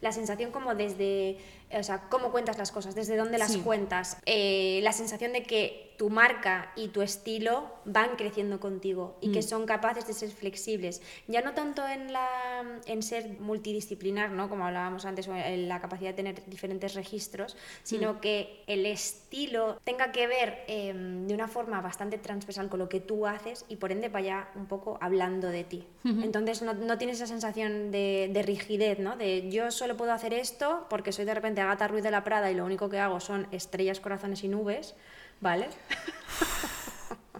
la 0.00 0.10
sensación 0.10 0.50
como 0.50 0.74
desde, 0.74 1.38
o 1.72 1.84
sea, 1.84 2.08
cómo 2.10 2.32
cuentas 2.32 2.58
las 2.58 2.72
cosas, 2.72 2.96
desde 2.96 3.16
dónde 3.16 3.38
las 3.38 3.52
Sí. 3.52 3.60
cuentas, 3.60 4.16
Eh, 4.26 4.80
la 4.82 4.92
sensación 4.92 5.32
de 5.32 5.44
que 5.44 5.85
tu 5.96 6.10
marca 6.10 6.72
y 6.76 6.88
tu 6.88 7.02
estilo 7.02 7.70
van 7.84 8.16
creciendo 8.16 8.60
contigo 8.60 9.16
y 9.20 9.32
que 9.32 9.42
son 9.42 9.66
capaces 9.66 10.06
de 10.06 10.12
ser 10.12 10.30
flexibles, 10.30 11.00
ya 11.26 11.40
no 11.40 11.54
tanto 11.54 11.86
en, 11.86 12.12
la, 12.12 12.80
en 12.86 13.02
ser 13.02 13.38
multidisciplinar, 13.40 14.30
¿no? 14.30 14.48
como 14.48 14.66
hablábamos 14.66 15.04
antes, 15.04 15.28
en 15.28 15.68
la 15.68 15.80
capacidad 15.80 16.10
de 16.10 16.14
tener 16.14 16.42
diferentes 16.46 16.94
registros, 16.94 17.56
sino 17.82 18.20
que 18.20 18.62
el 18.66 18.86
estilo 18.86 19.80
tenga 19.84 20.12
que 20.12 20.26
ver 20.26 20.64
eh, 20.66 20.92
de 20.94 21.34
una 21.34 21.48
forma 21.48 21.80
bastante 21.80 22.18
transversal 22.18 22.68
con 22.68 22.78
lo 22.78 22.88
que 22.88 23.00
tú 23.00 23.26
haces 23.26 23.64
y 23.68 23.76
por 23.76 23.92
ende 23.92 24.08
vaya 24.08 24.48
un 24.54 24.66
poco 24.66 24.98
hablando 25.00 25.48
de 25.48 25.64
ti. 25.64 25.86
Entonces 26.04 26.62
no, 26.62 26.72
no 26.72 26.98
tienes 26.98 27.16
esa 27.16 27.26
sensación 27.26 27.90
de, 27.90 28.30
de 28.32 28.42
rigidez, 28.42 28.98
¿no? 28.98 29.16
de 29.16 29.50
yo 29.50 29.70
solo 29.70 29.96
puedo 29.96 30.12
hacer 30.12 30.34
esto 30.34 30.86
porque 30.88 31.12
soy 31.12 31.24
de 31.24 31.34
repente 31.34 31.60
Agata 31.60 31.88
Ruiz 31.88 32.04
de 32.04 32.10
la 32.10 32.22
Prada 32.22 32.50
y 32.50 32.54
lo 32.54 32.64
único 32.64 32.88
que 32.88 33.00
hago 33.00 33.18
son 33.20 33.48
estrellas, 33.50 34.00
corazones 34.00 34.44
y 34.44 34.48
nubes, 34.48 34.94
¿vale? 35.40 35.68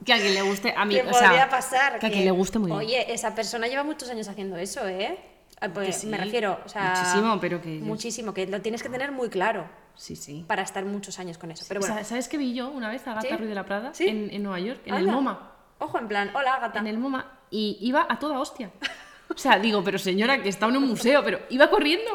Que 0.05 0.13
a 0.13 0.19
quien 0.19 0.35
le 0.35 0.43
guste, 0.43 0.73
a 0.77 0.85
mí, 0.85 0.95
que 0.95 1.03
o 1.03 1.13
sea, 1.13 1.49
pasar. 1.51 1.99
que 1.99 2.07
a 2.07 2.11
quien 2.11 2.25
le 2.27 2.31
guste 2.31 2.61
muy 2.61 2.69
bien. 2.71 2.79
Oye, 2.79 3.13
esa 3.13 3.35
persona 3.35 3.67
lleva 3.67 3.83
muchos 3.83 4.09
años 4.09 4.29
haciendo 4.29 4.57
eso, 4.57 4.87
¿eh? 4.87 5.19
Ah, 5.61 5.69
Pues 5.69 5.87
Que 5.89 5.93
sí, 5.95 6.07
me 6.07 6.17
refiero, 6.17 6.61
o 6.65 6.69
sea, 6.69 6.95
muchísimo, 6.97 7.41
pero 7.41 7.61
que- 7.61 7.81
muchísimo, 7.81 8.33
que 8.33 8.47
lo 8.47 8.61
tienes 8.63 8.85
que 8.85 8.89
tener 8.89 9.11
muy 9.11 9.31
claro 9.31 9.69
Sí, 9.97 10.15
sí. 10.15 10.45
para 10.47 10.63
estar 10.63 10.85
muchos 10.85 11.19
años 11.19 11.39
con 11.39 11.51
eso. 11.51 11.65
Pero 11.67 11.81
bueno, 11.81 11.97
Sa- 11.97 12.05
¿Sabes 12.05 12.29
qué 12.29 12.39
vi 12.39 12.55
yo 12.55 12.69
una 12.69 12.89
vez 12.89 13.05
a 13.09 13.15
Gata 13.15 13.27
¿Sí? 13.27 13.37
Ruiz 13.37 13.49
de 13.49 13.55
la 13.57 13.65
Prada 13.65 13.95
¿Sí? 13.95 14.07
en, 14.07 14.31
en 14.33 14.43
Nueva 14.45 14.61
York, 14.61 14.81
en 14.85 14.95
el. 14.95 15.07
MoMA? 15.09 15.53
Ojo, 15.81 15.99
en 15.99 16.07
plan, 16.07 16.31
hola, 16.37 16.55
Agata. 16.55 16.79
En 16.79 16.87
el 16.87 16.99
MoMA 16.99 17.41
y 17.51 17.77
iba 17.81 18.07
a 18.09 18.19
toda 18.21 18.39
hostia. 18.39 18.71
O 19.29 19.37
sea, 19.37 19.59
digo, 19.59 19.83
pero 19.83 19.99
señora, 19.99 20.41
que 20.41 20.49
está 20.49 20.67
en 20.67 20.77
un 20.77 20.87
museo, 20.87 21.25
pero 21.25 21.41
iba 21.51 21.69
corriendo. 21.69 22.13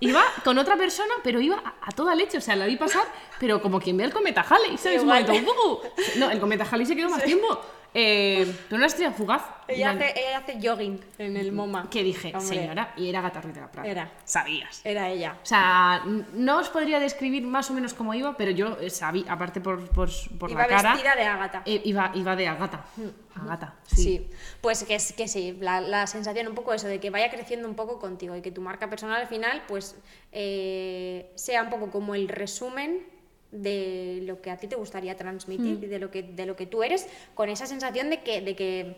Iba 0.00 0.22
con 0.44 0.58
otra 0.58 0.76
persona, 0.76 1.14
pero 1.22 1.40
iba 1.40 1.56
a, 1.56 1.74
a 1.88 1.92
toda 1.92 2.14
leche. 2.14 2.38
O 2.38 2.40
sea, 2.40 2.56
la 2.56 2.66
vi 2.66 2.76
pasar, 2.76 3.04
pero 3.38 3.60
como 3.60 3.80
quien 3.80 3.96
ve 3.96 4.04
el 4.04 4.12
cometa 4.12 4.42
Halley, 4.48 4.76
¿sabes? 4.78 5.02
Un 5.02 5.08
momento, 5.08 5.32
¡uh! 5.32 5.80
No, 6.16 6.30
el 6.30 6.40
cometa 6.40 6.66
Halley 6.70 6.86
se 6.86 6.96
quedó 6.96 7.08
más 7.10 7.22
tiempo. 7.24 7.60
Eh, 7.98 8.54
pero 8.68 8.76
una 8.76 8.86
estrella 8.88 9.10
fugaz. 9.12 9.42
Ella 9.68 9.90
hace, 9.92 10.12
ella 10.20 10.38
hace 10.38 10.58
jogging 10.62 11.00
en 11.18 11.36
el 11.38 11.50
MoMA. 11.50 11.88
Que 11.90 12.02
dije, 12.02 12.28
Hombre, 12.36 12.42
señora, 12.56 12.92
y 12.96 13.08
era 13.08 13.22
Gata 13.22 13.40
Ruiz 13.40 13.54
de 13.54 13.62
la 13.62 13.72
Prada. 13.72 13.88
Era. 13.88 14.12
Sabías. 14.24 14.82
Era 14.84 15.08
ella. 15.08 15.38
O 15.42 15.46
sea, 15.46 16.02
no 16.34 16.58
os 16.58 16.68
podría 16.68 17.00
describir 17.00 17.42
más 17.44 17.70
o 17.70 17.72
menos 17.74 17.94
cómo 17.94 18.12
iba, 18.12 18.36
pero 18.36 18.50
yo 18.50 18.76
eh, 18.80 18.90
sabía, 18.90 19.24
aparte 19.32 19.62
por, 19.62 19.88
por, 19.88 20.10
por 20.38 20.50
Iba 20.50 20.62
la 20.62 20.68
cara, 20.68 20.92
vestida 20.92 21.16
de 21.16 21.24
Ágata. 21.24 21.62
eh, 21.64 21.80
iba, 21.84 22.12
iba 22.14 22.36
de 22.36 22.46
Agata. 22.48 22.84
Agata, 23.34 23.74
Sí. 23.86 23.96
sí. 24.02 24.30
pues 24.60 24.84
que, 24.84 24.94
es- 24.94 25.12
que 25.14 25.26
sí, 25.26 25.56
la, 25.60 25.80
la 25.80 26.06
sensación 26.06 26.46
un 26.48 26.54
poco 26.54 26.74
eso, 26.74 26.86
de 26.88 27.00
que 27.00 27.08
vaya 27.10 27.30
creciendo 27.30 27.66
un 27.68 27.74
poco 27.76 27.98
contigo 27.98 28.36
y 28.36 28.42
que 28.42 28.50
tu 28.50 28.60
marca 28.60 28.88
personal 28.90 29.20
al 29.22 29.26
final 29.28 29.62
pues 29.68 29.96
eh, 30.32 31.30
sea 31.34 31.62
un 31.62 31.70
poco 31.70 31.90
como 31.90 32.14
el 32.14 32.28
resumen 32.28 33.04
de 33.52 34.20
lo 34.24 34.40
que 34.42 34.50
a 34.50 34.56
ti 34.56 34.66
te 34.66 34.76
gustaría 34.76 35.16
transmitir 35.16 35.82
y 35.82 35.86
de 35.86 35.98
lo 35.98 36.10
que, 36.10 36.22
de 36.22 36.46
lo 36.46 36.56
que 36.56 36.66
tú 36.66 36.82
eres, 36.82 37.08
con 37.34 37.48
esa 37.48 37.66
sensación 37.66 38.10
de 38.10 38.22
que, 38.22 38.40
de 38.40 38.56
que 38.56 38.96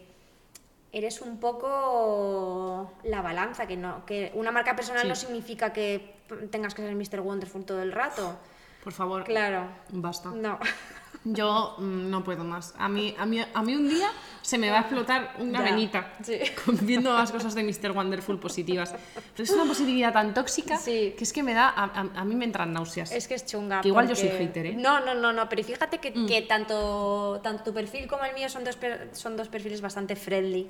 eres 0.92 1.20
un 1.20 1.38
poco 1.38 2.92
la 3.04 3.20
balanza, 3.20 3.66
que, 3.66 3.76
no, 3.76 4.04
que 4.06 4.32
una 4.34 4.50
marca 4.50 4.74
personal 4.74 5.02
Sí. 5.02 5.08
no 5.08 5.14
significa 5.16 5.72
que 5.72 6.14
tengas 6.50 6.74
que 6.74 6.82
ser 6.82 6.94
Mr. 6.94 7.20
Wonderful 7.20 7.64
todo 7.64 7.82
el 7.82 7.92
rato. 7.92 8.37
Por 8.82 8.92
favor, 8.92 9.24
Claro. 9.24 9.68
basta. 9.90 10.30
No. 10.30 10.58
Yo 11.24 11.74
mm, 11.78 12.11
no 12.11 12.24
puedo 12.24 12.44
más. 12.44 12.74
A 12.78 12.88
mí, 12.88 13.14
a, 13.18 13.26
mí, 13.26 13.40
a 13.52 13.62
mí 13.62 13.74
un 13.74 13.88
día 13.88 14.09
se 14.40 14.57
me 14.57 14.70
va 14.70 14.78
a 14.78 14.81
explotar 14.81 15.35
una 15.40 15.59
Ya, 15.59 15.64
venita 15.72 16.12
sí. 16.22 16.38
viendo 16.83 17.12
las 17.12 17.31
cosas 17.33 17.54
de 17.54 17.62
Mr. 17.64 17.90
Wonderful 17.92 18.38
positivas. 18.38 18.94
Pero 19.35 19.44
es 19.44 19.50
una 19.50 19.64
positividad 19.64 20.12
tan 20.12 20.33
tóxica 20.33 20.76
Sí. 20.78 21.14
que 21.18 21.24
es 21.24 21.33
que 21.33 21.42
me 21.42 21.54
da, 21.54 21.68
a, 21.68 21.85
a- 22.14 22.24
mí 22.24 22.35
me 22.35 22.44
entran 22.44 22.72
náuseas. 22.72 23.12
Es 23.12 23.28
que 23.28 23.35
es 23.35 23.44
chunga. 23.44 23.81
Que 23.81 23.88
igual 23.88 24.09
yo 24.09 24.14
soy 24.14 24.28
porque- 24.28 24.44
hater, 24.46 24.66
¿eh? 24.66 24.72
Mm. 24.76 24.81
No, 24.83 25.00
no, 25.04 25.14
no, 25.14 25.33
no, 25.33 25.48
pero 25.48 25.62
fíjate 25.64 25.98
que, 25.98 26.12
que 26.26 26.42
tanto, 26.42 27.40
tanto 27.42 27.64
tu 27.64 27.74
perfil 27.74 28.07
como 28.07 28.24
el 28.24 28.35
mío 28.35 28.48
son 28.48 28.64
dos, 28.64 28.78
son 29.12 29.37
dos 29.37 29.48
perfiles 29.48 29.81
bastante 29.81 30.16
friendly 30.16 30.68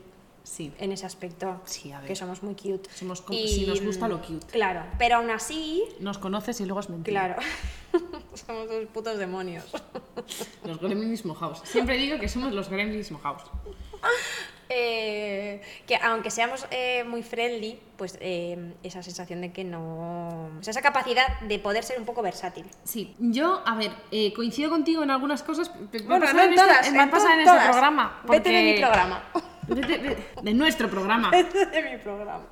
Sí. 0.49 0.73
en 0.79 0.93
ese 0.93 1.05
aspecto. 1.07 1.61
Sí, 1.67 1.93
a 1.93 1.99
ver. 2.01 2.09
Que 2.09 2.17
somos 2.17 2.43
muy 2.43 2.55
cute. 2.55 2.89
Somos 2.95 3.21
como- 3.21 3.39
sí, 3.39 3.67
nos 3.69 3.83
gusta 3.83 4.09
lo 4.09 4.21
cute. 4.23 4.47
Claro, 4.47 4.83
pero 4.99 5.17
aún 5.17 5.31
así, 5.31 5.85
Nos 6.01 6.17
conoces 6.19 6.61
y 6.61 6.65
luego 6.65 6.81
es 6.81 6.89
mentira. 6.89 7.37
claro, 7.37 7.43
somos 8.35 8.69
dos 8.69 8.87
putos 8.93 9.19
demonios. 9.19 9.65
Los 10.65 10.81
gremlins 10.81 11.25
mojados. 11.25 11.61
Siempre 11.65 11.97
digo 11.97 12.19
que 12.19 12.29
somos 12.29 12.53
los 12.53 12.69
gremlins 12.71 13.11
mojados. 13.11 13.43
Eh, 14.71 15.63
que 15.87 15.97
aunque 15.97 16.31
seamos 16.31 16.67
eh, 16.71 17.03
muy 17.05 17.23
friendly, 17.23 17.81
pues 17.97 18.19
eh, 18.21 18.75
esa 18.83 19.03
sensación 19.03 19.41
de 19.41 19.51
que 19.53 19.65
no... 19.65 20.51
O 20.59 20.63
sea, 20.63 20.73
esa 20.73 20.83
capacidad 20.83 21.41
de 21.41 21.59
poder 21.59 21.83
ser 21.85 21.99
un 21.99 22.05
poco 22.05 22.21
versátil. 22.21 22.67
Sí, 22.85 23.15
yo, 23.19 23.63
a 23.65 23.75
ver, 23.77 23.93
eh, 24.11 24.33
coincido 24.35 24.69
contigo 24.69 25.03
en 25.03 25.11
algunas 25.11 25.43
cosas. 25.43 25.71
Bueno, 26.07 26.31
no 26.33 26.43
en 26.43 26.49
en 26.53 26.53
este- 26.53 26.63
todas, 26.67 26.93
me 26.93 27.03
en 27.03 27.11
pasa 27.11 27.27
to- 27.29 27.33
en 27.33 27.39
este 27.41 27.51
todas. 27.51 27.69
programa. 27.69 28.21
Vete 28.29 28.51
de 28.51 28.63
mi 28.63 28.71
porque- 28.73 28.81
programa. 28.87 29.23
De 30.43 30.55
nuestro 30.55 30.89
programa. 30.89 31.31
de 31.73 31.83
mi 31.91 31.99
programa. 32.03 32.45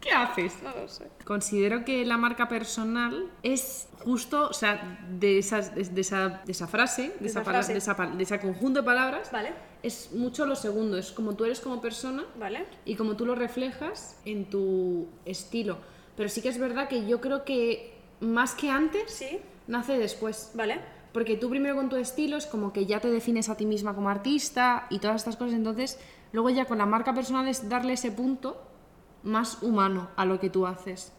¿Qué 0.00 0.10
haces? 0.12 0.54
No 0.62 0.70
lo 0.74 0.88
sé. 0.88 1.08
Considero 1.24 1.84
que 1.84 2.04
la 2.06 2.16
marca 2.16 2.48
personal 2.48 3.30
es 3.42 3.88
justo, 4.02 4.48
o 4.48 4.52
sea, 4.54 4.98
de, 5.10 5.38
esas, 5.38 5.74
de, 5.74 5.84
de 5.84 6.00
esa, 6.00 6.28
de 6.44 6.52
esa 6.52 6.66
frase, 6.66 7.12
de, 7.20 7.26
esa, 7.26 7.44
frase. 7.44 7.72
de, 7.72 7.78
esa 7.78 7.94
de 7.94 8.22
ese 8.22 8.40
conjunto 8.40 8.80
de 8.80 8.86
palabras, 8.86 9.30
Vale. 9.30 9.52
es 9.82 10.12
mucho 10.12 10.46
lo 10.46 10.56
segundo, 10.56 10.96
es 10.96 11.12
como 11.12 11.34
tú 11.36 11.44
eres 11.44 11.60
como 11.60 11.82
persona 11.82 12.24
Vale. 12.38 12.64
y 12.86 12.96
como 12.96 13.14
tú 13.16 13.26
lo 13.26 13.34
reflejas 13.34 14.18
en 14.24 14.48
tu 14.48 15.06
estilo. 15.26 15.76
Pero 16.16 16.30
sí 16.30 16.40
que 16.40 16.48
es 16.48 16.58
verdad 16.58 16.88
que 16.88 17.06
yo 17.06 17.20
creo 17.20 17.44
que 17.44 17.94
más 18.20 18.54
que 18.54 18.70
antes, 18.70 19.12
Sí. 19.12 19.38
nace 19.66 19.98
después. 19.98 20.52
Vale. 20.54 20.80
Porque 21.12 21.36
tú 21.36 21.50
primero 21.50 21.76
con 21.76 21.88
tu 21.88 21.96
estilo 21.96 22.36
es 22.36 22.46
como 22.46 22.72
que 22.72 22.86
ya 22.86 23.00
te 23.00 23.10
defines 23.10 23.48
a 23.48 23.56
ti 23.56 23.66
misma 23.66 23.94
como 23.94 24.08
artista 24.10 24.86
y 24.90 24.98
todas 24.98 25.16
estas 25.16 25.36
cosas, 25.36 25.54
entonces 25.54 25.98
luego 26.32 26.50
ya 26.50 26.66
con 26.66 26.78
la 26.78 26.86
marca 26.86 27.12
personal 27.14 27.48
es 27.48 27.68
darle 27.68 27.94
ese 27.94 28.12
punto 28.12 28.62
más 29.22 29.62
humano 29.62 30.08
a 30.16 30.24
lo 30.24 30.38
que 30.40 30.50
tú 30.50 30.66
haces 30.66 31.12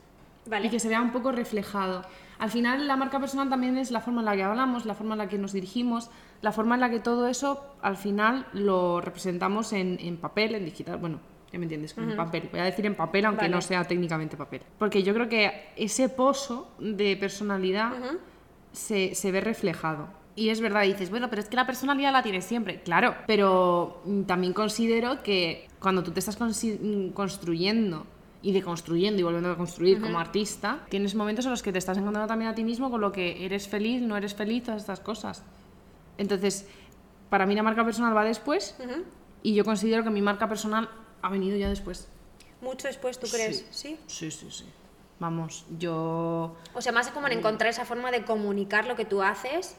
Vale. 0.45 0.67
y 0.67 0.69
que 0.69 0.79
se 0.79 0.87
vea 0.87 1.01
un 1.01 1.11
poco 1.11 1.31
reflejado. 1.31 2.03
Al 2.39 2.49
final 2.49 2.87
la 2.87 2.95
marca 2.95 3.19
personal 3.19 3.49
también 3.49 3.77
es 3.77 3.91
la 3.91 4.01
forma 4.01 4.21
en 4.21 4.25
la 4.25 4.35
que 4.35 4.43
hablamos, 4.43 4.85
la 4.85 4.95
forma 4.95 5.13
en 5.13 5.19
la 5.19 5.27
que 5.27 5.37
nos 5.37 5.53
dirigimos, 5.53 6.09
la 6.41 6.51
forma 6.51 6.75
en 6.75 6.81
la 6.81 6.89
que 6.89 6.99
todo 6.99 7.27
eso 7.27 7.63
al 7.81 7.97
final 7.97 8.47
lo 8.53 9.01
representamos 9.01 9.73
en, 9.73 9.97
en 9.99 10.17
papel, 10.17 10.55
en 10.55 10.65
digital, 10.65 10.97
bueno, 10.97 11.19
ya 11.51 11.59
me 11.59 11.65
entiendes, 11.65 11.93
con 11.93 12.15
papel. 12.15 12.47
Voy 12.49 12.61
a 12.61 12.63
decir 12.63 12.85
en 12.85 12.95
papel 12.95 13.25
aunque 13.25 13.43
Vale. 13.43 13.55
no 13.55 13.61
sea 13.61 13.83
técnicamente 13.83 14.37
papel. 14.37 14.61
Porque 14.79 15.03
yo 15.03 15.13
creo 15.13 15.27
que 15.27 15.69
ese 15.75 16.07
pozo 16.09 16.71
de 16.79 17.17
personalidad 17.17 17.91
se, 18.73 19.15
se 19.15 19.31
ve 19.31 19.41
reflejado. 19.41 20.07
Y 20.35 20.49
es 20.49 20.61
verdad, 20.61 20.83
dices, 20.83 21.09
bueno, 21.09 21.29
pero 21.29 21.41
es 21.41 21.49
que 21.49 21.55
la 21.55 21.65
personalidad 21.65 22.11
la 22.11 22.23
tienes 22.23 22.45
siempre. 22.45 22.81
Claro, 22.81 23.15
pero 23.27 24.01
mm, 24.05 24.23
también 24.23 24.53
considero 24.53 25.21
que 25.23 25.67
cuando 25.79 26.03
tú 26.03 26.11
te 26.11 26.19
estás 26.19 26.37
mm, 26.39 27.09
construyendo 27.09 28.05
y 28.41 28.53
deconstruyendo 28.53 29.19
y 29.19 29.23
volviendo 29.23 29.51
a 29.51 29.57
construir 29.57 30.01
como 30.01 30.19
artista, 30.19 30.85
tienes 30.89 31.13
momentos 31.15 31.45
en 31.45 31.51
los 31.51 31.61
que 31.61 31.71
te 31.71 31.77
estás 31.77 31.97
encontrando 31.97 32.27
también 32.27 32.49
a 32.49 32.55
ti 32.55 32.63
mismo 32.63 32.89
con 32.89 33.01
lo 33.01 33.11
que 33.11 33.45
eres 33.45 33.67
feliz, 33.67 34.01
no 34.01 34.17
eres 34.17 34.33
feliz, 34.33 34.63
todas 34.63 34.81
estas 34.81 34.99
cosas. 34.99 35.43
Entonces, 36.17 36.65
para 37.29 37.45
mí 37.45 37.53
la 37.53 37.63
marca 37.63 37.85
personal 37.85 38.15
va 38.15 38.23
después 38.23 38.75
y 39.43 39.53
yo 39.53 39.63
considero 39.63 40.03
que 40.03 40.09
mi 40.09 40.21
marca 40.21 40.47
personal 40.47 40.89
ha 41.21 41.29
venido 41.29 41.55
ya 41.57 41.69
después. 41.69 42.07
Mucho 42.61 42.87
después, 42.87 43.19
¿tú 43.19 43.27
crees? 43.27 43.65
¿Sí? 43.69 43.97
Sí, 44.07 44.31
sí, 44.31 44.47
sí. 44.49 44.65
Vamos, 45.21 45.65
yo... 45.77 46.55
O 46.73 46.81
sea, 46.81 46.91
más 46.91 47.09
como 47.11 47.27
en 47.27 47.33
encontrar 47.37 47.69
esa 47.69 47.85
forma 47.85 48.09
de 48.09 48.23
comunicar 48.25 48.87
lo 48.87 48.95
que 48.95 49.05
tú 49.05 49.21
haces. 49.21 49.77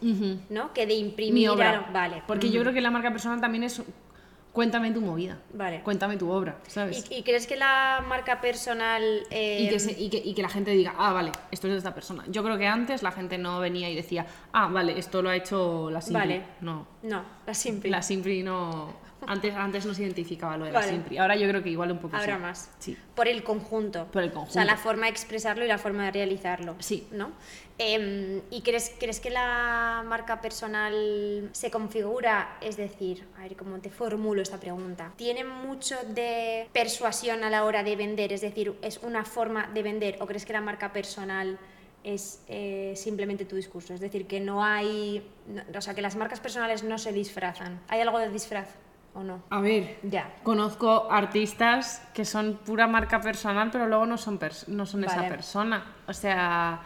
¿no? 0.49 0.73
Que 0.73 0.87
de 0.87 0.95
imprimir... 0.95 1.35
mi 1.35 1.49
obra. 1.49 1.91
Vale. 1.93 2.23
Porque 2.29 2.49
yo 2.51 2.61
creo 2.61 2.73
que 2.73 2.81
la 2.81 2.93
marca 2.93 3.11
personal 3.11 3.41
también 3.41 3.65
es 3.65 3.83
cuéntame 4.53 4.93
tu 4.93 5.01
movida. 5.01 5.39
Vale. 5.53 5.81
Cuéntame 5.83 6.17
tu 6.17 6.31
obra, 6.31 6.59
¿sabes? 6.69 7.11
¿Y, 7.11 7.15
y 7.17 7.23
crees 7.25 7.49
que 7.49 7.57
la 7.57 8.05
marca 8.07 8.41
personal... 8.41 9.03
eh, 9.31 9.63
Y 9.65 9.69
que, 9.69 9.81
se- 9.81 10.01
y 10.01 10.11
que- 10.11 10.23
y 10.25 10.33
que 10.35 10.43
la 10.43 10.49
gente 10.49 10.71
diga, 10.71 10.95
ah, 10.97 11.13
vale, 11.13 11.33
esto 11.51 11.67
es 11.67 11.73
de 11.73 11.79
esta 11.79 11.93
persona. 11.93 12.23
Yo 12.29 12.45
creo 12.45 12.57
que 12.57 12.69
antes 12.69 13.03
la 13.03 13.11
gente 13.11 13.37
no 13.37 13.59
venía 13.59 13.91
y 13.91 13.97
decía, 13.97 14.25
ah, 14.53 14.69
vale, 14.69 14.97
esto 14.97 15.23
lo 15.23 15.31
ha 15.31 15.35
hecho 15.37 15.91
la 15.91 16.01
Simpri. 16.03 16.21
Vale. 16.21 16.43
No, 16.61 16.87
No, 17.03 17.25
la 17.47 17.55
simple. 17.55 17.91
la 17.91 18.01
Simpri 18.03 18.45
no... 18.45 18.95
Antes, 19.27 19.55
antes 19.55 19.87
no 19.87 19.95
se 19.95 20.03
identificaba 20.03 20.57
lo 20.57 20.65
de 20.65 20.73
la 20.73 20.81
Vale. 20.81 20.93
Simpri. 20.93 21.19
Ahora 21.19 21.37
yo 21.37 21.49
creo 21.49 21.63
que 21.63 21.71
igual 21.71 21.93
un 21.93 21.99
poco 21.99 22.17
Habrá 22.17 22.37
sí. 22.37 22.43
más. 22.43 22.71
Sí. 22.79 22.97
Por 23.15 23.29
el 23.29 23.43
conjunto. 23.43 24.07
Por 24.13 24.23
el 24.23 24.29
O 24.29 24.33
sea, 24.33 24.41
conjunto. 24.41 24.65
la 24.65 24.77
forma 24.77 25.07
de 25.07 25.13
expresarlo 25.13 25.65
y 25.65 25.69
la 25.69 25.79
forma 25.79 26.05
de 26.07 26.11
realizarlo. 26.13 26.77
Sí. 26.81 27.07
¿No? 27.13 27.33
Em, 27.79 28.41
¿Y 28.51 28.63
crees, 28.63 28.93
crees 28.99 29.19
que 29.21 29.31
la 29.31 30.03
marca 30.07 30.41
personal 30.41 31.49
se 31.53 31.71
configura? 31.71 32.57
Es 32.61 32.77
decir, 32.77 33.27
a 33.39 33.43
ver 33.43 33.57
cómo 33.57 33.79
te 33.79 33.91
formulo 33.91 34.43
esta 34.43 34.59
pregunta. 34.59 35.13
¿Tiene 35.17 35.45
mucho 35.45 35.97
de 36.09 36.69
persuasión 36.73 37.45
a 37.45 37.51
la 37.51 37.65
hora 37.65 37.83
de 37.83 37.97
vender? 37.97 38.33
Es 38.33 38.41
decir, 38.41 38.75
¿es 38.83 38.99
una 39.03 39.25
forma 39.25 39.69
de 39.73 39.83
vender? 39.83 40.19
¿O 40.21 40.27
crees 40.27 40.45
que 40.45 40.53
la 40.53 40.61
marca 40.61 40.93
personal 40.93 41.59
es 42.05 42.43
eh, 42.49 42.93
simplemente 42.97 43.45
tu 43.45 43.57
discurso? 43.57 43.95
Es 43.95 44.01
decir, 44.01 44.27
que 44.27 44.39
no 44.41 44.63
hay. 44.65 45.27
no- 45.49 45.63
o 45.77 45.81
sea, 45.81 45.95
que 45.95 46.03
las 46.03 46.15
marcas 46.17 46.41
personales 46.41 46.83
no 46.85 46.99
se 46.99 47.13
disfrazan. 47.13 47.81
¿Hay 47.89 48.01
algo 48.01 48.19
de 48.19 48.29
disfraz 48.31 48.69
o 49.15 49.23
no? 49.23 49.43
A 49.51 49.61
ver, 49.61 49.99
Ya. 50.03 50.35
conozco 50.43 51.09
artistas 51.11 52.03
que 52.15 52.25
son 52.25 52.59
pura 52.65 52.87
marca 52.87 53.21
personal, 53.21 53.71
pero 53.71 53.87
luego 53.87 54.07
no 54.07 54.17
son, 54.19 54.39
pers- 54.39 54.67
no 54.69 54.87
son 54.87 55.05
esa 55.05 55.29
persona. 55.29 55.85
O 56.07 56.13
sea, 56.13 56.81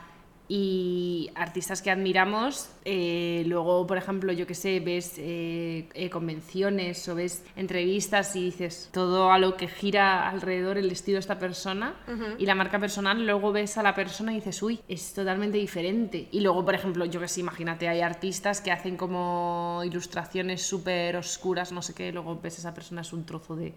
y 0.49 1.31
artistas 1.35 1.83
que 1.83 1.91
admiramos, 1.91 2.71
eh, 2.85 3.43
luego, 3.47 3.87
por 3.87 3.97
ejemplo, 3.97 4.33
yo 4.33 4.47
que 4.47 4.55
sé, 4.55 4.79
ves 4.81 5.15
eh, 5.19 5.89
eh, 5.95 6.09
convenciones 6.09 7.09
o 7.09 7.17
ves 7.17 7.45
entrevistas 7.57 8.37
y 8.37 8.45
dices 8.45 8.89
todo 8.93 9.33
a 9.33 9.39
lo 9.39 9.57
que 9.57 9.67
gira 9.67 10.29
alrededor 10.29 10.79
el 10.79 10.91
estilo 10.91 11.17
de 11.17 11.21
esta 11.21 11.39
persona 11.39 11.95
y 12.39 12.47
la 12.47 12.55
marca 12.55 12.79
personal, 12.79 13.27
luego 13.27 13.51
ves 13.51 13.77
a 13.77 13.83
la 13.83 13.95
persona 13.95 14.33
y 14.33 14.37
dices, 14.37 14.63
uy, 14.63 14.81
es 14.89 15.13
totalmente 15.15 15.59
diferente. 15.59 16.29
Y 16.31 16.41
luego, 16.41 16.65
por 16.65 16.75
ejemplo, 16.75 17.05
yo 17.05 17.21
que 17.21 17.29
sé, 17.29 17.41
imagínate, 17.41 17.89
hay 17.89 18.01
artistas 18.01 18.61
que 18.61 18.71
hacen 18.71 18.97
como 18.97 19.83
ilustraciones 19.85 20.63
súper 20.63 21.17
oscuras, 21.17 21.73
no 21.73 21.83
sé 21.83 21.95
qué, 21.95 22.13
luego 22.13 22.39
ves 22.41 22.59
a 22.59 22.61
esa 22.61 22.75
persona 22.75 23.01
es 23.01 23.13
un 23.13 23.27
trozo 23.27 23.57
de 23.57 23.75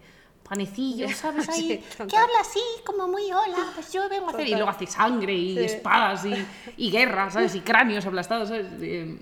panecillos, 0.50 1.12
¿sabes? 1.16 1.48
Ahí, 1.48 1.62
Sí, 1.62 1.80
que 2.06 2.16
habla 2.16 2.40
así, 2.40 2.60
como 2.84 3.06
muy 3.08 3.22
hola, 3.32 3.70
pues 3.74 3.92
yo 3.92 4.06
vengo 4.08 4.26
a 4.26 4.30
hacer. 4.30 4.48
Y 4.48 4.50
luego 4.50 4.68
hace 4.68 4.86
sangre 4.86 5.32
y 5.34 5.54
Sí. 5.56 5.64
espadas 5.64 6.24
y, 6.26 6.34
y 6.76 6.90
guerras, 6.90 7.34
¿sabes? 7.34 7.54
Y 7.54 7.60
cráneos 7.60 8.04
aplastados, 8.04 8.48
¿sabes? 8.48 8.66
Eh, 8.82 9.16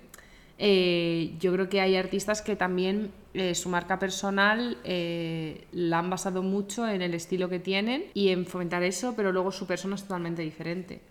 eh, 0.60 1.36
yo 1.38 1.52
creo 1.52 1.68
que 1.68 1.80
hay 1.80 1.94
artistas 1.96 2.42
que 2.42 2.56
también 2.56 3.12
eh, 3.34 3.54
su 3.54 3.68
marca 3.68 3.98
personal 3.98 4.78
eh, 4.82 5.66
la 5.72 5.98
han 6.00 6.10
basado 6.10 6.42
mucho 6.42 6.88
en 6.88 7.02
el 7.02 7.14
estilo 7.14 7.48
que 7.48 7.60
tienen 7.60 8.06
y 8.14 8.30
en 8.30 8.44
fomentar 8.46 8.82
eso, 8.82 9.12
pero 9.14 9.30
luego 9.30 9.52
su 9.52 9.66
persona 9.66 9.94
es 9.94 10.02
totalmente 10.02 10.42
diferente. 10.42 11.02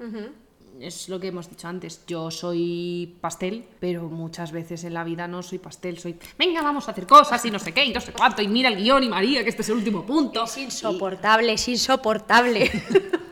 Es 0.79 1.09
lo 1.09 1.19
que 1.19 1.27
hemos 1.27 1.49
dicho 1.49 1.67
antes. 1.67 2.05
Yo 2.05 2.29
soy 2.29 3.17
pastel, 3.19 3.65
pero 3.79 4.03
muchas 4.03 4.51
veces 4.51 4.83
en 4.83 4.93
la 4.93 5.03
vida 5.03 5.27
no 5.27 5.41
soy 5.41 5.57
pastel. 5.57 5.97
Soy, 5.97 6.17
venga, 6.37 6.61
vamos 6.61 6.87
a 6.87 6.91
hacer 6.91 7.07
cosas 7.07 7.43
y 7.45 7.51
no 7.51 7.59
sé 7.59 7.73
qué 7.73 7.85
y 7.85 7.93
no 7.93 8.01
sé 8.01 8.13
cuánto. 8.13 8.41
Y 8.41 8.47
mira 8.47 8.69
el 8.69 8.77
guion 8.77 9.03
y 9.03 9.09
María, 9.09 9.43
que 9.43 9.49
este 9.49 9.61
es 9.61 9.69
el 9.69 9.75
último 9.75 10.05
punto. 10.05 10.43
Es 10.43 10.57
insoportable, 10.57 11.53
es 11.53 11.67
insoportable. 11.67 12.71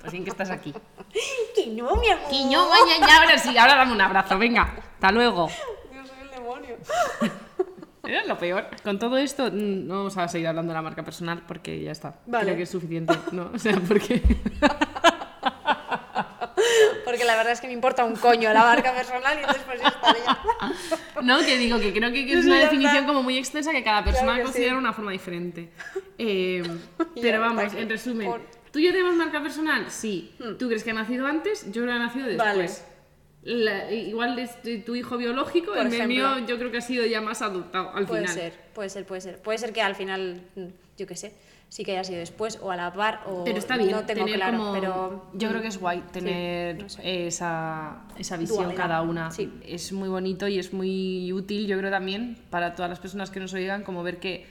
Pues 0.00 0.12
bien 0.12 0.24
que 0.24 0.30
estás 0.30 0.50
aquí. 0.50 0.72
que 1.54 1.66
no, 1.66 1.96
mi 1.96 2.08
amor. 2.08 2.28
Quiño, 2.30 2.68
vaya, 2.68 3.06
ya, 3.06 3.18
ahora 3.18 3.38
sí, 3.38 3.56
ahora 3.58 3.76
dame 3.76 3.92
un 3.92 4.00
abrazo, 4.00 4.38
venga. 4.38 4.74
Hasta 4.94 5.10
luego. 5.10 5.48
Yo 5.92 6.06
soy 6.06 6.16
el 6.22 6.30
demonio. 6.30 6.76
Era 8.04 8.24
lo 8.24 8.38
peor. 8.38 8.66
Con 8.82 8.98
todo 8.98 9.16
esto, 9.16 9.50
mm, 9.50 9.86
no 9.86 9.96
vamos 9.96 10.16
a 10.16 10.28
seguir 10.28 10.46
hablando 10.46 10.72
de 10.72 10.74
la 10.74 10.82
marca 10.82 11.02
personal 11.02 11.42
porque 11.46 11.82
ya 11.82 11.90
está. 11.90 12.16
Vale. 12.26 12.44
Creo 12.44 12.56
que 12.56 12.62
es 12.62 12.70
suficiente, 12.70 13.14
¿no? 13.32 13.50
O 13.54 13.58
sea, 13.58 13.80
porque. 13.80 14.22
Porque 17.04 17.24
la 17.24 17.36
verdad 17.36 17.52
es 17.52 17.60
que 17.60 17.66
me 17.66 17.72
importa 17.72 18.04
un 18.04 18.16
coño 18.16 18.52
la 18.52 18.60
marca 18.64 18.94
personal 18.94 19.36
y 19.36 19.40
entonces 19.40 19.62
pues 19.66 19.80
ya 19.80 19.88
está. 19.88 20.14
ya. 20.24 21.20
No, 21.22 21.38
que 21.38 21.56
digo 21.58 21.78
que 21.78 21.92
creo 21.92 22.10
que, 22.12 22.26
que 22.26 22.32
es 22.38 22.44
una 22.44 22.58
definición 22.58 23.04
como 23.06 23.22
muy 23.22 23.38
extensa 23.38 23.72
que 23.72 23.82
cada 23.84 24.02
persona 24.04 24.26
Claro 24.26 24.38
que 24.38 24.44
considera 24.44 24.72
sí. 24.72 24.78
una 24.78 24.92
forma 24.92 25.12
diferente. 25.12 25.70
Eh, 26.18 26.62
pero 27.20 27.40
vamos, 27.40 27.72
en 27.74 27.88
resumen, 27.88 28.28
por- 28.30 28.42
¿tú 28.72 28.80
ya 28.80 28.90
tenemos 28.92 29.14
marca 29.14 29.40
personal? 29.42 29.86
Sí. 29.90 30.34
¿Tú 30.58 30.66
crees 30.68 30.82
que 30.84 30.90
ha 30.90 30.94
nacido 30.94 31.26
antes? 31.26 31.66
Yo 31.66 31.82
creo 31.82 31.86
que 31.86 31.92
ha 31.92 31.98
nacido 31.98 32.26
después. 32.26 32.84
La- 33.42 33.90
igual 33.92 34.38
es 34.38 34.50
tu, 34.84 34.94
hijo 34.94 35.16
biológico, 35.18 35.72
Por 35.74 35.86
el 35.86 36.08
mío 36.08 36.26
ejemplo. 36.26 36.46
yo 36.46 36.58
creo 36.58 36.70
que 36.70 36.78
ha 36.78 36.82
sido 36.82 37.04
ya 37.04 37.20
más 37.20 37.42
adoptado 37.42 37.90
al 37.94 38.06
Puede 38.06 38.22
final. 38.22 38.34
ser, 38.34 38.52
puede 38.74 38.88
ser, 38.88 39.04
puede 39.04 39.20
ser. 39.20 39.38
Puede 39.42 39.58
ser 39.58 39.72
que 39.74 39.82
al 39.82 39.94
final, 39.94 40.40
yo 40.96 41.06
qué 41.06 41.14
sé, 41.14 41.34
sí 41.68 41.84
que 41.84 41.92
haya 41.92 42.04
sido 42.04 42.18
después 42.20 42.58
o 42.62 42.70
a 42.70 42.76
la 42.76 42.92
par 42.92 43.22
o 43.26 43.42
Pero 43.44 43.58
está 43.58 43.76
bien, 43.76 43.90
no 43.90 44.04
tengo 44.04 44.24
tener 44.24 44.36
claro, 44.36 44.58
como- 44.58 44.72
pero 44.72 45.24
yo 45.34 45.48
creo 45.48 45.60
que 45.62 45.68
es 45.68 45.78
guay 45.80 46.02
tener 46.12 46.82
no 46.82 46.88
sé. 46.88 47.26
esa, 47.26 48.02
esa 48.16 48.36
visión 48.36 48.58
Dualidad, 48.64 48.82
cada 48.82 49.02
una. 49.02 49.30
sí. 49.30 49.52
Es 49.66 49.92
muy 49.92 50.08
bonito 50.08 50.46
y 50.46 50.58
es 50.58 50.72
muy 50.72 51.32
útil, 51.32 51.66
yo 51.66 51.76
creo 51.78 51.90
también, 51.90 52.38
para 52.50 52.74
todas 52.74 52.88
las 52.90 53.00
personas 53.00 53.30
que 53.30 53.40
nos 53.40 53.52
oigan, 53.54 53.82
como 53.82 54.02
ver 54.04 54.18
que 54.20 54.46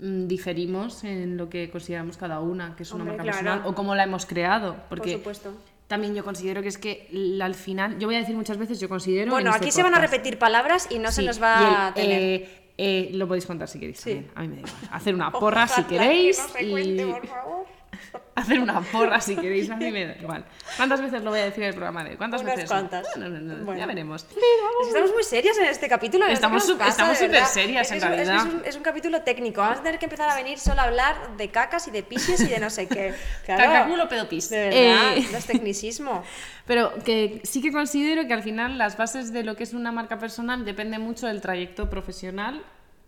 mm, 0.00 0.26
diferimos 0.26 1.04
en 1.04 1.36
lo 1.38 1.48
que 1.48 1.70
consideramos 1.70 2.16
cada 2.18 2.40
una, 2.40 2.76
que 2.76 2.82
es 2.82 2.92
una 2.92 3.04
marca 3.04 3.22
claro. 3.22 3.38
personal, 3.38 3.62
o 3.64 3.74
cómo 3.74 3.94
la 3.94 4.04
hemos 4.04 4.26
creado. 4.26 4.76
Porque 4.90 5.12
por 5.18 5.34
supuesto. 5.34 5.52
también 5.86 6.14
yo 6.14 6.22
considero 6.22 6.60
que 6.60 6.68
es 6.68 6.76
que 6.78 7.08
al 7.42 7.54
final, 7.54 7.98
yo 7.98 8.06
voy 8.08 8.16
a 8.16 8.18
decir 8.18 8.36
muchas 8.36 8.58
veces, 8.58 8.78
yo 8.78 8.88
considero... 8.90 9.30
Bueno, 9.30 9.48
en 9.48 9.54
este 9.54 9.64
aquí 9.66 9.72
se 9.72 9.82
van 9.82 9.94
a 9.94 9.98
repetir 10.00 10.38
palabras 10.38 10.86
y 10.90 10.98
no 10.98 11.10
se 11.12 11.22
nos 11.22 11.42
va 11.42 11.58
el, 11.66 11.74
a 11.74 11.94
tener. 11.94 12.22
eh, 12.22 12.64
eh, 12.78 13.10
lo 13.12 13.26
podéis 13.28 13.44
contar 13.44 13.68
si 13.68 13.78
queréis 13.78 13.98
Sí. 13.98 14.10
también, 14.14 14.30
a 14.34 14.40
mí 14.42 14.48
me 14.48 14.54
da 14.56 14.60
igual. 14.60 14.74
Hacer 14.92 15.14
una 15.14 15.30
porra 15.32 15.66
si 15.66 15.72
Ojalá 15.82 15.88
que 15.88 15.94
queréis 15.98 16.38
no 16.38 16.48
se 16.48 16.64
y... 16.64 16.70
cuente, 16.70 17.06
por 17.06 17.26
favor. 17.26 17.66
hacer 18.34 18.60
una 18.60 18.80
porra 18.80 19.20
si 19.20 19.34
queréis, 19.36 19.68
a 19.70 19.76
mí 19.76 19.90
me 19.90 20.06
da 20.06 20.14
igual. 20.20 20.44
¿Cuántas 20.76 21.00
veces 21.00 21.22
lo 21.22 21.30
voy 21.30 21.40
a 21.40 21.44
decir 21.44 21.62
en 21.64 21.70
el 21.70 21.74
programa 21.74 22.04
de? 22.04 22.16
¿Cuántas 22.16 22.42
Unas 22.42 22.54
veces? 22.54 22.70
cuantas. 22.70 23.06
No, 23.16 23.28
no, 23.28 23.38
no, 23.40 23.54
no, 23.56 23.64
Bueno. 23.64 23.80
ya 23.80 23.86
veremos. 23.86 24.24
Es 24.30 24.88
Estamos 24.88 25.12
muy 25.12 25.24
serias 25.24 25.58
en 25.58 25.64
este 25.64 25.88
capítulo. 25.88 26.26
no 26.26 26.32
Estamos 26.32 26.64
súper 26.64 26.92
serias, 26.92 27.10
Es 27.50 27.56
en 27.56 27.74
es 27.76 27.90
es 27.92 28.02
realidad. 28.08 28.36
Es 28.36 28.44
un, 28.44 28.62
es 28.64 28.76
un 28.76 28.82
capítulo 28.82 29.22
técnico. 29.22 29.60
Vamos 29.60 29.78
a 29.80 29.82
tener 29.82 29.98
que 29.98 30.06
empezar 30.06 30.28
a 30.30 30.36
venir 30.36 30.58
solo 30.58 30.80
a 30.80 30.84
hablar 30.84 31.36
de 31.36 31.50
cacas 31.50 31.88
y 31.88 31.90
de 31.90 32.02
pisis 32.02 32.40
y 32.40 32.46
de 32.48 32.60
no 32.60 32.70
sé 32.70 32.86
qué. 32.86 33.14
Claro. 33.44 33.64
Cacaculo, 33.64 34.08
pedo, 34.08 34.28
pis. 34.28 34.50
De 34.50 34.68
verdad, 34.68 35.16
Eh, 35.16 35.26
los 35.32 35.44
tecnicismo. 35.46 36.22
Pero 36.66 36.92
que 37.04 37.40
sí 37.44 37.62
que 37.62 37.72
considero 37.72 38.26
que 38.26 38.34
al 38.34 38.42
final 38.42 38.76
las 38.78 38.96
bases 38.96 39.32
de 39.32 39.42
lo 39.42 39.56
que 39.56 39.62
es 39.64 39.72
una 39.74 39.90
marca 39.90 40.18
personal 40.18 40.64
depende 40.64 40.98
mucho 40.98 41.26
del 41.26 41.40
trayecto 41.40 41.88
profesional 41.88 42.62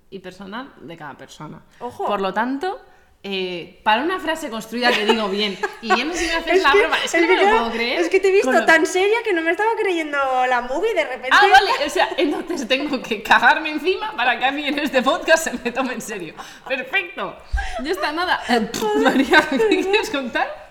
y 0.08 0.18
personal 0.20 0.72
de 0.80 0.96
cada 0.96 1.16
persona. 1.16 1.60
Ojo. 1.78 2.06
Por 2.06 2.20
lo 2.20 2.32
tanto, 2.34 2.80
eh, 3.22 3.78
para 3.82 4.02
una 4.02 4.18
frase 4.18 4.48
construida 4.48 4.90
que 4.92 5.04
digo 5.04 5.28
bien, 5.28 5.58
y 5.82 5.88
ya 5.88 6.04
no 6.04 6.12
sé 6.14 6.20
si 6.20 6.26
me 6.28 6.34
haces 6.36 6.56
Es 6.56 6.62
la 6.62 6.72
que- 6.72 6.78
broma, 6.78 6.96
es 7.04 7.12
que 7.12 7.20
no 7.20 7.26
me 7.28 7.36
lo 7.36 7.42
puedo 7.50 7.70
creer. 7.72 8.00
Es 8.00 8.08
que 8.08 8.18
te 8.20 8.28
he 8.28 8.32
visto 8.32 8.50
lo- 8.50 8.64
tan 8.64 8.86
seria 8.86 9.18
que 9.22 9.32
no 9.34 9.42
me 9.42 9.50
estaba 9.50 9.70
creyendo 9.78 10.16
la 10.46 10.62
movie 10.62 10.94
de 10.94 11.04
repente. 11.04 11.28
Ah, 11.30 11.46
vale, 11.50 11.70
o 11.86 11.90
sea, 11.90 12.08
entonces 12.16 12.66
tengo 12.66 13.02
que 13.02 13.22
cagarme 13.22 13.70
encima 13.70 14.16
para 14.16 14.38
que 14.38 14.44
a 14.46 14.50
mí 14.52 14.66
en 14.66 14.78
este 14.78 15.02
podcast 15.02 15.44
se 15.44 15.52
me 15.52 15.70
tome 15.70 15.92
en 15.94 16.00
serio. 16.00 16.34
Perfecto. 16.66 17.36
Ya 17.82 17.90
está, 17.90 18.10
nada. 18.12 18.42
María, 19.02 19.46
¿qué 19.50 19.58
quieres 19.82 20.08
contar? 20.10 20.70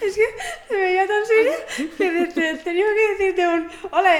Es 0.00 0.14
que 0.14 0.22
se 0.68 0.76
veía 0.76 1.06
tan 1.08 1.26
seria 1.26 1.56
que 1.96 2.10
de- 2.10 2.26
te- 2.26 2.54
tenía 2.58 2.84
que 2.86 3.08
decirte 3.24 3.48
un. 3.48 3.68
¡Hola! 3.90 4.14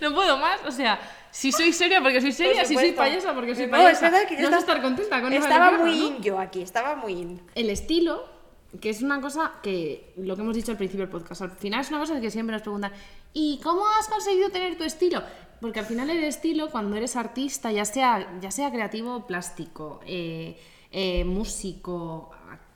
No 0.00 0.12
puedo 0.14 0.36
más, 0.36 0.60
o 0.66 0.70
sea, 0.70 0.98
si 1.32 1.50
soy 1.50 1.72
seria 1.72 2.00
porque 2.00 2.20
soy 2.20 2.30
seria, 2.32 2.60
Por 2.62 2.66
si 2.66 2.74
soy 2.76 2.92
payasa 2.92 3.34
porque 3.34 3.54
soy 3.56 3.64
No, 3.66 3.72
payasa. 3.72 3.90
es 3.92 4.00
verdad 4.12 4.28
que 4.28 4.34
yo 4.36 4.42
no 4.50 4.58
estaba- 4.58 4.60
estar 4.60 4.82
contenta 4.82 5.20
con 5.20 5.32
Estaba 5.32 5.70
muy 5.78 5.98
¿no? 5.98 6.06
in 6.16 6.22
yo 6.22 6.38
aquí, 6.38 6.62
estaba 6.62 6.94
muy 6.94 7.12
in. 7.14 7.40
El 7.56 7.70
estilo, 7.70 8.24
que 8.80 8.90
es 8.90 9.02
una 9.02 9.20
cosa 9.20 9.54
que, 9.62 10.12
lo 10.16 10.36
que 10.36 10.42
hemos 10.42 10.54
dicho 10.54 10.70
al 10.70 10.76
principio 10.78 11.04
del 11.06 11.10
podcast, 11.10 11.42
al 11.42 11.50
final 11.50 11.80
es 11.80 11.88
una 11.90 11.98
cosa 11.98 12.20
que 12.20 12.30
siempre 12.30 12.52
nos 12.52 12.62
preguntan, 12.62 12.92
¿y 13.32 13.58
cómo 13.62 13.82
has 13.98 14.08
conseguido 14.08 14.50
tener 14.50 14.76
tu 14.78 14.84
estilo? 14.84 15.22
Porque 15.60 15.80
al 15.80 15.86
final 15.86 16.10
el 16.10 16.22
estilo, 16.24 16.70
cuando 16.70 16.96
eres 16.96 17.16
artista, 17.16 17.70
ya 17.72 17.84
sea, 17.84 18.38
ya 18.40 18.50
sea 18.50 18.70
creativo 18.70 19.26
plástico, 19.26 20.00
eh, 20.06 20.58
eh, 20.90 21.24
músico, 21.24 22.30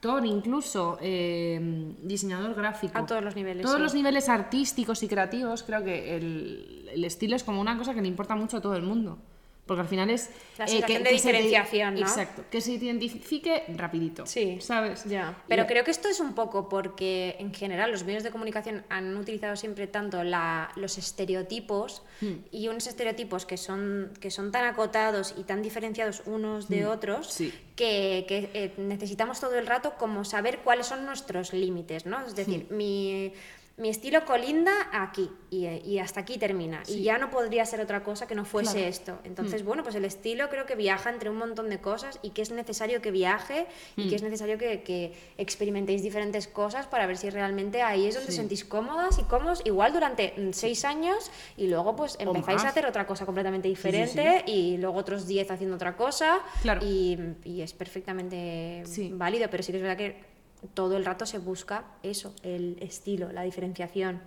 actor 0.07 0.27
incluso, 0.27 0.99
eh, 1.01 1.95
diseñador 2.03 2.55
gráfico. 2.55 2.99
A 2.99 3.07
todos 3.07 3.23
los 3.23 3.35
niveles, 3.37 3.63
Todos 3.63 3.77
sí. 3.77 3.83
los 3.83 3.95
niveles 3.95 4.29
artísticos 4.29 5.03
y 5.03 5.09
creativos, 5.09 5.63
creo 5.63 5.83
que 5.85 6.17
el, 6.17 6.89
el 6.93 7.05
estilo 7.05 7.37
es 7.37 7.45
como 7.45 7.61
una 7.61 7.77
cosa 7.77 7.95
que 7.95 8.01
le 8.01 8.09
importa 8.09 8.35
mucho 8.37 8.59
a 8.59 8.61
todo 8.61 8.77
el 8.77 8.83
mundo. 8.83 9.19
Porque 9.67 9.81
al 9.83 9.89
final 9.89 10.11
es... 10.11 10.31
La 10.59 10.65
eh, 10.67 10.69
sensación 10.69 11.03
de 11.03 11.11
diferenciación, 11.11 11.95
¿no? 11.95 12.01
Exacto, 12.03 12.45
que 12.49 12.61
se 12.61 12.73
identifique 12.75 13.65
rapidito. 13.77 14.25
Sí. 14.25 14.59
¿Sabes? 14.61 15.05
Ya. 15.07 15.37
Y- 15.45 15.49
Pero 15.49 15.67
creo 15.67 15.83
que 15.83 15.91
esto 15.91 16.09
es 16.09 16.21
un 16.21 16.35
poco 16.35 16.69
porque 16.69 17.35
en 17.41 17.53
general 17.53 17.91
los 17.91 18.05
medios 18.05 18.23
de 18.23 18.31
comunicación 18.31 18.85
han 18.89 19.17
utilizado 19.17 19.57
siempre 19.57 19.89
tanto 19.89 20.23
la- 20.23 20.71
los 20.77 20.99
estereotipos 20.99 22.03
Hmm. 22.21 22.35
y 22.53 22.69
unos 22.69 22.87
estereotipos 22.87 23.45
que 23.45 23.57
son, 23.57 24.13
que 24.21 24.31
son 24.31 24.53
tan 24.53 24.65
acotados 24.67 25.35
y 25.37 25.43
tan 25.43 25.63
diferenciados 25.63 26.23
unos 26.27 26.69
de 26.69 26.87
otros 26.87 27.27
Hmm. 27.27 27.31
sí. 27.33 27.53
que, 27.75 28.25
que, 28.29 28.51
eh, 28.55 28.73
necesitamos 28.79 29.39
todo 29.41 29.55
el 29.59 29.67
rato 29.67 29.95
como 29.99 30.25
saber 30.25 30.61
cuáles 30.61 30.87
son 30.87 31.05
nuestros 31.05 31.53
límites, 31.53 32.07
¿no? 32.07 32.25
Es 32.25 32.35
decir, 32.37 32.67
Hmm. 32.71 32.77
mi, 32.77 33.33
mi 33.79 33.91
estilo 33.91 34.25
colinda 34.25 34.73
aquí 34.91 35.31
y, 35.51 35.67
y 35.67 35.99
hasta 35.99 36.21
aquí 36.21 36.39
termina. 36.39 36.83
Y 36.89 37.03
ya 37.03 37.19
no 37.19 37.29
podría 37.29 37.67
ser 37.67 37.81
otra 37.83 38.03
cosa 38.03 38.27
que 38.27 38.35
no 38.35 38.47
fuese 38.47 38.73
Claro. 38.73 38.89
esto. 38.89 39.19
Entonces, 39.25 39.65
bueno, 39.65 39.83
pues 39.83 39.95
el 39.97 40.07
estilo 40.07 40.49
creo 40.49 40.65
que 40.65 40.75
viaja 40.77 41.11
entre 41.11 41.29
un 41.29 41.37
montón 41.37 41.69
de 41.69 41.79
cosas 41.79 42.19
y 42.23 42.31
que 42.31 42.41
es 42.41 42.51
necesario 42.51 43.03
que 43.03 43.11
viaje 43.11 43.67
y 43.97 44.09
que 44.09 44.15
es 44.17 44.23
necesario 44.23 44.57
que, 44.57 44.83
que 44.83 45.13
experimentéis 45.37 46.03
diferentes 46.03 46.49
cosas 46.49 46.87
para 46.87 47.07
ver 47.07 47.19
si 47.19 47.29
realmente 47.29 47.83
ahí 47.83 48.07
es 48.07 48.15
donde 48.15 48.31
Sí. 48.33 48.33
os 48.33 48.37
sentís 48.37 48.65
cómodas 48.65 49.19
y 49.19 49.25
cómodos, 49.25 49.61
igual 49.67 49.93
durante 49.93 50.33
mm, 50.37 50.53
seis 50.53 50.85
años 50.87 51.31
y 51.59 51.67
luego 51.67 51.95
pues 51.97 52.17
empezáis 52.19 52.65
a 52.65 52.69
hacer 52.71 52.87
otra 52.87 53.07
cosa 53.07 53.27
completamente 53.27 53.69
sí, 53.69 53.75
diferente 53.75 54.43
y 54.47 54.79
luego 54.79 54.97
otros 54.99 55.27
diez 55.27 55.51
haciendo 55.51 55.77
otra 55.77 55.97
cosa 55.97 56.41
Claro. 56.63 56.81
y, 56.85 57.19
y 57.45 57.61
es 57.61 57.75
perfectamente 57.75 58.85
válido, 59.13 59.49
pero 59.51 59.63
sí 59.63 59.71
que 59.73 59.77
es 59.79 59.83
verdad 59.83 59.99
que 59.99 60.36
todo 60.75 60.97
el 60.97 61.05
rato 61.05 61.27
se 61.27 61.39
busca 61.39 61.85
eso, 62.03 62.35
el 62.43 62.77
estilo, 62.81 63.33
la 63.33 63.43
diferenciación. 63.43 64.21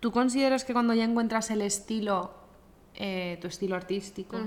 ¿Tú 0.00 0.12
consideras 0.12 0.64
que 0.64 0.72
cuando 0.72 0.94
ya 0.94 1.04
encuentras 1.04 1.50
el 1.50 1.62
estilo, 1.62 2.30
eh, 2.94 3.38
tu 3.40 3.48
estilo 3.48 3.76
artístico, 3.76 4.38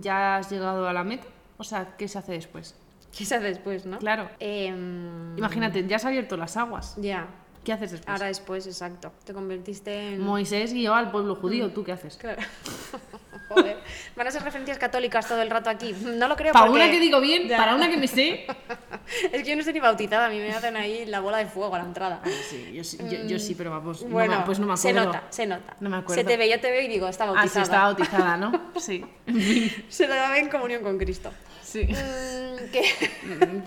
ya 0.00 0.36
has 0.36 0.50
llegado 0.50 0.88
a 0.88 0.92
la 0.92 1.04
meta? 1.04 1.26
O 1.58 1.64
sea, 1.64 1.96
¿qué 1.96 2.08
se 2.08 2.18
hace 2.18 2.32
después? 2.32 2.74
¿Qué 3.16 3.24
se 3.24 3.36
hace 3.36 3.46
después, 3.46 3.86
no? 3.86 3.98
Claro. 3.98 4.28
Em, 4.40 5.36
Imagínate, 5.38 5.86
ya 5.86 5.96
has 5.96 6.04
abierto 6.04 6.36
las 6.36 6.56
aguas. 6.56 6.94
ya. 7.00 7.28
¿Qué 7.64 7.72
haces 7.72 7.92
después? 7.92 8.08
Ahora 8.10 8.26
después, 8.26 8.66
exacto. 8.66 9.10
Te 9.24 9.32
convertiste 9.32 10.12
en... 10.16 10.20
Moisés 10.20 10.74
guió 10.74 10.92
al 10.94 11.10
pueblo 11.10 11.34
judío, 11.34 11.72
¿tú 11.72 11.82
qué 11.82 11.92
haces? 11.92 12.18
Claro. 12.18 12.42
Joder. 13.48 13.76
Van 14.16 14.26
a 14.26 14.30
ser 14.30 14.42
referencias 14.42 14.78
católicas 14.78 15.26
todo 15.28 15.40
el 15.42 15.50
rato 15.50 15.68
aquí. 15.70 15.94
No 16.02 16.28
lo 16.28 16.36
creo 16.36 16.52
Para 16.52 16.66
porque... 16.66 16.80
una 16.82 16.90
que 16.90 16.98
digo 17.00 17.20
bien, 17.20 17.46
Ya. 17.48 17.56
para 17.58 17.74
una 17.74 17.88
que 17.90 17.96
me 17.96 18.06
sé. 18.08 18.46
Es 19.32 19.42
que 19.42 19.50
yo 19.50 19.54
no 19.54 19.60
estoy 19.60 19.74
ni 19.74 19.80
bautizada. 19.80 20.26
A 20.26 20.30
mí 20.30 20.38
me 20.38 20.50
hacen 20.50 20.76
ahí 20.76 21.04
la 21.04 21.20
bola 21.20 21.36
de 21.38 21.46
fuego 21.46 21.74
a 21.74 21.78
la 21.78 21.84
entrada. 21.84 22.22
Sí, 22.48 22.72
yo, 22.72 22.82
sí- 22.82 22.96
yo- 23.10 23.22
yo 23.26 23.38
sí, 23.38 23.54
pero 23.54 23.70
vamos, 23.70 24.02
no 24.02 24.08
Bueno, 24.08 24.38
me- 24.38 24.44
pues 24.46 24.58
no 24.58 24.66
me 24.66 24.76
se 24.78 24.88
acuerdo. 24.90 25.06
nota, 25.12 25.22
se 25.28 25.46
nota. 25.46 25.76
No 25.80 25.90
me 25.90 25.96
acuerdo. 25.98 26.22
Se 26.22 26.26
te 26.26 26.36
ve, 26.38 26.48
yo 26.48 26.58
te 26.58 26.70
veo 26.70 26.80
y 26.80 26.88
digo, 26.88 27.06
está 27.06 27.24
Ah, 27.24 27.28
sí, 27.28 27.34
bautizada. 27.34 27.62
está 27.64 27.82
bautizada, 27.82 28.36
¿no? 28.38 28.70
Sí. 28.80 29.04
Se 29.88 30.08
le 30.08 30.14
da 30.14 30.38
en 30.38 30.48
comunión 30.48 30.82
con 30.82 30.96
Cristo. 30.98 31.30
Sí. 31.62 31.82
Mm, 31.84 32.70
que... 32.70 32.84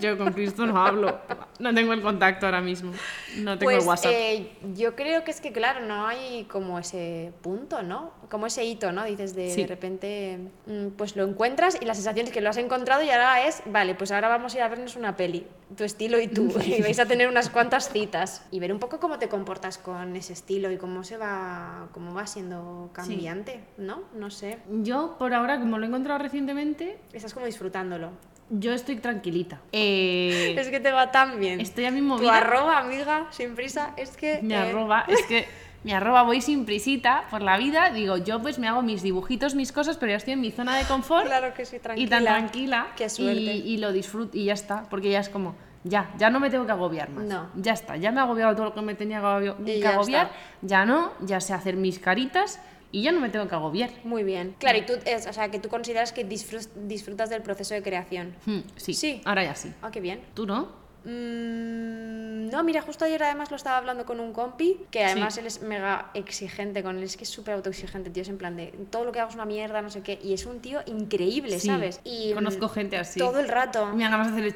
Yo 0.00 0.16
con 0.16 0.32
Cristo 0.32 0.64
no 0.66 0.82
hablo. 0.84 1.20
No 1.58 1.74
tengo 1.74 1.92
el 1.92 2.00
contacto 2.00 2.46
ahora 2.46 2.60
mismo. 2.62 2.92
No 3.36 3.58
tengo 3.58 3.70
Pues 3.70 3.82
el 3.82 3.88
WhatsApp. 3.88 4.12
eh, 4.14 4.50
yo 4.74 4.96
creo 4.96 5.24
que 5.24 5.30
es 5.30 5.40
que, 5.42 5.52
claro, 5.52 5.80
no 5.86 6.06
hay 6.06 6.44
como 6.44 6.78
ese 6.78 7.32
punto, 7.42 7.82
¿no? 7.82 8.12
Como 8.30 8.46
ese 8.46 8.64
hito, 8.64 8.92
¿no? 8.92 9.04
Dices 9.04 9.34
de, 9.36 9.50
Sí. 9.50 9.62
de 9.62 9.67
repente, 9.68 10.38
mm, 10.66 10.88
pues 10.96 11.14
lo 11.14 11.24
encuentras 11.24 11.78
y 11.80 11.84
la 11.84 11.94
sensación 11.94 12.26
es 12.26 12.32
que 12.32 12.40
lo 12.40 12.50
has 12.50 12.56
encontrado 12.56 13.02
y 13.02 13.10
ahora 13.10 13.46
es, 13.46 13.62
vale, 13.66 13.94
pues 13.94 14.10
ahora 14.10 14.28
vamos 14.28 14.54
a 14.54 14.58
ir 14.58 14.62
a 14.62 14.68
vernos 14.68 14.96
una 14.96 15.16
peli, 15.16 15.46
tu 15.76 15.84
estilo 15.84 16.18
y 16.20 16.26
tú, 16.26 16.52
y 16.66 16.82
vais 16.82 16.98
a 16.98 17.06
tener 17.06 17.28
unas 17.28 17.50
cuantas 17.50 17.90
citas 17.90 18.42
y 18.50 18.58
ver 18.58 18.72
un 18.72 18.78
poco 18.78 18.98
cómo 18.98 19.18
te 19.18 19.28
comportas 19.28 19.78
con 19.78 20.16
ese 20.16 20.32
estilo 20.32 20.70
y 20.72 20.76
cómo 20.78 21.04
se 21.04 21.16
va, 21.16 21.88
cómo 21.92 22.14
va 22.14 22.26
siendo 22.26 22.90
cambiante, 22.92 23.60
¿no? 23.76 24.02
No 24.14 24.30
sé, 24.30 24.58
Yo, 24.82 25.16
por 25.18 25.34
ahora, 25.34 25.58
como 25.60 25.78
lo 25.78 25.84
he 25.84 25.88
encontrado 25.88 26.18
recientemente, 26.18 26.98
estás 27.12 27.34
como 27.34 27.46
disfrutándolo. 27.46 28.10
yo 28.50 28.72
estoy 28.72 28.96
tranquilita. 28.96 29.60
Eh, 29.72 30.54
Es 30.58 30.68
que 30.68 30.80
te 30.80 30.90
va 30.90 31.10
tan 31.10 31.38
bien. 31.38 31.60
estoy 31.60 31.84
a 31.84 31.90
mi 31.90 32.00
movida. 32.00 32.28
Tu 32.30 32.34
arroba, 32.34 32.78
amiga, 32.78 33.26
sin 33.30 33.54
prisa, 33.54 33.92
es 33.96 34.16
que... 34.16 34.40
Mi 34.42 34.54
eh, 34.54 34.56
arroba, 34.56 35.04
es 35.06 35.22
que 35.26 35.46
mi 35.84 35.92
arroba 35.92 36.22
voy 36.22 36.40
sin 36.40 36.64
prisita 36.64 37.24
por 37.30 37.42
la 37.42 37.56
vida. 37.56 37.90
Digo, 37.90 38.16
yo 38.18 38.40
pues 38.42 38.58
me 38.58 38.68
hago 38.68 38.82
mis 38.82 39.02
dibujitos, 39.02 39.54
mis 39.54 39.72
cosas, 39.72 39.96
pero 39.96 40.10
ya 40.10 40.16
estoy 40.16 40.34
en 40.34 40.40
mi 40.40 40.50
zona 40.50 40.76
de 40.76 40.84
confort. 40.84 41.26
Claro 41.26 41.54
que 41.54 41.64
sí, 41.64 41.78
tranquila. 41.78 42.06
Y 42.06 42.08
tan 42.10 42.24
tranquila. 42.24 42.86
Qué 42.96 43.08
suerte. 43.08 43.40
Y, 43.40 43.74
y 43.74 43.76
lo 43.78 43.92
disfruto 43.92 44.36
y 44.36 44.44
ya 44.46 44.54
está. 44.54 44.84
Porque 44.90 45.10
ya 45.10 45.20
es 45.20 45.28
como, 45.28 45.54
ya, 45.84 46.10
ya 46.18 46.30
no 46.30 46.40
me 46.40 46.50
tengo 46.50 46.66
que 46.66 46.72
agobiar 46.72 47.10
más. 47.10 47.24
No. 47.24 47.48
Ya 47.54 47.72
está, 47.72 47.96
ya 47.96 48.10
me 48.10 48.18
he 48.18 48.22
agobiado 48.22 48.54
todo 48.54 48.66
lo 48.66 48.74
que 48.74 48.82
me 48.82 48.94
tenía 48.94 49.20
que 49.64 49.78
ya 49.80 49.90
agobiar. 49.90 50.26
está. 50.26 50.36
Ya 50.62 50.84
no, 50.84 51.12
ya 51.20 51.40
sé 51.40 51.54
hacer 51.54 51.76
mis 51.76 51.98
caritas 51.98 52.60
y 52.90 53.02
ya 53.02 53.12
no 53.12 53.20
me 53.20 53.28
tengo 53.28 53.46
que 53.48 53.54
agobiar. 53.54 53.90
Muy 54.04 54.24
bien. 54.24 54.56
Claro, 54.58 54.78
y 54.78 54.82
tú, 54.86 54.94
es, 55.04 55.26
o 55.26 55.32
sea, 55.32 55.50
que 55.50 55.58
tú 55.58 55.68
consideras 55.68 56.12
que 56.12 56.26
disfrut- 56.28 56.72
disfrutas 56.86 57.30
del 57.30 57.42
proceso 57.42 57.74
de 57.74 57.82
creación. 57.82 58.34
Hmm, 58.46 58.60
sí, 58.76 58.94
Sí. 58.94 59.20
ahora 59.24 59.44
ya 59.44 59.54
sí. 59.54 59.72
Ah, 59.82 59.90
qué 59.90 60.00
bien. 60.00 60.22
¿Tú 60.34 60.46
no? 60.46 60.87
Mm, 61.04 62.48
no, 62.50 62.62
mira, 62.64 62.82
justo 62.82 63.04
ayer 63.04 63.22
además 63.22 63.50
lo 63.50 63.56
estaba 63.56 63.76
hablando 63.76 64.04
con 64.04 64.20
un 64.20 64.32
compi, 64.32 64.80
que 64.90 65.04
además 65.04 65.34
Sí. 65.34 65.40
él 65.40 65.46
es 65.46 65.62
mega 65.62 66.10
exigente 66.14 66.82
con 66.82 66.96
él, 66.96 67.02
es 67.04 67.16
que 67.16 67.24
es 67.24 67.30
súper 67.30 67.54
autoexigente, 67.54 68.10
tío, 68.10 68.22
es 68.22 68.28
en 68.28 68.38
plan 68.38 68.56
de 68.56 68.68
todo 68.90 69.04
lo 69.04 69.12
que 69.12 69.20
hago 69.20 69.28
es 69.28 69.34
una 69.34 69.44
mierda, 69.44 69.82
no 69.82 69.90
sé 69.90 70.02
qué, 70.02 70.18
y 70.22 70.32
es 70.32 70.46
un 70.46 70.60
tío 70.60 70.80
increíble, 70.86 71.60
Sí, 71.60 71.66
¿sabes? 71.68 72.00
Y 72.04 72.32
conozco 72.32 72.66
mm, 72.66 72.70
gente 72.70 72.96
así. 72.98 73.18
Todo 73.20 73.38
el 73.40 73.48
rato. 73.48 73.86
Me 73.94 74.02
dan 74.04 74.12
ganas 74.12 74.26
de 74.28 74.32
hacerle... 74.32 74.48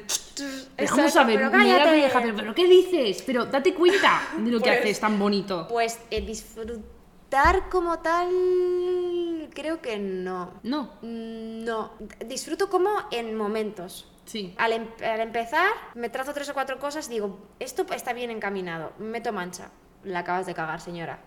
Exacto, 0.77 0.95
vamos 0.97 1.15
a 1.15 1.23
ver, 1.23 1.37
pero 1.37 1.51
mira 1.51 1.85
la 1.85 1.91
vieja, 1.93 2.21
pero, 2.21 2.35
pero 2.35 2.55
¿qué 2.55 2.67
dices? 2.67 3.21
Pero 3.25 3.45
date 3.45 3.73
cuenta 3.73 4.21
de 4.37 4.51
lo 4.51 4.59
que 4.59 4.69
Pues- 4.69 4.79
haces 4.79 4.99
tan 4.99 5.19
bonito. 5.19 5.67
Pues 5.69 5.99
eh, 6.09 6.21
disfrutar 6.21 7.69
como 7.69 7.99
tal, 7.99 9.49
creo 9.53 9.81
que 9.81 9.97
no. 9.97 10.51
No, 10.63 10.91
Mm, 11.01 11.63
No, 11.63 11.91
disfruto 12.25 12.69
como 12.69 12.89
en 13.11 13.35
momentos. 13.37 14.05
Sí. 14.25 14.53
Al, 14.57 14.73
em- 14.73 14.87
al 15.03 15.19
empezar, 15.21 15.71
me 15.95 16.09
trazo 16.09 16.33
tres 16.33 16.49
o 16.49 16.53
cuatro 16.53 16.79
cosas, 16.79 17.09
digo, 17.09 17.39
esto 17.59 17.85
está 17.93 18.13
bien 18.13 18.31
encaminado, 18.31 18.93
meto 18.99 19.31
mancha. 19.33 19.69
La 20.03 20.19
acabas 20.19 20.45
de 20.45 20.53
cagar, 20.53 20.81
señora. 20.81 21.19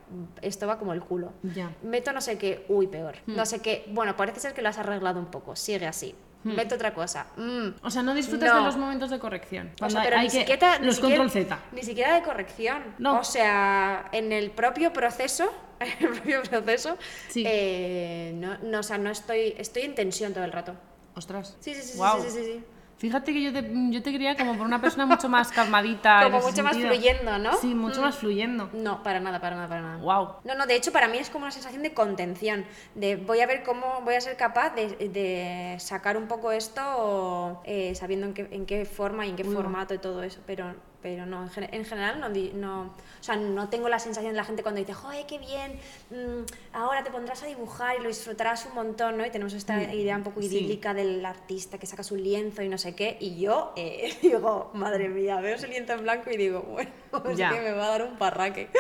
Esto 0.43 0.67
va 0.67 0.79
como 0.79 0.93
el 0.93 1.01
culo. 1.01 1.33
Ya. 1.43 1.71
Meto 1.83 2.13
no 2.13 2.21
sé 2.21 2.37
qué, 2.37 2.67
uy, 2.69 2.87
peor. 2.89 3.17
Hmm. 3.27 3.35
No 3.35 3.47
sé 3.47 3.61
qué, 3.63 3.87
bueno, 3.89 4.17
parece 4.19 4.39
ser 4.41 4.53
que 4.53 4.61
lo 4.61 4.69
has 4.69 4.77
arreglado 4.77 5.19
un 5.19 5.27
poco, 5.31 5.57
sigue 5.57 5.87
así. 5.87 6.15
Meto 6.45 6.77
otra 6.77 6.95
cosa. 6.95 7.27
mm, 7.37 7.69
O 7.83 7.91
sea, 7.91 8.03
no 8.05 8.15
disfrutas 8.15 8.51
No. 8.51 8.59
de 8.59 8.63
los 8.67 8.77
momentos 8.77 9.11
de 9.11 9.19
corrección. 9.19 9.73
o 9.83 9.91
sea, 9.91 10.03
pero 10.05 10.19
hay 10.19 10.27
ni 10.27 10.33
que- 10.33 10.39
siquiera, 10.41 10.79
ni 10.79 10.87
los 10.87 10.97
siquiera- 10.97 11.17
control 11.25 11.43
Z. 11.43 11.59
Ni 11.73 11.83
siquiera 11.83 12.15
de 12.15 12.23
corrección. 12.23 12.83
No. 12.99 13.19
O 13.19 13.25
sea, 13.25 14.09
en 14.13 14.31
el 14.31 14.51
propio 14.53 14.93
proceso, 14.93 15.51
en 15.81 15.89
el 16.07 16.13
propio 16.13 16.43
proceso, 16.45 16.99
Sí. 17.31 17.43
eh, 17.47 18.33
no, 18.37 18.59
no, 18.59 18.79
o 18.81 18.83
sea, 18.85 18.97
no 18.99 19.11
estoy, 19.11 19.55
estoy 19.59 19.83
en 19.83 19.95
tensión 19.97 20.35
todo 20.35 20.45
el 20.45 20.53
rato. 20.53 20.75
Ostras. 21.17 21.57
Sí, 21.61 21.75
sí, 21.75 21.83
sí, 21.83 21.99
sí, 21.99 22.31
sí, 22.31 22.45
sí. 22.45 22.65
Fíjate 22.99 23.33
que 23.35 23.43
yo 23.43 23.53
te, 23.53 23.71
yo 23.91 24.03
te 24.03 24.11
quería 24.11 24.37
como 24.37 24.57
por 24.57 24.67
una 24.67 24.81
persona 24.81 25.05
mucho 25.05 25.29
más 25.29 25.53
calmadita. 25.53 26.23
Como 26.25 26.41
mucho 26.41 26.63
más 26.63 26.73
sentido. 26.73 26.95
fluyendo, 26.95 27.39
¿no? 27.39 27.53
Sí, 27.57 27.75
mucho 27.75 28.01
Mm. 28.01 28.05
más 28.05 28.17
fluyendo. 28.17 28.71
No, 28.73 29.03
para 29.03 29.21
nada, 29.21 29.39
para 29.39 29.55
nada, 29.57 29.69
para 29.69 29.81
nada. 29.83 29.97
Wow. 29.99 30.37
No, 30.45 30.55
no, 30.55 30.67
de 30.67 30.77
hecho 30.77 30.93
para 30.93 31.07
mí 31.07 31.19
es 31.19 31.29
como 31.29 31.45
una 31.45 31.53
sensación 31.53 31.83
de 31.83 31.93
contención, 31.93 32.65
de 32.95 33.17
voy 33.17 33.41
a 33.41 33.47
ver 33.47 33.63
cómo 33.65 34.01
voy 34.03 34.15
a 34.15 34.21
ser 34.23 34.37
capaz 34.39 34.75
de, 34.75 34.89
de 35.09 35.77
sacar 35.79 36.17
un 36.17 36.27
poco 36.27 36.53
esto 36.53 37.61
eh, 37.65 37.95
sabiendo 37.95 38.27
en 38.29 38.33
qué, 38.35 38.49
en 38.51 38.65
qué 38.65 38.87
forma 38.87 39.27
y 39.27 39.31
en 39.31 39.37
qué 39.37 39.43
Uy, 39.43 39.55
formato 39.55 39.93
y 39.93 39.99
todo 39.99 40.23
eso, 40.23 40.41
pero, 40.47 40.75
pero 41.07 41.25
no, 41.25 41.41
en, 41.45 41.51
gen- 41.51 41.69
en 41.73 41.85
general 41.85 42.21
no, 42.55 42.81
o 42.83 42.91
sea, 43.23 43.37
no 43.37 43.69
tengo 43.69 43.89
la 43.89 44.01
sensación 44.01 44.33
de 44.33 44.37
la 44.37 44.45
gente 44.45 44.65
cuando 44.65 44.81
dice, 44.81 44.93
joder, 44.93 45.25
qué 45.25 45.39
bien, 45.39 45.79
mm, 46.11 46.43
ahora 46.73 47.05
te 47.05 47.13
pondrás 47.13 47.45
a 47.45 47.47
dibujar 47.47 47.95
y 47.97 48.03
lo 48.03 48.09
disfrutarás 48.09 48.67
un 48.67 48.75
montón, 48.75 49.17
¿no? 49.17 49.25
Y 49.25 49.31
tenemos 49.31 49.53
esta 49.53 49.81
idea 49.95 50.17
un 50.17 50.25
poco 50.25 50.41
Mm, 50.41 50.43
sí. 50.43 50.49
idílica 50.59 50.95
del 50.95 51.25
artista 51.25 51.79
que 51.79 51.87
saca 51.87 52.03
su 52.03 52.17
lienzo 52.17 52.61
y 52.65 52.69
no 52.69 52.77
sé 52.77 52.97
qué, 52.97 53.17
y 53.21 53.39
yo 53.39 53.73
eh, 53.77 54.17
digo, 54.23 54.73
madre 54.75 55.09
mía, 55.09 55.37
veo 55.41 55.55
ese 55.55 55.69
lienzo 55.69 55.93
en 55.93 56.03
blanco 56.03 56.29
y 56.29 56.37
digo, 56.37 56.63
bueno, 56.63 56.91
es 57.31 57.39
Ya. 57.39 57.51
que 57.51 57.61
me 57.61 57.71
va 57.71 57.85
a 57.87 57.89
dar 57.91 58.03
un 58.03 58.17
parraque. 58.19 58.69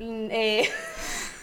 Mm, 0.00 0.26
eh, 0.32 0.68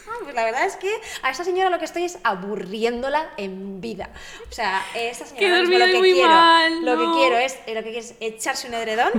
ah, 0.09 0.17
pues 0.23 0.35
la 0.35 0.43
verdad 0.43 0.65
es 0.65 0.75
que 0.75 0.93
a 1.23 1.31
esa 1.31 1.45
señora 1.45 1.69
lo 1.69 1.79
que 1.79 1.85
estoy 1.85 2.03
es 2.03 2.19
aburriéndola 2.21 3.29
en 3.37 3.79
vida. 3.79 4.09
O 4.49 4.51
sea, 4.53 4.81
esa 4.93 5.25
señora 5.25 5.61
lo 5.61 5.69
que 5.69 6.01
quiero, 6.01 6.27
mal, 6.27 6.83
lo 6.85 6.97
que 6.97 7.17
quiero 7.17 7.37
es, 7.37 7.53
eh, 7.65 7.73
lo 7.73 7.81
que 7.81 7.91
quiere 7.93 7.99
es 7.99 8.15
echarse 8.19 8.67
un 8.67 8.73
edredón. 8.73 9.11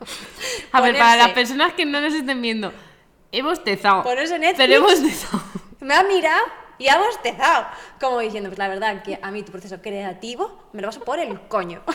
A 0.72 0.80
ver, 0.80 0.96
para 0.96 1.14
ponerse- 1.14 1.18
las 1.18 1.30
personas 1.32 1.72
que 1.74 1.84
no 1.86 2.00
nos 2.00 2.14
estén 2.14 2.40
viendo, 2.42 2.72
he 3.32 3.42
bostezado. 3.42 4.02
Ponerse 4.02 4.38
Netflix. 4.38 4.58
Pero 4.58 4.74
he 4.74 4.78
bostezado. 4.78 5.42
Me 5.80 5.94
ha 5.94 6.02
mirado 6.02 6.44
y 6.78 6.88
ha 6.88 6.98
bostezado. 6.98 7.66
Como 8.00 8.20
diciendo, 8.20 8.50
pues 8.50 8.58
la 8.58 8.68
verdad 8.68 9.02
que 9.02 9.18
a 9.22 9.30
mí 9.30 9.42
tu 9.42 9.52
proceso 9.52 9.80
creativo 9.80 10.68
me 10.72 10.82
lo 10.82 10.88
paso 10.88 11.00
por 11.04 11.18
el 11.18 11.40
coño. 11.48 11.82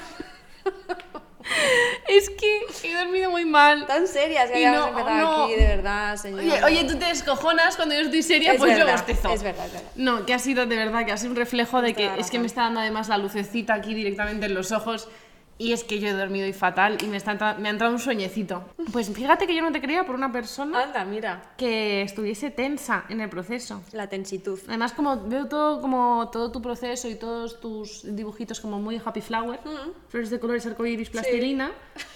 Es 2.07 2.29
que 2.29 2.61
he 2.83 2.93
dormido 2.95 3.31
muy 3.31 3.45
mal. 3.45 3.85
Tan 3.87 4.07
serias 4.07 4.49
que 4.49 4.55
habíamos 4.55 4.91
no, 4.91 4.99
empezado 4.99 5.17
no. 5.17 5.43
aquí, 5.45 5.55
de 5.55 5.67
verdad, 5.67 6.15
señora. 6.15 6.43
Oye, 6.43 6.63
oye, 6.63 6.83
tú 6.85 6.97
te 6.97 7.05
descojonas 7.05 7.75
cuando 7.75 7.95
yo 7.95 8.01
estoy 8.01 8.21
seria, 8.23 8.53
Es 8.53 8.59
pues 8.59 8.71
yo 8.77 8.85
verdad, 8.85 8.97
bostezo. 9.05 9.33
es 9.33 9.43
verdad, 9.43 9.65
es 9.65 9.73
verdad. 9.73 9.89
No, 9.95 10.25
que 10.25 10.33
ha 10.33 10.39
sido 10.39 10.65
de 10.65 10.75
verdad, 10.75 11.05
que 11.05 11.11
ha 11.11 11.17
sido 11.17 11.31
un 11.31 11.35
reflejo 11.37 11.81
de 11.81 11.93
que 11.93 12.11
es 12.19 12.29
que 12.29 12.39
me 12.39 12.47
está 12.47 12.61
dando 12.63 12.79
además 12.79 13.09
la 13.09 13.17
lucecita 13.17 13.73
aquí 13.73 13.93
directamente 13.93 14.45
en 14.45 14.53
los 14.53 14.71
ojos. 14.71 15.09
Y 15.61 15.73
es 15.73 15.83
que 15.83 15.99
yo 15.99 16.07
he 16.07 16.13
dormido 16.13 16.47
y 16.47 16.53
fatal 16.53 16.97
y 17.03 17.05
me, 17.05 17.17
está 17.17 17.55
me 17.59 17.67
ha 17.67 17.71
entrado 17.71 17.93
un 17.93 17.99
sueñecito. 17.99 18.63
Pues 18.91 19.11
fíjate 19.13 19.45
que 19.45 19.53
yo 19.55 19.61
no 19.61 19.71
te 19.71 19.79
creía 19.79 20.03
por 20.07 20.15
una 20.15 20.31
persona 20.31 20.81
Anda, 20.81 21.05
mira, 21.05 21.53
que 21.55 22.01
estuviese 22.01 22.49
tensa 22.49 23.05
en 23.09 23.21
el 23.21 23.29
proceso. 23.29 23.83
la 23.91 24.07
tensitud. 24.07 24.59
Además, 24.67 24.93
como 24.93 25.27
veo 25.27 25.45
todo, 25.45 25.79
como 25.79 26.29
todo 26.31 26.51
tu 26.51 26.63
proceso 26.63 27.07
y 27.07 27.13
todos 27.13 27.59
tus 27.61 28.01
dibujitos 28.15 28.59
como 28.59 28.79
muy 28.79 28.99
happy 29.05 29.21
flower, 29.21 29.59
flores 30.09 30.31
de 30.31 30.39
colores 30.39 30.65
arcoíris, 30.65 31.11
plastilina, 31.11 31.71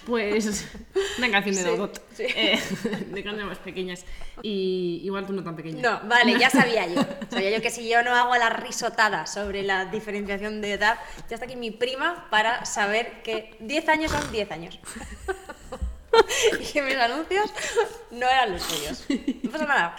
pues 0.06 0.66
una 1.18 1.30
canción 1.30 1.54
de 1.54 1.62
Sí, 1.62 1.68
Dodot, 1.68 2.02
sí. 2.14 2.24
eh, 2.24 2.58
de 3.12 3.22
canciones 3.22 3.46
más 3.46 3.58
pequeñas. 3.58 4.04
Y 4.42 5.02
igual 5.04 5.24
tú 5.24 5.32
no 5.32 5.44
tan 5.44 5.54
pequeña. 5.54 5.80
No, 5.82 6.08
vale, 6.08 6.36
ya 6.38 6.50
sabía 6.60 6.86
yo. 6.88 7.00
Sabía 7.30 7.56
yo 7.56 7.62
que 7.62 7.70
si 7.70 7.88
yo 7.88 8.02
no 8.02 8.12
hago 8.12 8.34
la 8.36 8.50
risotada 8.50 9.26
sobre 9.26 9.62
la 9.62 9.84
diferenciación 9.84 10.60
de 10.60 10.72
edad, 10.72 10.98
ya 11.30 11.34
está 11.36 11.46
aquí 11.46 11.54
mi 11.54 11.70
prima 11.70 12.26
para 12.28 12.64
saber 12.64 13.22
que 13.22 13.35
10 13.60 13.88
años 13.88 14.10
son 14.12 14.32
10 14.32 14.50
años. 14.50 14.78
y 16.60 16.64
que 16.72 16.82
mis 16.82 16.96
anuncios 16.96 17.52
no 18.10 18.26
eran 18.28 18.52
los 18.52 18.62
suyos. 18.62 19.04
No 19.42 19.50
pasa 19.50 19.66
nada. 19.66 19.96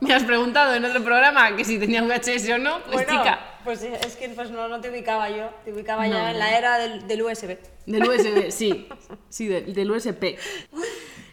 Me 0.00 0.12
has 0.12 0.22
preguntado 0.24 0.74
en 0.74 0.84
otro 0.84 1.02
programa 1.02 1.56
que 1.56 1.64
si 1.64 1.78
tenía 1.78 2.02
VHS 2.02 2.50
o 2.50 2.58
no, 2.58 2.82
pues 2.82 2.92
bueno, 3.06 3.10
chica, 3.22 3.58
pues 3.64 3.82
es 3.82 4.16
que 4.16 4.28
pues 4.30 4.50
no, 4.50 4.68
no 4.68 4.80
te 4.80 4.90
ubicaba 4.90 5.30
yo. 5.30 5.48
Te 5.64 5.72
ubicaba 5.72 6.06
No, 6.06 6.12
ya 6.14 6.30
en 6.30 6.38
la 6.38 6.58
era 6.58 6.78
del, 6.78 7.06
del 7.06 7.22
USB. 7.22 7.56
del 7.86 8.02
USB, 8.06 8.50
sí, 8.50 8.86
sí, 9.30 9.46
del, 9.48 9.72
del 9.72 9.90
USP. 9.90 10.36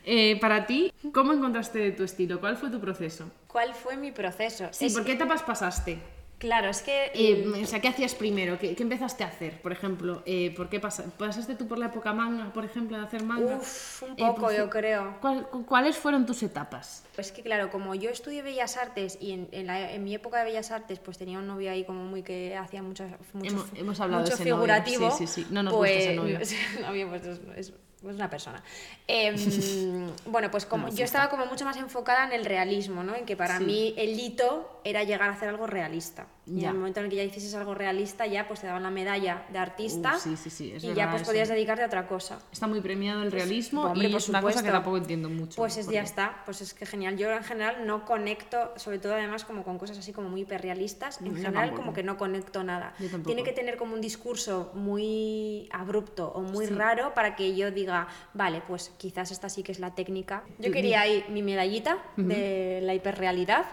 Eh, 0.03 0.39
para 0.39 0.65
ti, 0.65 0.91
¿cómo 1.13 1.33
encontraste 1.33 1.91
tu 1.91 2.03
estilo? 2.03 2.39
¿Cuál 2.39 2.57
fue 2.57 2.69
tu 2.69 2.79
proceso? 2.79 3.29
¿Cuál 3.47 3.73
fue 3.75 3.97
mi 3.97 4.11
proceso? 4.11 4.67
Sí, 4.71 4.85
Es- 4.85 4.93
¿por 4.93 5.03
qué 5.05 5.11
etapas 5.13 5.43
pasaste? 5.43 5.99
Claro, 6.41 6.71
es 6.71 6.81
que... 6.81 7.11
Eh, 7.13 7.45
o 7.63 7.67
sea, 7.67 7.79
¿qué 7.79 7.87
hacías 7.87 8.15
primero? 8.15 8.57
¿Qué, 8.57 8.73
qué 8.73 8.81
empezaste 8.81 9.23
a 9.23 9.27
hacer? 9.27 9.61
Por 9.61 9.71
ejemplo, 9.71 10.23
eh, 10.25 10.51
¿por 10.57 10.69
qué 10.69 10.79
pasa- 10.79 11.05
pasaste 11.15 11.53
tú 11.53 11.67
por 11.67 11.77
la 11.77 11.85
época 11.85 12.13
manga, 12.13 12.51
por 12.51 12.65
ejemplo, 12.65 12.97
de 12.97 13.03
hacer 13.03 13.21
manga? 13.23 13.57
Uf, 13.57 14.01
un 14.01 14.09
Eh, 14.13 14.15
poco, 14.17 14.41
pues, 14.41 14.57
yo 14.57 14.67
creo. 14.67 15.17
¿cuál- 15.21 15.47
cu- 15.49 15.67
¿Cuáles 15.67 15.97
fueron 15.97 16.25
tus 16.25 16.41
etapas? 16.41 17.03
Pues 17.13 17.31
que 17.31 17.43
claro, 17.43 17.69
como 17.69 17.93
yo 17.93 18.09
estudié 18.09 18.41
Bellas 18.41 18.75
Artes 18.77 19.19
y 19.21 19.33
en, 19.33 19.49
en 19.51 19.67
la- 19.67 19.91
en 19.93 20.03
mi 20.03 20.15
época 20.15 20.39
de 20.39 20.45
Bellas 20.45 20.71
Artes 20.71 20.97
pues 20.97 21.19
tenía 21.19 21.37
un 21.37 21.45
novio 21.45 21.69
ahí 21.69 21.83
como 21.85 22.05
muy 22.05 22.23
que 22.23 22.55
hacía 22.57 22.81
mucho, 22.81 23.03
mucho, 23.33 23.47
Hemos- 23.47 23.67
hemos 23.75 23.99
hablado 23.99 24.23
de 24.23 24.31
mucho 24.31 24.41
ese 24.41 24.49
novio, 24.49 24.55
figurativo. 24.55 25.11
sí, 25.11 25.27
sí, 25.27 25.43
sí, 25.43 25.47
no 25.51 25.61
nos 25.61 25.73
gusta 25.75 25.89
ese 25.91 26.15
novio. 26.15 26.39
ese 26.41 26.57
novio, 26.81 27.07
pues, 27.07 27.23
es, 27.23 27.39
es- 27.55 27.73
una 28.03 28.31
persona. 28.31 28.63
Em, 29.07 29.35
bueno, 30.25 30.49
pues 30.49 30.65
como 30.65 30.87
nos 30.87 30.95
yo 30.95 31.05
estaba 31.05 31.29
como 31.29 31.45
mucho 31.45 31.65
más 31.65 31.77
enfocada 31.77 32.25
en 32.25 32.31
el 32.33 32.45
realismo, 32.45 33.03
¿no? 33.03 33.13
En 33.15 33.27
que 33.27 33.37
para 33.37 33.59
Sí. 33.59 33.63
mí 33.63 33.93
el 33.95 34.19
hito 34.19 34.80
era 34.83 35.03
llegar 35.03 35.29
a 35.29 35.33
hacer 35.33 35.49
algo 35.49 35.67
realista. 35.67 36.27
Y 36.47 36.51
en 36.55 36.59
Ya. 36.59 36.69
el 36.69 36.75
momento 36.75 36.99
en 36.99 37.05
el 37.05 37.09
que 37.11 37.17
ya 37.17 37.23
hicieses 37.23 37.53
algo 37.53 37.73
realista 37.75 38.25
ya 38.25 38.47
pues 38.47 38.61
te 38.61 38.67
daban 38.67 38.81
la 38.83 38.89
medalla 38.89 39.45
de 39.51 39.59
artista 39.59 40.15
Uh, 40.15 40.19
sí, 40.19 40.35
sí, 40.35 40.49
sí, 40.49 40.71
es 40.73 40.83
y 40.83 40.87
verdad 40.87 41.03
ya 41.05 41.09
pues 41.11 41.21
eso. 41.21 41.31
podías 41.31 41.49
dedicarte 41.49 41.83
a 41.83 41.85
otra 41.85 42.07
cosa. 42.07 42.39
Está 42.51 42.67
muy 42.67 42.81
premiado 42.81 43.21
el 43.23 43.31
realismo 43.31 43.83
Hombre, 43.83 44.07
y 44.07 44.11
por 44.11 44.17
es 44.21 44.29
una 44.29 44.41
cosa 44.41 44.63
que 44.63 44.69
tampoco 44.71 44.97
entiendo 44.97 45.29
mucho. 45.29 45.55
Pues 45.57 45.77
es, 45.77 45.85
porque- 45.85 45.95
ya 45.95 46.01
está, 46.01 46.41
pues 46.45 46.61
es 46.61 46.73
que 46.73 46.85
genial. 46.85 47.15
Yo 47.17 47.31
en 47.31 47.43
general 47.43 47.85
no 47.85 48.05
conecto, 48.05 48.73
sobre 48.75 48.97
todo 48.99 49.13
además 49.13 49.45
como 49.45 49.63
con 49.63 49.77
cosas 49.77 49.97
así 49.99 50.13
como 50.13 50.29
muy 50.29 50.41
hiperrealistas, 50.41 51.21
en 51.21 51.27
Yo 51.27 51.33
general 51.35 51.53
tampoco. 51.67 51.75
como 51.81 51.93
que 51.93 52.03
no 52.03 52.17
conecto 52.17 52.63
nada. 52.63 52.93
Tiene 53.25 53.43
que 53.43 53.51
tener 53.53 53.77
como 53.77 53.93
un 53.93 54.01
discurso 54.01 54.71
muy 54.73 55.69
abrupto 55.71 56.29
o 56.33 56.41
muy 56.41 56.65
raro 56.65 57.13
para 57.13 57.35
que 57.35 57.55
yo 57.55 57.71
diga, 57.71 58.07
vale, 58.33 58.61
pues 58.67 58.91
quizás 58.97 59.31
esta 59.31 59.47
sí 59.49 59.63
que 59.63 59.71
es 59.71 59.79
la 59.79 59.93
técnica. 59.95 60.43
Yo 60.59 60.71
quería 60.71 61.01
ahí 61.01 61.23
mi 61.29 61.43
medallita 61.43 61.97
de 62.17 62.79
la 62.81 62.93
hiperrealidad 62.93 63.65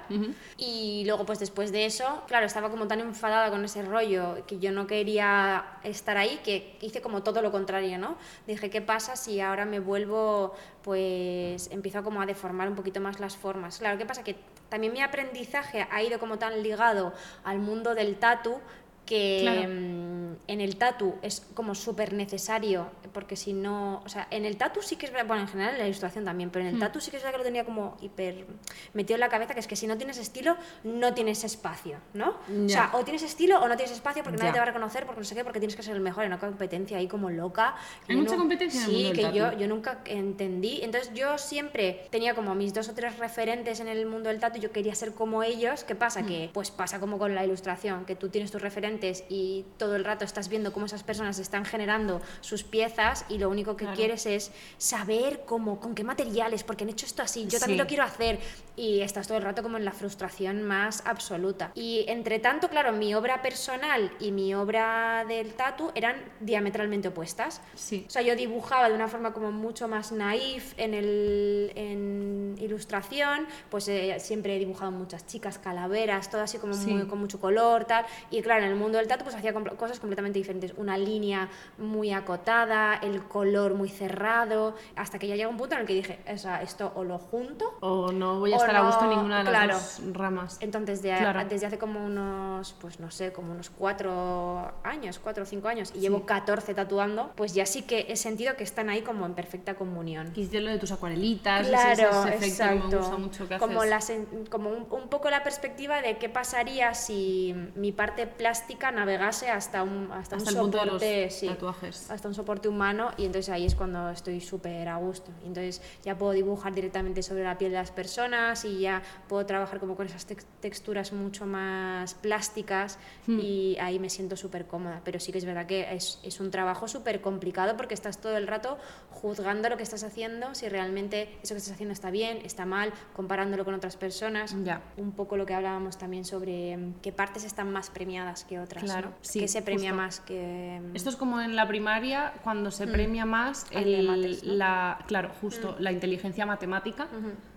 y 0.56 0.97
luego 1.04 1.26
pues 1.26 1.38
después 1.38 1.72
de 1.72 1.86
eso, 1.86 2.22
claro, 2.26 2.46
estaba 2.46 2.70
como 2.70 2.86
tan 2.86 3.00
enfadada 3.00 3.50
con 3.50 3.64
ese 3.64 3.82
rollo 3.82 4.44
que 4.46 4.58
yo 4.58 4.72
no 4.72 4.86
quería 4.86 5.64
estar 5.82 6.16
ahí 6.16 6.40
que 6.44 6.76
hice 6.80 7.00
como 7.00 7.22
todo 7.22 7.42
lo 7.42 7.50
contrario, 7.50 7.98
¿no? 7.98 8.16
Dije, 8.46 8.70
¿qué 8.70 8.80
pasa 8.80 9.16
si 9.16 9.40
ahora 9.40 9.64
me 9.64 9.80
vuelvo, 9.80 10.54
pues 10.82 11.68
empiezo 11.70 12.02
como 12.02 12.22
a 12.22 12.26
deformar 12.26 12.68
un 12.68 12.74
poquito 12.74 13.00
más 13.00 13.20
las 13.20 13.36
formas? 13.36 13.78
Claro, 13.78 13.98
¿qué 13.98 14.06
pasa? 14.06 14.24
Que 14.24 14.36
también 14.68 14.92
mi 14.92 15.02
aprendizaje 15.02 15.86
ha 15.90 16.02
ido 16.02 16.18
como 16.18 16.38
tan 16.38 16.62
ligado 16.62 17.12
al 17.44 17.58
mundo 17.58 17.94
del 17.94 18.16
tatu 18.16 18.60
que 19.08 19.38
Claro. 19.40 19.62
mm, 19.72 20.36
en 20.48 20.60
el 20.60 20.76
tatu 20.76 21.14
es 21.22 21.40
como 21.54 21.74
súper 21.74 22.12
necesario, 22.12 22.88
porque 23.12 23.36
si 23.36 23.52
no, 23.54 24.02
o 24.04 24.08
sea, 24.08 24.28
en 24.30 24.44
el 24.44 24.56
tatu 24.58 24.82
sí 24.82 24.96
que 24.96 25.06
es 25.06 25.12
verdad, 25.12 25.26
bueno, 25.26 25.42
en 25.42 25.48
general 25.48 25.72
en 25.74 25.78
la 25.80 25.86
ilustración 25.86 26.24
también, 26.26 26.50
pero 26.50 26.64
en 26.64 26.68
el 26.70 26.76
Hmm. 26.76 26.80
tatu 26.80 27.00
sí 27.00 27.10
que 27.10 27.16
es 27.16 27.22
verdad 27.22 27.32
que 27.34 27.38
lo 27.38 27.44
tenía 27.44 27.64
como 27.64 27.96
hiper 28.02 28.46
metido 28.92 29.14
en 29.16 29.20
la 29.20 29.28
cabeza, 29.28 29.54
que 29.54 29.60
es 29.60 29.66
que 29.66 29.76
si 29.76 29.86
no 29.86 29.96
tienes 29.96 30.18
estilo, 30.18 30.56
no 30.84 31.14
tienes 31.14 31.42
espacio, 31.44 31.98
¿no? 32.12 32.30
O 32.30 32.68
sea, 32.68 32.90
o 32.92 33.02
tienes 33.04 33.22
estilo 33.22 33.60
o 33.60 33.68
no 33.68 33.76
tienes 33.76 33.92
espacio 33.94 34.22
porque 34.22 34.38
nadie 34.38 34.52
te 34.52 34.58
va 34.58 34.64
a 34.64 34.66
reconocer, 34.66 35.06
porque 35.06 35.20
no 35.20 35.24
sé 35.24 35.34
qué, 35.34 35.42
porque 35.44 35.58
tienes 35.60 35.74
que 35.76 35.82
ser 35.82 35.94
el 35.96 36.02
mejor 36.02 36.24
en 36.24 36.32
una 36.32 36.38
competencia 36.40 36.98
ahí 36.98 37.08
como 37.08 37.30
loca. 37.30 37.74
Hay 38.08 38.16
mucha 38.16 38.36
competencia 38.36 38.78
en 38.80 38.84
el 38.84 38.90
Sí, 38.90 38.94
mundo 39.04 39.08
del 39.08 39.16
que 39.32 39.38
yo, 39.38 39.44
tatu. 39.46 39.58
yo 39.58 39.68
nunca 39.68 39.98
entendí. 40.04 40.80
Entonces 40.82 41.12
yo 41.14 41.38
siempre 41.38 42.06
tenía 42.10 42.34
como 42.34 42.54
mis 42.54 42.74
dos 42.74 42.88
o 42.88 42.94
tres 42.94 43.18
referentes 43.18 43.80
en 43.80 43.88
el 43.88 44.04
mundo 44.06 44.28
del 44.28 44.38
tatu 44.40 44.58
y 44.58 44.60
yo 44.60 44.70
quería 44.72 44.94
ser 44.94 45.14
como 45.14 45.42
ellos. 45.42 45.84
¿Qué 45.84 45.94
pasa? 45.94 46.26
Que 46.26 46.50
pues 46.52 46.70
pasa 46.70 47.00
como 47.00 47.18
con 47.18 47.34
la 47.34 47.44
ilustración, 47.44 48.04
que 48.04 48.14
tú 48.14 48.28
tienes 48.28 48.50
tus 48.50 48.60
referentes 48.60 48.97
y 49.28 49.64
todo 49.76 49.96
el 49.96 50.04
rato 50.04 50.24
estás 50.24 50.48
viendo 50.48 50.72
cómo 50.72 50.86
esas 50.86 51.02
personas 51.02 51.38
están 51.38 51.64
generando 51.64 52.20
sus 52.40 52.64
piezas 52.64 53.24
y 53.28 53.38
lo 53.38 53.48
único 53.48 53.76
que 53.76 53.84
Claro. 53.84 53.96
quieres 53.96 54.26
es 54.26 54.50
saber 54.76 55.42
cómo, 55.46 55.78
con 55.80 55.94
qué 55.94 56.02
materiales, 56.04 56.64
porque 56.64 56.84
han 56.84 56.90
hecho 56.90 57.06
esto 57.06 57.22
así, 57.22 57.46
yo 57.46 57.58
también 57.58 57.78
Sí. 57.78 57.82
lo 57.82 57.86
quiero 57.86 58.02
hacer 58.04 58.38
y 58.76 59.00
estás 59.00 59.26
todo 59.28 59.38
el 59.38 59.44
rato 59.44 59.62
como 59.62 59.76
en 59.76 59.84
la 59.84 59.92
frustración 59.92 60.62
más 60.62 61.02
absoluta. 61.04 61.70
Y 61.74 62.04
entre 62.08 62.38
tanto, 62.38 62.68
claro, 62.68 62.92
mi 62.92 63.14
obra 63.14 63.42
personal 63.42 64.10
y 64.20 64.32
mi 64.32 64.54
obra 64.54 65.24
del 65.28 65.52
tatu 65.54 65.90
eran 65.94 66.16
diametralmente 66.40 67.08
opuestas. 67.08 67.60
Sí. 67.74 68.04
O 68.08 68.10
sea, 68.10 68.22
yo 68.22 68.34
dibujaba 68.36 68.88
de 68.88 68.94
una 68.94 69.08
forma 69.08 69.32
como 69.32 69.52
mucho 69.52 69.86
más 69.88 70.12
naif 70.12 70.74
en, 70.78 70.94
el, 70.94 71.72
en 71.74 72.54
ilustración, 72.58 73.46
pues 73.70 73.88
eh, 73.88 74.16
siempre 74.20 74.56
he 74.56 74.58
dibujado 74.58 74.90
muchas 74.90 75.26
chicas, 75.26 75.58
calaveras, 75.58 76.30
todo 76.30 76.40
así 76.42 76.58
como 76.58 76.74
Sí. 76.74 76.86
muy- 76.90 77.06
con 77.06 77.18
mucho 77.18 77.38
color, 77.40 77.84
tal. 77.84 78.06
Y 78.30 78.40
claro, 78.42 78.64
en 78.64 78.70
el 78.70 78.76
mundo 78.76 78.87
del 78.96 79.06
tatu 79.06 79.24
pues 79.24 79.36
hacía 79.36 79.52
cosas 79.52 80.00
completamente 80.00 80.38
diferentes. 80.38 80.72
Una 80.78 80.96
línea 80.96 81.48
muy 81.76 82.12
acotada, 82.12 82.94
el 83.02 83.22
color 83.24 83.74
muy 83.74 83.90
cerrado, 83.90 84.74
hasta 84.96 85.18
que 85.18 85.26
ya 85.26 85.36
llega 85.36 85.48
un 85.48 85.56
punto 85.58 85.74
en 85.74 85.82
el 85.82 85.86
que 85.86 85.94
dije, 85.94 86.18
o 86.32 86.38
sea, 86.38 86.62
esto 86.62 86.92
o 86.94 87.04
lo 87.04 87.18
junto 87.18 87.76
O 87.80 88.10
no 88.12 88.38
voy 88.40 88.52
a 88.52 88.56
estar 88.56 88.74
a 88.76 88.82
gusto 88.82 89.04
en 89.04 89.10
no, 89.10 89.16
ninguna 89.16 89.38
de 89.38 89.44
las 89.44 89.52
claro. 89.52 89.74
dos 89.74 90.00
ramas. 90.14 90.56
entonces, 90.60 91.02
de- 91.02 91.08
Claro. 91.18 91.44
desde 91.48 91.66
hace 91.66 91.78
como 91.78 92.04
unos, 92.04 92.74
pues 92.80 93.00
no 93.00 93.10
sé, 93.10 93.32
como 93.32 93.52
unos 93.52 93.68
cuatro 93.70 94.72
años, 94.84 95.18
cuatro 95.18 95.42
o 95.42 95.46
cinco 95.46 95.68
años, 95.68 95.92
y 95.94 95.98
llevo 96.00 96.24
14 96.24 96.74
tatuando, 96.74 97.32
pues 97.34 97.54
ya 97.54 97.66
sí 97.66 97.82
que 97.82 98.06
he 98.08 98.16
sentido 98.16 98.56
que 98.56 98.64
están 98.64 98.88
ahí 98.88 99.02
como 99.02 99.26
en 99.26 99.34
perfecta 99.34 99.74
comunión. 99.74 100.32
Quisiste 100.32 100.60
lo 100.60 100.70
de 100.70 100.78
tus 100.78 100.92
acuarelitas, 100.92 101.62
ese- 101.62 101.70
Claro, 101.70 101.90
ese, 101.90 102.28
efecto 102.28 102.38
que 102.40 102.46
exacto. 102.46 102.88
me 102.88 102.96
gusta 102.96 103.16
mucho 103.16 103.48
que 103.48 103.58
como 103.58 103.80
haces. 103.80 103.90
la 103.90 103.98
sen- 103.98 104.48
como 104.48 104.70
un, 104.70 104.86
un 104.90 105.08
poco 105.08 105.30
la 105.30 105.42
perspectiva 105.42 106.00
de 106.00 106.16
qué 106.18 106.28
pasaría 106.28 106.94
si 106.94 107.54
mi 107.74 107.92
parte 107.92 108.26
plástica 108.26 108.67
navegase 108.76 109.50
hasta 109.50 109.82
un, 109.82 110.10
hasta 110.12 110.36
un 110.36 110.42
Hasta 110.42 110.50
el 110.50 110.56
punto 110.56 110.78
de 110.78 110.84
los 110.86 110.94
soporte, 110.94 111.30
sí, 111.30 111.46
tatuajes. 111.48 112.10
hasta 112.10 112.28
un 112.28 112.34
soporte 112.34 112.68
humano 112.68 113.10
y 113.16 113.24
entonces 113.24 113.48
ahí 113.50 113.66
es 113.66 113.74
cuando 113.74 114.10
estoy 114.10 114.40
súper 114.40 114.88
a 114.88 114.96
gusto. 114.96 115.30
Y 115.42 115.46
entonces 115.48 115.80
ya 116.04 116.16
puedo 116.16 116.32
dibujar 116.32 116.74
directamente 116.74 117.22
sobre 117.22 117.44
la 117.44 117.56
piel 117.58 117.70
de 117.72 117.78
las 117.78 117.90
personas 117.90 118.64
y 118.64 118.80
ya 118.80 119.02
puedo 119.28 119.44
trabajar 119.46 119.80
como 119.80 119.96
con 119.96 120.06
esas 120.06 120.26
tex- 120.28 120.44
texturas 120.60 121.12
mucho 121.12 121.46
más 121.46 122.14
plásticas 122.14 122.98
Hmm. 123.26 123.40
y 123.40 123.76
ahí 123.80 123.98
me 123.98 124.08
siento 124.10 124.36
súper 124.36 124.66
cómoda. 124.66 125.00
Pero 125.04 125.20
sí 125.20 125.32
que 125.32 125.38
es 125.38 125.44
verdad 125.44 125.66
que 125.66 125.94
es, 125.94 126.18
es 126.22 126.40
un 126.40 126.50
trabajo 126.50 126.88
súper 126.88 127.20
complicado 127.20 127.76
porque 127.76 127.94
estás 127.94 128.20
todo 128.20 128.36
el 128.36 128.46
rato 128.46 128.78
juzgando 129.10 129.68
lo 129.68 129.76
que 129.76 129.82
estás 129.82 130.04
haciendo, 130.04 130.54
si 130.54 130.68
realmente 130.68 131.38
eso 131.42 131.54
que 131.54 131.58
estás 131.58 131.72
haciendo 131.74 131.92
está 131.92 132.10
bien, 132.10 132.38
está 132.44 132.64
mal, 132.66 132.92
comparándolo 133.14 133.64
con 133.64 133.74
otras 133.74 133.96
personas. 133.96 134.54
Ya. 134.64 134.80
Un 134.96 135.12
poco 135.12 135.36
lo 135.36 135.44
que 135.46 135.54
hablábamos 135.54 135.98
también 135.98 136.24
sobre 136.24 136.76
mm, 136.76 136.94
qué 137.02 137.12
partes 137.12 137.44
están 137.44 137.72
más 137.72 137.90
premiadas 137.90 138.44
que 138.44 138.57
otras. 138.60 138.82
Claro, 138.84 139.10
¿no? 139.10 139.16
sí, 139.20 139.40
¿Qué 139.40 139.48
se 139.48 139.62
premia 139.62 139.90
justo. 139.90 140.02
más 140.02 140.20
que... 140.20 140.80
mm, 140.82 140.96
Esto 140.96 141.10
es 141.10 141.16
como 141.16 141.40
en 141.40 141.56
la 141.56 141.66
primaria, 141.68 142.32
cuando 142.44 142.70
se 142.70 142.86
premia 142.86 143.24
más 143.26 143.66
el- 143.70 144.06
mates, 144.06 144.44
¿no? 144.44 144.52
la, 144.54 144.98
claro, 145.06 145.30
justo 145.40 145.76
la 145.78 145.92
inteligencia 145.92 146.46
matemática 146.46 147.08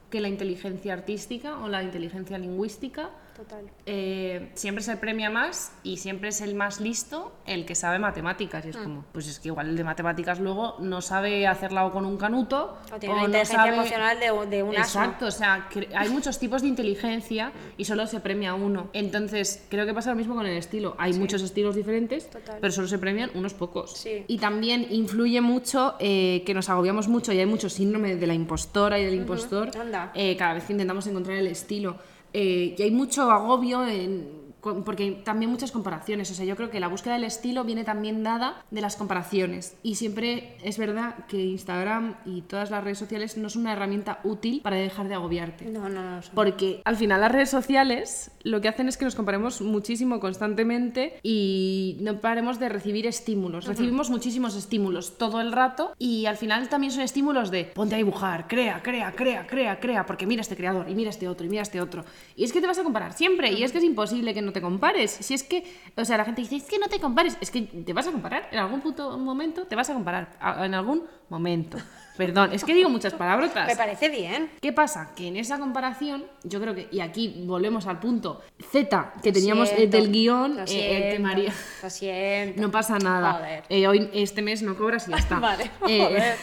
que 0.09 0.19
la 0.19 0.27
inteligencia 0.27 0.91
artística 0.93 1.57
o 1.59 1.69
la 1.69 1.81
inteligencia 1.83 2.37
lingüística. 2.37 3.09
Total. 3.41 3.65
eh, 3.85 4.51
siempre 4.53 4.83
se 4.83 4.95
premia 4.97 5.29
más 5.29 5.71
y 5.83 5.97
siempre 5.97 6.29
es 6.29 6.41
el 6.41 6.53
más 6.55 6.79
listo 6.79 7.31
el 7.45 7.65
que 7.65 7.73
sabe 7.75 7.97
matemáticas. 7.99 8.63
Y 8.65 8.67
Mm. 8.67 8.71
es 8.71 8.77
como, 8.77 9.05
pues 9.11 9.27
es 9.27 9.39
que 9.39 9.47
igual 9.47 9.69
el 9.69 9.75
de 9.77 9.83
matemáticas 9.83 10.39
luego 10.39 10.75
no 10.79 11.01
sabe 11.01 11.47
hacerla 11.47 11.85
o 11.85 11.91
con 11.91 12.05
un 12.05 12.17
canuto. 12.17 12.77
O 12.93 12.99
tiene 12.99 13.13
o 13.13 13.17
la 13.17 13.21
no 13.23 13.27
inteligencia 13.29 13.57
sabe- 13.57 13.73
emocional 13.75 14.19
de, 14.19 14.55
de 14.57 14.63
un. 14.63 14.75
Exacto, 14.75 15.25
o 15.25 15.31
sea, 15.31 15.67
hay 15.95 16.09
muchos 16.09 16.37
tipos 16.39 16.61
de 16.61 16.67
inteligencia 16.67 17.51
y 17.77 17.85
solo 17.85 18.05
se 18.07 18.19
premia 18.19 18.53
uno. 18.53 18.89
Entonces, 18.93 19.65
creo 19.69 19.85
que 19.85 19.93
pasa 19.93 20.11
lo 20.11 20.15
mismo 20.15 20.35
con 20.35 20.45
el 20.45 20.57
estilo. 20.57 20.95
Hay 20.97 21.13
muchos 21.13 21.41
estilos 21.41 21.75
diferentes, 21.75 22.29
Total. 22.29 22.57
pero 22.61 22.71
solo 22.71 22.87
se 22.87 22.99
premian 22.99 23.31
unos 23.33 23.53
pocos. 23.53 23.93
Sí. 23.97 24.23
Y 24.27 24.37
también 24.37 24.85
influye 24.89 25.41
mucho 25.41 25.95
eh, 25.99 26.43
que 26.45 26.53
nos 26.53 26.69
agobiamos 26.69 27.07
mucho 27.07 27.33
y 27.33 27.39
hay 27.39 27.45
mucho 27.45 27.69
síndrome 27.69 28.15
de 28.15 28.27
la 28.27 28.33
impostora 28.33 28.99
y 28.99 29.05
del 29.05 29.15
impostor 29.15 29.71
eh, 30.13 30.35
cada 30.37 30.53
vez 30.53 30.65
que 30.65 30.73
intentamos 30.73 31.07
encontrar 31.07 31.37
el 31.37 31.47
estilo. 31.47 31.95
Eh, 32.33 32.75
y 32.77 32.81
hay 32.81 32.91
mucho 32.91 33.29
agobio 33.29 33.85
en- 33.85 34.40
porque 34.61 35.11
también 35.23 35.51
muchas 35.51 35.71
comparaciones. 35.71 36.29
O 36.31 36.33
sea, 36.33 36.45
yo 36.45 36.55
creo 36.55 36.69
que 36.69 36.79
la 36.79 36.87
búsqueda 36.87 37.15
del 37.15 37.23
estilo 37.23 37.63
viene 37.63 37.83
también 37.83 38.23
dada 38.23 38.63
de 38.71 38.81
las 38.81 38.95
comparaciones. 38.95 39.75
Y 39.83 39.95
siempre 39.95 40.55
es 40.63 40.77
verdad 40.77 41.15
que 41.27 41.37
Instagram 41.43 42.15
y 42.25 42.41
todas 42.41 42.71
las 42.71 42.83
redes 42.83 42.97
sociales 42.99 43.37
no 43.37 43.49
son 43.49 43.63
una 43.63 43.73
herramienta 43.73 44.19
útil 44.23 44.61
para 44.61 44.75
dejar 44.77 45.07
de 45.07 45.15
agobiarte. 45.15 45.65
No, 45.65 45.89
no, 45.89 46.01
no. 46.03 46.21
son- 46.21 46.35
Porque 46.35 46.81
al 46.85 46.95
final 46.97 47.21
las 47.21 47.31
redes 47.31 47.49
sociales 47.49 48.31
lo 48.43 48.61
que 48.61 48.67
hacen 48.67 48.87
es 48.87 48.97
que 48.97 49.05
nos 49.05 49.15
comparemos 49.15 49.61
muchísimo 49.61 50.19
constantemente 50.19 51.19
y 51.23 51.97
no 52.01 52.19
paremos 52.19 52.59
de 52.59 52.69
recibir 52.69 53.05
estímulos. 53.07 53.65
Recibimos 53.65 54.09
muchísimos 54.09 54.55
estímulos 54.55 55.17
todo 55.17 55.41
el 55.41 55.51
rato 55.51 55.93
y 55.97 56.25
al 56.25 56.37
final 56.37 56.67
también 56.69 56.91
son 56.91 57.01
estímulos 57.03 57.51
de 57.51 57.65
ponte 57.65 57.95
a 57.95 57.97
dibujar, 57.97 58.47
crea, 58.47 58.81
crea, 58.83 59.11
crea, 59.15 59.45
crea, 59.47 59.79
crea, 59.79 60.05
porque 60.05 60.25
mira 60.25 60.41
este 60.41 60.55
creador 60.55 60.89
y 60.89 60.95
mira 60.95 61.09
este 61.09 61.27
otro 61.27 61.45
y 61.45 61.49
mira 61.49 61.61
este 61.61 61.81
otro. 61.81 62.03
Y 62.35 62.43
es 62.43 62.51
que 62.53 62.61
te 62.61 62.67
vas 62.67 62.79
a 62.79 62.83
comparar 62.83 63.13
siempre 63.13 63.51
y 63.51 63.63
es 63.63 63.71
que 63.71 63.77
es 63.77 63.83
imposible 63.83 64.33
que 64.33 64.41
no 64.41 64.50
te 64.51 64.61
compares. 64.61 65.11
Si 65.11 65.33
es 65.33 65.43
que, 65.43 65.63
o 65.95 66.05
sea, 66.05 66.17
la 66.17 66.25
gente 66.25 66.41
dice, 66.41 66.55
es 66.57 66.63
que 66.63 66.77
no 66.79 66.87
te 66.87 66.99
compares, 66.99 67.37
es 67.41 67.51
que 67.51 67.61
te 67.61 67.93
vas 67.93 68.07
a 68.07 68.11
comparar, 68.11 68.47
en 68.51 68.59
algún 68.59 68.81
punto, 68.81 69.17
momento 69.17 69.65
te 69.65 69.75
vas 69.75 69.89
a 69.89 69.93
comparar, 69.93 70.37
en 70.63 70.73
algún 70.73 71.03
momento. 71.29 71.77
Perdón, 72.17 72.51
es 72.53 72.63
que 72.63 72.73
digo 72.73 72.89
muchas 72.89 73.13
palabrotas. 73.13 73.67
Me 73.67 73.75
parece 73.75 74.09
bien. 74.09 74.51
¿Qué 74.61 74.71
pasa? 74.73 75.13
Que 75.15 75.29
en 75.29 75.37
esa 75.37 75.57
comparación, 75.57 76.25
yo 76.43 76.59
creo 76.61 76.75
que, 76.75 76.87
y 76.91 76.99
aquí 76.99 77.43
volvemos 77.47 77.87
al 77.87 77.99
punto 77.99 78.41
Z 78.71 79.13
que 79.23 79.31
teníamos 79.31 79.69
eh, 79.71 79.75
Siento, 79.77 79.97
del 79.97 80.11
guion, 80.11 80.55
lo 80.57 80.63
eh, 80.63 81.11
que 81.13 81.19
María. 81.19 81.53
Lo 81.81 81.89
siento. 81.89 82.61
No 82.61 82.69
pasa 82.69 82.99
nada. 82.99 83.33
Joder. 83.33 83.63
Eh, 83.69 83.87
hoy, 83.87 84.09
este 84.13 84.41
mes 84.41 84.61
no 84.61 84.75
cobras 84.75 85.07
y 85.07 85.11
ya 85.11 85.17
está. 85.25 85.39
Vale, 85.39 85.71
Eh. 85.87 86.35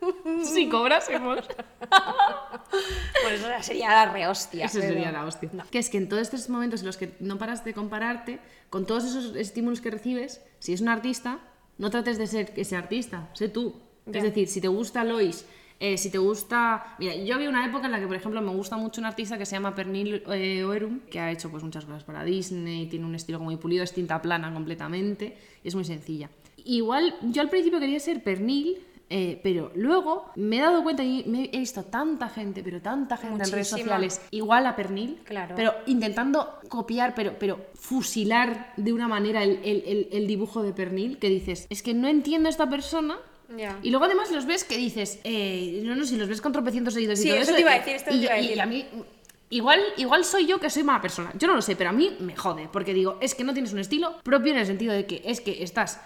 si 0.44 0.68
cobrásemos. 0.68 1.46
Por 3.22 3.32
eso 3.32 3.46
sería 3.60 3.90
la 3.90 4.12
rehostia. 4.12 4.66
Eso 4.66 4.78
pero- 4.80 4.92
sería 4.92 5.12
la 5.12 5.24
hostia. 5.24 5.50
Que 5.70 5.78
es 5.78 5.88
que 5.88 5.98
en 5.98 6.08
todos 6.08 6.22
estos 6.22 6.48
momentos 6.48 6.80
en 6.80 6.86
los 6.86 6.96
que 6.96 7.14
no 7.20 7.38
paras 7.38 7.64
de 7.64 7.74
compararte, 7.74 8.40
con 8.70 8.86
todos 8.86 9.04
esos 9.04 9.36
estímulos 9.36 9.80
que 9.80 9.90
recibes, 9.90 10.40
si 10.58 10.72
es 10.72 10.80
un 10.80 10.88
artista, 10.88 11.40
no 11.78 11.90
trates 11.90 12.18
de 12.18 12.26
ser 12.26 12.52
ese 12.56 12.76
artista, 12.76 13.28
sé 13.34 13.48
tú. 13.48 13.74
Es 14.12 14.22
decir, 14.22 14.48
si 14.48 14.60
te 14.60 14.68
gusta 14.68 15.04
Lois, 15.04 15.46
eh, 15.78 15.96
si 15.96 16.10
te 16.10 16.18
gusta... 16.18 16.96
Mira, 16.98 17.14
yo 17.14 17.34
había 17.34 17.48
una 17.48 17.64
época 17.64 17.86
en 17.86 17.92
la 17.92 18.00
que, 18.00 18.06
por 18.06 18.16
ejemplo, 18.16 18.42
me 18.42 18.50
gusta 18.50 18.76
mucho 18.76 19.00
un 19.00 19.06
artista 19.06 19.38
que 19.38 19.46
se 19.46 19.56
llama 19.56 19.74
Pernil 19.74 20.22
eh, 20.32 20.62
Oerum, 20.64 21.00
que 21.10 21.20
ha 21.20 21.30
hecho 21.30 21.50
pues, 21.50 21.62
muchas 21.62 21.84
cosas 21.84 22.04
para 22.04 22.22
Disney, 22.24 22.86
tiene 22.86 23.06
un 23.06 23.14
estilo 23.14 23.38
muy 23.40 23.56
pulido, 23.56 23.82
es 23.82 23.92
tinta 23.92 24.20
plana 24.20 24.52
completamente, 24.52 25.36
y 25.62 25.68
es 25.68 25.74
muy 25.74 25.84
sencilla. 25.84 26.28
Igual, 26.64 27.14
yo 27.22 27.40
al 27.40 27.48
principio 27.48 27.80
quería 27.80 27.98
ser 27.98 28.22
Pernil, 28.22 28.78
eh, 29.12 29.40
pero 29.42 29.72
luego 29.74 30.30
me 30.36 30.58
he 30.58 30.60
dado 30.60 30.82
cuenta 30.84 31.02
y 31.02 31.24
me 31.26 31.50
he 31.52 31.58
visto 31.58 31.82
tanta 31.84 32.28
gente, 32.28 32.62
pero 32.62 32.80
tanta 32.80 33.16
gente 33.16 33.42
en 33.44 33.50
redes 33.50 33.68
sociales 33.68 34.20
igual 34.30 34.66
a 34.66 34.76
Pernil, 34.76 35.18
Claro. 35.24 35.54
pero 35.56 35.74
intentando 35.86 36.60
copiar, 36.68 37.14
pero, 37.14 37.34
pero 37.38 37.58
fusilar 37.74 38.72
de 38.76 38.92
una 38.92 39.08
manera 39.08 39.42
el, 39.42 39.58
el- 39.64 39.82
el- 39.86 40.08
el 40.12 40.26
dibujo 40.26 40.62
de 40.62 40.72
Pernil, 40.72 41.18
que 41.18 41.28
dices, 41.28 41.66
es 41.70 41.82
que 41.82 41.92
no 41.92 42.08
entiendo 42.08 42.48
a 42.48 42.50
esta 42.50 42.70
persona. 42.70 43.18
Y 43.82 43.90
luego 43.90 44.04
además 44.04 44.30
los 44.30 44.46
ves 44.46 44.62
que 44.62 44.76
dices, 44.76 45.18
eh, 45.24 45.80
no, 45.84 45.96
no, 45.96 46.04
si 46.04 46.16
los 46.16 46.28
ves 46.28 46.40
con 46.40 46.52
tropecientos 46.52 46.94
seguidos 46.94 47.18
y 47.18 47.22
Sí, 47.24 47.28
todo 47.30 47.38
eso 47.40 47.52
te 47.54 47.60
iba 47.62 47.72
a 47.72 47.76
y- 47.76 47.78
decir, 47.80 47.94
esto 47.96 48.10
y, 48.14 48.18
te 48.18 48.24
iba 48.26 48.32
a 48.34 48.38
y- 48.38 48.42
decir. 48.42 48.56
y 48.56 48.60
a 48.60 48.66
mí, 48.66 48.86
igual, 49.50 49.80
igual 49.96 50.24
soy 50.24 50.46
yo 50.46 50.60
que 50.60 50.70
soy 50.70 50.84
mala 50.84 51.00
persona, 51.02 51.32
yo 51.36 51.48
no 51.48 51.56
lo 51.56 51.62
sé, 51.62 51.74
pero 51.74 51.90
a 51.90 51.92
mí 51.92 52.16
me 52.20 52.36
jode, 52.36 52.68
porque 52.72 52.94
digo, 52.94 53.18
es 53.20 53.34
que 53.34 53.42
no 53.42 53.52
tienes 53.52 53.72
un 53.72 53.80
estilo 53.80 54.18
propio 54.22 54.52
en 54.52 54.58
el 54.60 54.66
sentido 54.66 54.92
de 54.94 55.04
que 55.04 55.22
es 55.24 55.40
que 55.40 55.64
estás 55.64 56.00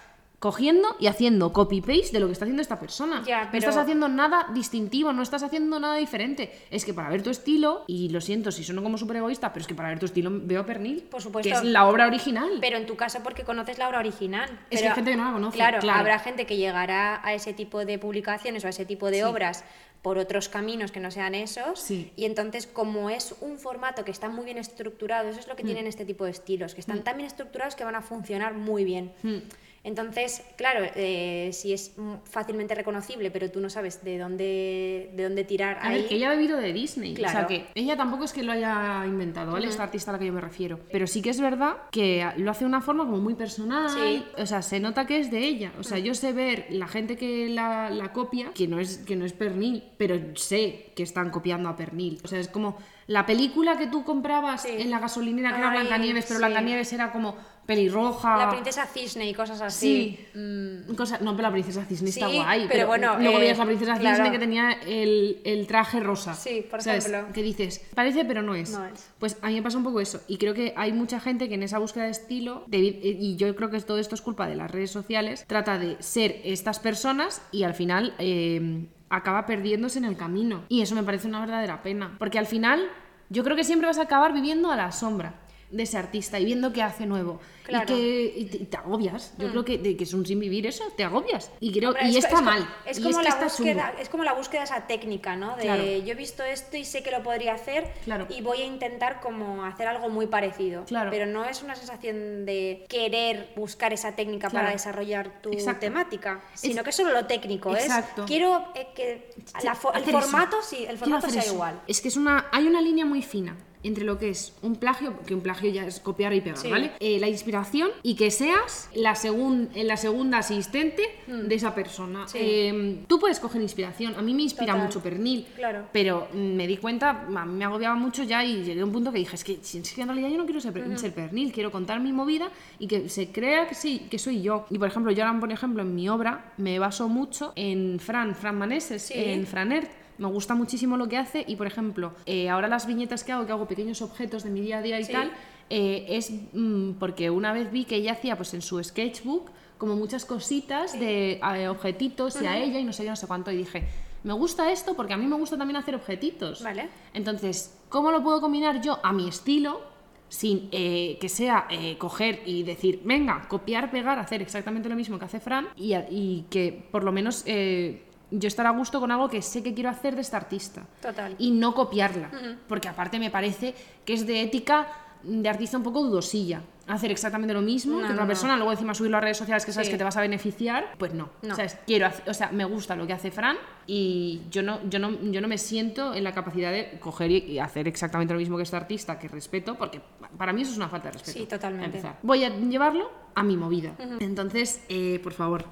cogiendo 0.45 0.95
y 0.99 1.07
haciendo 1.07 1.51
copy-paste 1.51 2.11
de 2.11 2.19
lo 2.19 2.27
que 2.27 2.33
está 2.33 2.45
haciendo 2.45 2.61
esta 2.61 2.79
persona. 2.79 3.23
Ya, 3.25 3.49
No 3.51 3.57
estás 3.57 3.77
haciendo 3.77 4.07
nada 4.09 4.45
distintivo, 4.53 5.11
no 5.11 5.23
estás 5.23 5.41
haciendo 5.41 5.79
nada 5.79 5.95
diferente. 5.95 6.51
Es 6.69 6.85
que 6.85 6.93
para 6.93 7.09
ver 7.09 7.23
tu 7.23 7.31
estilo, 7.31 7.83
y 7.87 8.09
lo 8.09 8.21
siento 8.21 8.51
si 8.51 8.63
sueno 8.63 8.83
como 8.83 8.99
súper 8.99 9.17
egoísta, 9.17 9.51
pero 9.51 9.61
es 9.61 9.67
que 9.67 9.73
para 9.73 9.89
ver 9.89 9.97
tu 9.97 10.05
estilo 10.05 10.29
veo 10.31 10.61
a 10.61 10.65
Pernil. 10.67 11.01
Por 11.09 11.19
supuesto. 11.19 11.49
Que 11.49 11.55
es 11.57 11.63
la 11.63 11.87
obra 11.87 12.05
original. 12.05 12.59
Pero 12.61 12.77
en 12.77 12.85
tu 12.85 12.95
caso 12.95 13.21
porque 13.23 13.43
conoces 13.43 13.79
la 13.79 13.87
obra 13.89 13.97
original. 13.97 14.47
Es 14.69 14.83
que 14.83 14.87
hay 14.87 14.93
gente 14.93 15.09
que 15.09 15.17
no 15.17 15.25
la 15.25 15.33
conoce, 15.33 15.55
Claro, 15.57 15.79
claro. 15.79 15.99
habrá 16.01 16.19
gente 16.19 16.45
que 16.45 16.57
llegará 16.57 17.25
a 17.27 17.33
ese 17.33 17.53
tipo 17.53 17.83
de 17.83 17.97
publicaciones 17.97 18.63
o 18.63 18.67
a 18.67 18.69
ese 18.69 18.85
tipo 18.85 19.09
de 19.09 19.17
Sí. 19.17 19.23
obras 19.23 19.63
por 20.03 20.19
otros 20.19 20.47
caminos 20.49 20.91
que 20.91 20.99
no 20.99 21.09
sean 21.09 21.33
esos. 21.33 21.79
Sí. 21.79 22.11
Y 22.15 22.25
entonces, 22.25 22.67
como 22.67 23.09
es 23.09 23.33
un 23.41 23.57
formato 23.57 24.05
que 24.05 24.11
está 24.11 24.29
muy 24.29 24.45
bien 24.45 24.59
estructurado, 24.59 25.27
eso 25.29 25.39
es 25.39 25.47
Mm. 25.47 25.49
lo 25.49 25.55
que 25.55 25.63
tienen 25.63 25.87
este 25.87 26.05
tipo 26.05 26.23
de 26.25 26.29
estilos, 26.29 26.75
que 26.75 26.81
están 26.81 27.03
tan 27.03 27.17
bien 27.17 27.25
estructurados 27.25 27.75
que 27.75 27.83
van 27.83 27.95
a 27.95 28.03
funcionar 28.03 28.53
muy 28.53 28.83
bien. 28.85 29.11
Mm. 29.23 29.37
Entonces, 29.85 30.41
claro, 30.57 30.83
eh, 30.95 31.51
si 31.53 31.71
es 31.71 31.93
mm, 31.95 32.15
fácilmente 32.23 32.73
reconocible, 32.73 33.29
pero 33.29 33.51
tú 33.51 33.59
no 33.61 33.69
sabes 33.69 34.03
de 34.03 34.17
dónde, 34.17 35.11
de 35.13 35.23
dónde 35.23 35.43
tirar 35.43 35.77
A 35.79 35.89
ahí. 35.89 35.99
ver, 36.01 36.07
que 36.09 36.15
ella 36.15 36.27
ha 36.27 36.35
bebido 36.35 36.57
de 36.57 36.73
Disney. 36.73 37.13
O 37.13 37.17
sea, 37.17 37.29
Claro. 37.31 37.47
que 37.47 37.65
ella 37.75 37.95
tampoco 37.95 38.23
es 38.25 38.33
que 38.33 38.41
lo 38.43 38.51
haya 38.51 39.03
inventado, 39.05 39.51
¿vale? 39.51 39.67
Esta 39.67 39.83
artista 39.83 40.09
a 40.09 40.13
la 40.13 40.19
que 40.19 40.25
yo 40.25 40.33
me 40.33 40.41
refiero. 40.41 40.79
Pero 40.91 41.05
sí 41.05 41.21
que 41.21 41.29
es 41.29 41.39
verdad 41.39 41.77
que 41.91 42.27
lo 42.37 42.49
hace 42.51 42.61
de 42.65 42.69
una 42.69 42.81
forma 42.81 43.05
como 43.05 43.17
muy 43.17 43.35
personal. 43.35 43.89
Sí. 43.89 44.23
O 44.37 44.45
sea, 44.47 44.61
se 44.63 44.79
nota 44.79 45.05
que 45.05 45.19
es 45.19 45.29
de 45.29 45.39
ella. 45.45 45.71
O 45.79 45.83
sea, 45.83 45.99
yo 45.99 46.15
sé 46.15 46.33
ver 46.33 46.65
la 46.71 46.87
gente 46.87 47.15
que 47.15 47.47
la, 47.49 47.89
la 47.91 48.11
copia, 48.11 48.51
que 48.55 48.67
no, 48.67 48.79
es, 48.79 48.97
que 48.97 49.15
no 49.15 49.23
es 49.23 49.33
Pernil, 49.33 49.83
pero 49.97 50.19
sé 50.35 50.91
que 50.95 51.03
están 51.03 51.29
copiando 51.29 51.69
a 51.69 51.75
Pernil. 51.75 52.19
O 52.23 52.27
sea, 52.27 52.39
es 52.39 52.47
como 52.47 52.77
la 53.07 53.27
película 53.27 53.77
que 53.77 53.85
tú 53.85 54.03
comprabas 54.03 54.63
Sí. 54.63 54.69
en 54.79 54.89
la 54.89 54.99
gasolinera, 54.99 55.51
que 55.53 55.59
era 55.59 55.69
Blancanieves, 55.69 56.25
pero 56.25 56.39
sí. 56.39 56.43
Blancanieves 56.45 56.91
era 56.91 57.11
como 57.11 57.35
pelirroja. 57.65 58.37
La 58.37 58.49
princesa 58.49 58.85
cisne 58.85 59.29
y 59.29 59.33
cosas 59.33 59.61
así. 59.61 60.19
Sí. 60.33 60.83
Cosa- 60.95 61.19
no, 61.21 61.35
pero 61.35 61.47
la 61.49 61.51
princesa 61.51 61.85
Disney 61.87 62.09
está 62.09 62.27
guay. 62.27 62.67
pero 62.69 62.87
bueno, 62.87 63.17
Luego 63.19 63.37
eh, 63.37 63.41
veías 63.41 63.57
la 63.57 63.65
princesa 63.65 63.97
claro. 63.97 64.15
Disney 64.15 64.31
que 64.31 64.39
tenía 64.39 64.71
el, 64.85 65.41
el 65.43 65.67
traje 65.67 65.99
rosa. 65.99 66.33
Sí, 66.33 66.65
por 66.69 66.81
¿sabes? 66.81 67.07
ejemplo. 67.07 67.33
Que 67.33 67.41
dices, 67.41 67.81
parece, 67.95 68.25
pero 68.25 68.41
no 68.41 68.55
es. 68.55 68.71
No 68.71 68.85
es. 68.85 69.09
Pues 69.19 69.37
a 69.41 69.47
mí 69.47 69.55
me 69.55 69.61
pasa 69.61 69.77
un 69.77 69.83
poco 69.83 69.99
eso. 70.01 70.21
Y 70.27 70.37
creo 70.37 70.53
que 70.53 70.73
hay 70.77 70.91
mucha 70.93 71.19
gente 71.19 71.49
que 71.49 71.55
en 71.55 71.63
esa 71.63 71.79
búsqueda 71.79 72.05
de 72.05 72.11
estilo, 72.11 72.65
debi- 72.67 72.99
y 73.01 73.35
yo 73.37 73.55
creo 73.55 73.69
que 73.69 73.79
todo 73.81 73.97
esto 73.99 74.15
es 74.15 74.21
culpa 74.21 74.47
de 74.47 74.55
las 74.55 74.69
redes 74.71 74.91
sociales, 74.91 75.45
trata 75.47 75.77
de 75.77 75.97
ser 76.01 76.41
estas 76.43 76.79
personas 76.79 77.41
y 77.51 77.63
al 77.63 77.73
final. 77.73 78.13
eh, 78.19 78.87
acaba 79.07 79.45
perdiéndose 79.45 79.99
en 79.99 80.05
el 80.05 80.17
camino. 80.17 80.63
Y 80.67 80.81
eso 80.81 80.95
me 80.95 81.03
parece 81.03 81.27
una 81.27 81.39
verdadera 81.39 81.83
pena. 81.83 82.15
Porque 82.17 82.39
al 82.39 82.47
final, 82.47 82.81
yo 83.29 83.43
creo 83.43 83.55
que 83.55 83.63
siempre 83.63 83.87
vas 83.87 83.99
a 83.99 84.01
acabar 84.01 84.33
viviendo 84.33 84.71
a 84.71 84.75
la 84.75 84.91
sombra 84.91 85.35
de 85.71 85.83
ese 85.83 85.97
artista 85.97 86.39
y 86.39 86.45
viendo 86.45 86.71
qué 86.71 86.81
hace 86.81 87.05
nuevo. 87.05 87.39
Claro. 87.63 87.95
Mm. 87.95 87.97
Y 87.97 88.01
que 88.01 88.33
y 88.37 88.45
te, 88.45 88.57
y 88.57 88.65
te 88.65 88.77
agobias. 88.77 89.33
Yo 89.39 89.49
creo 89.49 89.65
que, 89.65 89.77
de 89.79 89.97
que 89.97 90.03
es 90.03 90.13
un 90.13 90.25
sin 90.25 90.39
vivir 90.39 90.67
eso, 90.67 90.83
te 90.95 91.03
agobias. 91.03 91.51
Y 91.59 91.71
creo 91.73 91.89
Hombre, 91.89 92.07
y 92.07 92.17
es- 92.17 92.23
está 92.25 92.37
es 92.37 92.41
mal. 92.43 92.69
Es 92.85 92.99
y 92.99 93.01
como, 93.01 93.09
es 93.11 93.17
que 93.17 93.23
la 93.23 93.29
está 93.29 93.43
búsqueda, 93.45 93.93
es 93.99 94.09
como 94.09 94.23
la 94.23 94.33
búsqueda 94.33 94.61
de 94.61 94.65
esa 94.65 94.87
técnica, 94.87 95.35
¿no? 95.35 95.55
De 95.55 95.63
Claro. 95.63 95.83
yo 95.83 96.11
he 96.11 96.15
visto 96.15 96.43
esto 96.43 96.77
y 96.77 96.85
sé 96.85 97.01
que 97.01 97.09
lo 97.11 97.23
podría 97.23 97.55
hacer 97.55 97.91
Claro. 98.03 98.27
y 98.29 98.41
voy 98.41 98.61
a 98.61 98.65
intentar 98.65 99.19
como 99.21 99.65
hacer 99.65 99.87
algo 99.87 100.09
muy 100.09 100.27
parecido. 100.27 100.85
Claro. 100.85 101.09
Pero 101.09 101.25
no 101.25 101.43
es 101.45 101.63
una 101.63 101.75
sensación 101.75 102.45
de 102.45 102.85
querer 102.87 103.51
buscar 103.55 103.91
esa 103.93 104.15
técnica 104.15 104.49
para 104.51 104.69
desarrollar 104.69 105.41
tu 105.41 105.51
Exacto. 105.51 105.79
temática, 105.81 106.41
sino 106.53 106.83
que 106.83 106.91
es 106.91 106.95
solo 106.95 107.11
lo 107.11 107.25
técnico. 107.25 107.73
Exacto. 107.75 108.23
Es, 108.23 108.27
quiero 108.27 108.63
eh, 108.75 108.87
que 108.95 109.29
la 109.63 109.71
el 109.95 110.03
formato, 110.11 110.57
sí, 110.61 110.85
el 110.87 110.97
formato 110.99 111.29
sea 111.29 111.41
eso. 111.41 111.53
igual. 111.53 111.81
Es 111.87 111.99
que 112.01 112.09
es 112.09 112.15
una, 112.17 112.45
hay 112.51 112.67
una 112.67 112.81
línea 112.81 113.05
muy 113.05 113.23
fina 113.23 113.57
entre 113.87 114.03
lo 114.03 114.17
que 114.17 114.29
es 114.29 114.53
un 114.61 114.75
plagio, 114.75 115.13
que 115.25 115.33
un 115.33 115.41
plagio 115.41 115.69
ya 115.71 115.85
es 115.85 115.99
copiar 115.99 116.33
y 116.33 116.41
pegar, 116.41 116.57
Sí. 116.57 116.69
¿vale? 116.69 116.91
Eh, 116.99 117.19
la 117.19 117.27
inspiración 117.29 117.89
y 118.03 118.15
que 118.15 118.31
seas 118.31 118.89
la, 118.95 119.13
segun- 119.15 119.69
eh, 119.75 119.83
la 119.83 119.97
segunda 119.97 120.39
asistente 120.39 121.03
de 121.27 121.55
esa 121.55 121.73
persona. 121.75 122.27
Sí. 122.27 122.37
Eh, 122.41 122.97
tú 123.07 123.19
puedes 123.19 123.39
coger 123.39 123.61
inspiración. 123.61 124.15
A 124.15 124.21
mí 124.21 124.33
me 124.33 124.43
inspira 124.43 124.73
Total. 124.73 124.87
mucho 124.87 125.01
Pernil. 125.01 125.45
Claro. 125.55 125.85
Pero 125.91 126.27
mm, 126.33 126.37
me 126.37 126.67
di 126.67 126.77
cuenta, 126.77 127.25
a 127.35 127.45
mí 127.45 127.53
me 127.57 127.65
agobiaba 127.65 127.95
mucho 127.95 128.23
ya 128.23 128.43
y 128.43 128.63
llegué 128.63 128.81
a 128.81 128.85
un 128.85 128.91
punto 128.91 129.11
que 129.11 129.19
dije, 129.19 129.35
es 129.35 129.43
que, 129.43 129.53
es 129.53 129.93
que 129.93 130.01
en 130.01 130.07
realidad 130.07 130.29
yo 130.29 130.37
no 130.37 130.45
quiero 130.45 130.59
ser, 130.61 130.73
ser 130.97 131.13
Pernil, 131.13 131.51
quiero 131.51 131.71
contar 131.71 131.99
mi 131.99 132.11
movida 132.13 132.49
y 132.79 132.87
que 132.87 133.09
se 133.09 133.29
crea 133.31 133.67
que 133.67 133.75
sí, 133.75 134.07
que 134.09 134.17
soy 134.19 134.41
yo. 134.41 134.65
Y 134.69 134.77
por 134.79 134.87
ejemplo, 134.87 135.11
yo 135.11 135.25
ahora, 135.25 135.39
por 135.39 135.51
ejemplo, 135.51 135.81
en 135.83 135.93
mi 135.95 136.09
obra 136.09 136.53
me 136.57 136.79
baso 136.79 137.07
mucho 137.07 137.53
en 137.55 137.99
Fran, 137.99 138.35
Fran 138.35 138.57
Maneses, 138.57 139.03
Sí. 139.03 139.13
en 139.15 139.45
Franert. 139.45 139.89
Me 140.17 140.27
gusta 140.27 140.55
muchísimo 140.55 140.97
lo 140.97 141.07
que 141.09 141.17
hace 141.17 141.43
y, 141.47 141.55
por 141.55 141.67
ejemplo, 141.67 142.13
eh, 142.25 142.49
ahora 142.49 142.67
las 142.67 142.85
viñetas 142.87 143.23
que 143.23 143.31
hago, 143.31 143.45
que 143.45 143.51
hago 143.51 143.67
pequeños 143.67 144.01
objetos 144.01 144.43
de 144.43 144.49
mi 144.49 144.61
día 144.61 144.77
a 144.77 144.81
día 144.81 144.99
y 144.99 145.03
Sí. 145.05 145.11
tal, 145.11 145.31
eh, 145.69 146.05
es 146.09 146.31
mm, 146.53 146.93
porque 146.99 147.29
una 147.29 147.51
vez 147.53 147.71
vi 147.71 147.85
que 147.85 147.95
ella 147.95 148.13
hacía 148.13 148.35
pues 148.37 148.53
en 148.53 148.61
su 148.61 148.81
sketchbook 148.83 149.49
como 149.77 149.95
muchas 149.95 150.23
cositas 150.25 150.97
de 150.97 151.39
objetitos 151.69 152.41
y 152.41 152.45
a 152.45 152.57
ella 152.57 152.79
y 152.79 152.83
no 152.85 152.93
sé 152.93 153.03
qué, 153.03 153.09
no 153.09 153.15
sé 153.17 153.27
cuánto 153.27 153.51
y 153.51 153.57
dije, 153.57 153.83
me 154.23 154.33
gusta 154.33 154.71
esto 154.71 154.95
porque 154.95 155.13
a 155.13 155.17
mí 155.17 155.25
me 155.27 155.35
gusta 155.35 155.57
también 155.57 155.75
hacer 155.77 155.95
objetitos. 155.95 156.63
Vale. 156.63 156.89
Entonces, 157.13 157.77
¿cómo 157.89 158.11
lo 158.11 158.23
puedo 158.23 158.39
combinar 158.41 158.81
yo 158.81 158.99
a 159.03 159.11
mi 159.11 159.27
estilo 159.27 159.81
sin 160.29 160.69
eh, 160.71 161.17
que 161.21 161.29
sea 161.29 161.67
eh, 161.69 161.97
coger 161.99 162.41
y 162.45 162.63
decir, 162.63 163.01
venga, 163.03 163.47
copiar, 163.47 163.91
pegar, 163.91 164.17
hacer 164.17 164.41
exactamente 164.41 164.89
lo 164.89 164.95
mismo 164.95 165.19
que 165.19 165.25
hace 165.25 165.39
Fran 165.39 165.67
y, 165.75 165.93
y 166.09 166.45
que 166.49 166.87
por 166.91 167.03
lo 167.03 167.11
menos 167.11 167.43
eh, 167.45 168.04
yo 168.31 168.47
estar 168.47 168.65
a 168.67 168.71
gusto 168.71 168.99
con 168.99 169.11
algo 169.11 169.29
que 169.29 169.41
sé 169.41 169.61
que 169.63 169.73
quiero 169.73 169.89
hacer 169.89 170.15
de 170.15 170.21
esta 170.21 170.37
artista? 170.37 170.83
Total. 171.01 171.35
Y 171.39 171.51
no 171.51 171.73
copiarla, 171.73 172.29
porque 172.67 172.87
aparte 172.87 173.19
me 173.19 173.29
parece 173.29 173.75
que 174.05 174.13
es 174.13 174.25
de 174.25 174.41
ética 174.41 174.87
de 175.23 175.49
artista 175.49 175.77
un 175.77 175.83
poco 175.83 176.03
dudosilla. 176.03 176.61
Hacer 176.87 177.09
exactamente 177.09 177.51
lo 177.51 177.61
mismo 177.63 177.99
No, 177.99 178.07
que 178.07 178.13
no. 178.13 178.27
persona, 178.27 178.55
luego 178.57 178.71
encima 178.71 178.93
subirlo 178.93 179.17
a 179.17 179.21
redes 179.21 179.37
sociales 179.37 179.65
que 179.65 179.71
sabes 179.71 179.87
Sí. 179.87 179.91
que 179.91 179.97
te 179.97 180.03
vas 180.03 180.15
a 180.17 180.21
beneficiar, 180.21 180.93
pues 180.99 181.15
no. 181.15 181.31
No. 181.41 181.53
O 181.53 181.55
sea, 181.55 181.65
es- 181.65 181.79
quiero 181.87 182.05
hacer- 182.05 182.29
o 182.29 182.33
sea, 182.35 182.51
me 182.51 182.63
gusta 182.63 182.95
lo 182.95 183.07
que 183.07 183.13
hace 183.13 183.31
Fran 183.31 183.57
y 183.87 184.41
yo 184.51 184.61
no, 184.61 184.87
yo 184.87 184.99
no, 184.99 185.09
yo 185.31 185.41
no 185.41 185.47
me 185.47 185.57
siento 185.57 186.13
en 186.13 186.23
la 186.23 186.31
capacidad 186.31 186.71
de 186.71 186.99
coger 186.99 187.31
y, 187.31 187.57
hacer 187.57 187.87
exactamente 187.87 188.35
lo 188.35 188.39
mismo 188.39 188.55
que 188.57 188.61
este 188.63 188.75
artista, 188.75 189.17
que 189.17 189.27
respeto, 189.27 189.73
porque 189.73 189.99
para 190.37 190.53
mí 190.53 190.61
eso 190.61 190.73
es 190.73 190.77
una 190.77 190.89
falta 190.89 191.07
de 191.07 191.13
respeto. 191.13 191.39
Sí, 191.39 191.45
totalmente. 191.47 191.85
empezar. 191.87 192.19
Voy 192.21 192.43
a 192.43 192.49
llevarlo 192.49 193.09
a 193.33 193.41
mi 193.41 193.57
movida. 193.57 193.95
Entonces, 194.19 194.83
eh, 194.89 195.19
por 195.23 195.33
favor, 195.33 195.65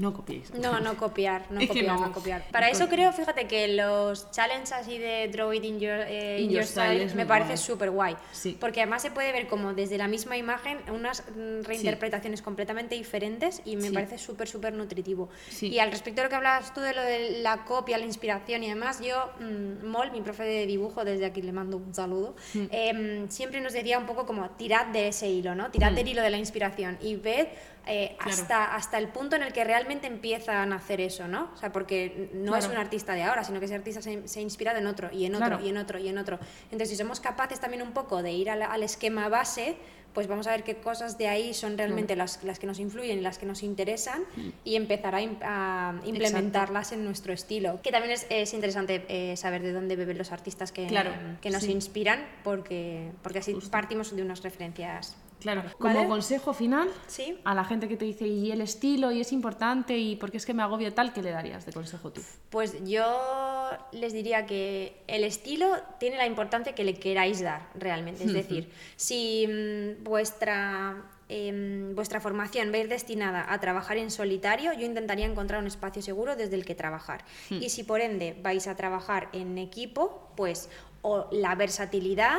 no 0.00 0.12
copiéis. 0.14 0.52
No, 0.54 0.80
no 0.80 0.96
copiar, 0.96 1.44
no 1.50 1.60
Es 1.60 1.68
copiar, 1.68 1.86
no. 1.98 2.06
no, 2.06 2.12
copiar. 2.12 2.42
Para 2.50 2.70
eso 2.70 2.88
creo, 2.88 3.12
fíjate 3.12 3.46
que 3.46 3.68
los 3.68 4.30
challenges 4.30 4.72
así 4.72 4.96
de 4.98 5.28
Draw 5.28 5.52
It 5.52 5.64
in 5.64 5.78
Your, 5.78 6.00
eh, 6.08 6.38
in 6.38 6.44
In 6.44 6.50
your 6.50 6.60
your 6.62 6.66
style 6.66 7.14
me 7.14 7.26
parece 7.26 7.56
súper 7.58 7.90
guay. 7.90 8.16
Sí. 8.32 8.56
Porque 8.58 8.80
además 8.80 9.02
se 9.02 9.10
puede 9.10 9.30
ver 9.32 9.46
como 9.46 9.74
desde 9.74 9.98
la 9.98 10.08
misma 10.08 10.36
imagen 10.38 10.78
unas 10.90 11.22
mm, 11.36 11.64
reinterpretaciones 11.64 12.40
completamente 12.40 12.94
diferentes 12.94 13.60
y 13.64 13.76
me 13.76 13.88
Sí. 13.88 13.94
parece 13.94 14.16
súper, 14.18 14.48
súper 14.48 14.72
nutritivo. 14.72 15.28
Y 15.60 15.78
al 15.80 15.90
respecto 15.90 16.20
de 16.22 16.24
lo 16.24 16.30
que 16.30 16.36
hablabas 16.36 16.72
tú 16.72 16.80
de 16.80 16.94
lo 16.94 17.02
de 17.02 17.40
la 17.42 17.64
copia, 17.64 17.98
la 17.98 18.06
inspiración 18.06 18.64
y 18.64 18.68
demás, 18.68 19.00
yo, 19.00 19.30
mm, 19.40 19.86
Mol, 19.86 20.10
mi 20.12 20.22
profe 20.22 20.44
de 20.44 20.66
dibujo, 20.66 21.04
desde 21.04 21.26
aquí 21.26 21.42
le 21.42 21.52
mando 21.52 21.76
un 21.76 21.92
saludo, 21.94 22.34
Mm. 22.54 22.64
em, 22.70 23.28
siempre 23.28 23.60
nos 23.60 23.74
decía 23.74 23.98
un 23.98 24.06
poco 24.06 24.24
como 24.24 24.48
tirad 24.50 24.86
de 24.86 25.08
ese 25.08 25.28
hilo, 25.28 25.54
¿no? 25.54 25.70
Tirad 25.70 25.92
Mm. 25.92 25.94
del 25.96 26.08
hilo 26.08 26.22
de 26.22 26.30
la 26.30 26.38
inspiración 26.38 26.96
y 27.02 27.16
ved 27.16 27.48
eh, 27.86 28.16
Claro. 28.18 28.30
hasta, 28.32 28.74
hasta 28.74 28.98
el 28.98 29.08
punto 29.08 29.36
en 29.36 29.42
el 29.42 29.52
que 29.52 29.64
realmente 29.64 30.06
empiezan 30.06 30.72
a 30.72 30.76
hacer 30.76 31.00
eso, 31.00 31.26
¿no? 31.28 31.50
O 31.54 31.56
sea, 31.56 31.72
porque 31.72 32.30
no 32.34 32.56
es 32.56 32.64
Claro. 32.66 32.80
un 32.80 32.84
artista 32.86 33.14
de 33.14 33.22
ahora, 33.22 33.44
sino 33.44 33.58
que 33.58 33.66
ese 33.66 33.74
artista 33.74 34.02
se, 34.02 34.26
se 34.28 34.38
ha 34.38 34.42
inspirado 34.42 34.78
en 34.78 34.86
otro, 34.86 35.10
y 35.12 35.24
en 35.24 35.34
otro, 35.34 35.46
Claro. 35.48 35.64
y 35.64 35.68
en 35.68 35.76
otro, 35.76 35.98
y 35.98 36.08
en 36.08 36.18
otro. 36.18 36.38
Entonces, 36.64 36.90
si 36.90 36.96
somos 36.96 37.20
capaces 37.20 37.60
también 37.60 37.82
un 37.82 37.92
poco 37.92 38.22
de 38.22 38.32
ir 38.32 38.50
al, 38.50 38.62
al 38.62 38.82
esquema 38.82 39.28
base, 39.28 39.76
pues 40.12 40.26
vamos 40.26 40.48
a 40.48 40.50
ver 40.50 40.64
qué 40.64 40.74
cosas 40.74 41.18
de 41.18 41.28
ahí 41.28 41.54
son 41.54 41.78
realmente 41.78 42.16
las, 42.16 42.42
las 42.42 42.58
que 42.58 42.66
nos 42.66 42.80
influyen 42.80 43.18
y 43.18 43.20
las 43.20 43.38
que 43.38 43.46
nos 43.46 43.62
interesan 43.62 44.24
y 44.64 44.74
empezar 44.74 45.14
a, 45.14 45.18
a 45.18 45.94
implementarlas 46.04 46.90
en 46.90 47.04
nuestro 47.04 47.32
estilo. 47.32 47.80
Que 47.80 47.92
también 47.92 48.14
es, 48.14 48.26
es 48.28 48.52
interesante 48.52 49.04
eh, 49.08 49.36
saber 49.36 49.62
de 49.62 49.72
dónde 49.72 49.94
beben 49.94 50.18
los 50.18 50.32
artistas 50.32 50.72
que, 50.72 50.88
que 51.40 51.50
nos 51.50 51.62
sí. 51.62 51.70
inspiran, 51.70 52.26
porque, 52.42 53.12
porque 53.22 53.38
así 53.38 53.54
partimos 53.70 54.14
de 54.14 54.22
unas 54.22 54.42
referencias. 54.42 55.16
Claro, 55.40 55.62
como 55.78 55.94
¿Vale? 55.94 56.08
consejo 56.08 56.52
final 56.52 56.88
Sí. 57.06 57.38
a 57.44 57.54
la 57.54 57.64
gente 57.64 57.88
que 57.88 57.96
te 57.96 58.04
dice, 58.04 58.26
y 58.26 58.52
el 58.52 58.60
estilo, 58.60 59.10
y 59.10 59.20
es 59.20 59.32
importante, 59.32 59.96
y 59.98 60.16
porque 60.16 60.36
es 60.36 60.46
que 60.46 60.54
me 60.54 60.62
agobio 60.62 60.92
tal, 60.92 61.12
¿qué 61.12 61.22
le 61.22 61.30
darías 61.30 61.66
de 61.66 61.72
consejo 61.72 62.10
tú? 62.12 62.20
Pues 62.50 62.76
yo 62.84 63.06
les 63.92 64.12
diría 64.12 64.46
que 64.46 65.02
el 65.06 65.24
estilo 65.24 65.72
tiene 65.98 66.16
la 66.16 66.26
importancia 66.26 66.74
que 66.74 66.84
le 66.84 66.94
queráis 66.94 67.40
dar 67.40 67.68
realmente. 67.74 68.24
Es 68.24 68.32
decir, 68.32 68.70
si 68.96 69.46
mm, 69.46 70.04
vuestra, 70.04 71.02
em, 71.28 71.94
vuestra 71.94 72.20
formación 72.20 72.72
va 72.72 72.76
a 72.76 72.78
ir 72.78 72.88
destinada 72.88 73.46
a 73.52 73.60
trabajar 73.60 73.96
en 73.96 74.10
solitario, 74.10 74.72
yo 74.72 74.84
intentaría 74.84 75.26
encontrar 75.26 75.60
un 75.60 75.66
espacio 75.66 76.02
seguro 76.02 76.36
desde 76.36 76.56
el 76.56 76.64
que 76.64 76.74
trabajar. 76.74 77.24
Y 77.50 77.70
si 77.70 77.84
por 77.84 78.00
ende 78.00 78.36
vais 78.42 78.66
a 78.66 78.76
trabajar 78.76 79.28
en 79.32 79.56
equipo, 79.58 80.32
pues 80.36 80.68
o 81.02 81.28
la 81.32 81.54
versatilidad 81.54 82.36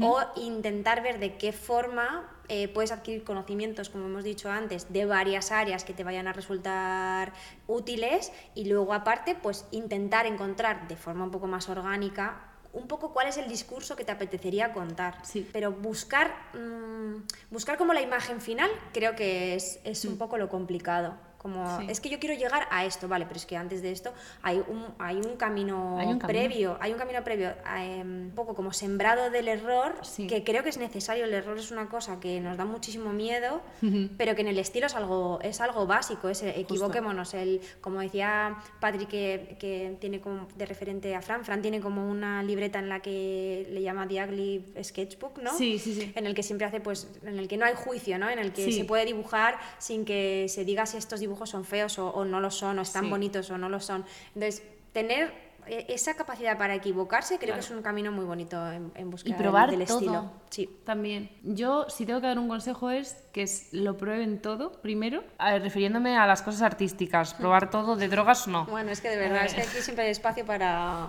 o 0.00 0.20
intentar 0.36 1.02
ver 1.02 1.18
de 1.18 1.36
qué 1.36 1.52
forma 1.52 2.28
eh, 2.48 2.68
puedes 2.68 2.92
adquirir 2.92 3.24
conocimientos, 3.24 3.88
como 3.90 4.06
hemos 4.06 4.24
dicho 4.24 4.50
antes, 4.50 4.92
de 4.92 5.04
varias 5.04 5.52
áreas 5.52 5.84
que 5.84 5.92
te 5.92 6.04
vayan 6.04 6.26
a 6.26 6.32
resultar 6.32 7.32
útiles 7.66 8.32
y 8.54 8.66
luego 8.66 8.94
aparte, 8.94 9.34
pues 9.34 9.66
intentar 9.70 10.26
encontrar 10.26 10.88
de 10.88 10.96
forma 10.96 11.24
un 11.24 11.30
poco 11.30 11.46
más 11.46 11.68
orgánica 11.68 12.44
un 12.72 12.86
poco 12.86 13.12
cuál 13.12 13.28
es 13.28 13.38
el 13.38 13.48
discurso 13.48 13.96
que 13.96 14.04
te 14.04 14.12
apetecería 14.12 14.72
contar. 14.72 15.24
Sí. 15.24 15.48
Pero 15.52 15.72
buscar, 15.72 16.34
mm, 16.54 17.22
buscar 17.50 17.78
como 17.78 17.92
la 17.92 18.02
imagen 18.02 18.40
final 18.40 18.70
creo 18.92 19.16
que 19.16 19.54
es, 19.54 19.80
es 19.84 20.04
un 20.04 20.18
poco 20.18 20.38
lo 20.38 20.48
complicado. 20.48 21.16
Como. 21.38 21.78
Sí. 21.80 21.86
es 21.88 22.00
que 22.00 22.08
yo 22.10 22.18
quiero 22.18 22.34
llegar 22.34 22.66
a 22.70 22.84
esto, 22.84 23.06
vale, 23.08 23.24
pero 23.26 23.36
es 23.38 23.46
que 23.46 23.56
antes 23.56 23.80
de 23.80 23.92
esto 23.92 24.12
hay 24.42 24.58
un, 24.66 24.84
hay 24.98 25.16
un, 25.16 25.36
camino, 25.36 25.96
Hay 25.98 26.08
un 26.08 26.18
camino. 26.18 26.26
previo, 26.26 26.76
hay 26.80 26.92
un 26.92 26.98
camino 26.98 27.22
previo, 27.22 27.50
eh, 27.78 28.02
un 28.04 28.32
poco 28.34 28.54
como 28.54 28.72
sembrado 28.72 29.30
del 29.30 29.46
error, 29.48 29.94
Sí. 30.02 30.26
que 30.26 30.42
creo 30.42 30.62
que 30.64 30.68
es 30.70 30.78
necesario. 30.78 31.24
El 31.24 31.32
error 31.34 31.56
es 31.58 31.70
una 31.70 31.88
cosa 31.88 32.18
que 32.20 32.40
nos 32.40 32.56
da 32.56 32.64
muchísimo 32.64 33.12
miedo, 33.12 33.60
pero 34.16 34.34
que 34.34 34.40
en 34.42 34.48
el 34.48 34.58
estilo 34.58 34.86
es 34.86 34.94
algo, 34.96 35.38
es 35.42 35.60
algo 35.60 35.86
básico, 35.86 36.28
es 36.28 36.42
eh, 36.42 36.54
equivoquémonos. 36.58 37.32
El, 37.34 37.60
como 37.80 38.00
decía 38.00 38.56
Patrick, 38.80 39.08
que, 39.08 39.56
que 39.60 39.96
tiene 40.00 40.20
como 40.20 40.48
de 40.56 40.66
referente 40.66 41.14
a 41.14 41.22
Fran, 41.22 41.44
Fran 41.44 41.62
tiene 41.62 41.80
como 41.80 42.10
una 42.10 42.42
libreta 42.42 42.80
en 42.80 42.88
la 42.88 42.98
que 43.00 43.66
le 43.70 43.80
llama 43.80 44.08
The 44.08 44.24
Ugly 44.24 44.74
Sketchbook, 44.82 45.38
¿no? 45.40 45.56
Sí, 45.56 45.78
sí, 45.78 45.94
sí. 45.94 46.12
En 46.16 46.26
el 46.26 46.34
que 46.34 46.42
siempre 46.42 46.66
hace, 46.66 46.80
pues, 46.80 47.08
en 47.22 47.38
el 47.38 47.46
que 47.46 47.56
no 47.56 47.64
hay 47.64 47.74
juicio, 47.74 48.18
¿no? 48.18 48.28
En 48.28 48.40
el 48.40 48.52
que 48.52 48.64
Sí. 48.64 48.72
se 48.72 48.84
puede 48.84 49.04
dibujar 49.04 49.56
sin 49.78 50.04
que 50.04 50.46
se 50.48 50.64
diga 50.64 50.84
si 50.84 50.96
estos 50.96 51.20
dibujos 51.20 51.28
son 51.46 51.64
feos 51.64 51.98
o, 51.98 52.08
o 52.10 52.24
no 52.24 52.40
lo 52.40 52.50
son, 52.50 52.78
o 52.78 52.82
están 52.82 53.04
Sí. 53.04 53.10
bonitos 53.10 53.50
o 53.50 53.58
no 53.58 53.68
lo 53.68 53.80
son. 53.80 54.04
Entonces, 54.34 54.62
tener 54.92 55.48
eh, 55.70 55.84
esa 55.90 56.14
capacidad 56.14 56.56
para 56.56 56.74
equivocarse 56.74 57.36
creo 57.36 57.48
Claro. 57.48 57.60
que 57.60 57.66
es 57.66 57.70
un 57.70 57.82
camino 57.82 58.10
muy 58.10 58.24
bonito 58.24 58.56
en, 58.72 58.90
en 58.94 59.10
buscar 59.10 59.36
probar 59.36 59.70
del 59.70 59.84
todo. 59.84 59.98
estilo. 59.98 60.32
Sí. 60.48 60.70
También. 60.84 61.30
Yo, 61.42 61.84
si 61.90 62.06
tengo 62.06 62.22
que 62.22 62.26
dar 62.26 62.38
un 62.38 62.48
consejo, 62.48 62.88
es 62.90 63.14
que 63.34 63.42
es- 63.42 63.68
lo 63.74 63.96
prueben 63.98 64.40
todo 64.40 64.72
primero, 64.80 65.22
a 65.36 65.58
refiriéndome 65.58 66.16
a 66.16 66.26
las 66.26 66.40
cosas 66.40 66.62
artísticas. 66.62 67.34
Probar 67.34 67.68
todo, 67.68 67.96
de 67.96 68.08
drogas 68.08 68.48
no. 68.48 68.64
Bueno, 68.64 68.90
es 68.92 69.02
que 69.02 69.10
de 69.10 69.18
verdad, 69.18 69.42
Eh. 69.42 69.46
es 69.46 69.54
que 69.54 69.60
aquí 69.60 69.76
siempre 69.82 70.06
hay 70.06 70.10
espacio 70.12 70.46
para... 70.46 71.08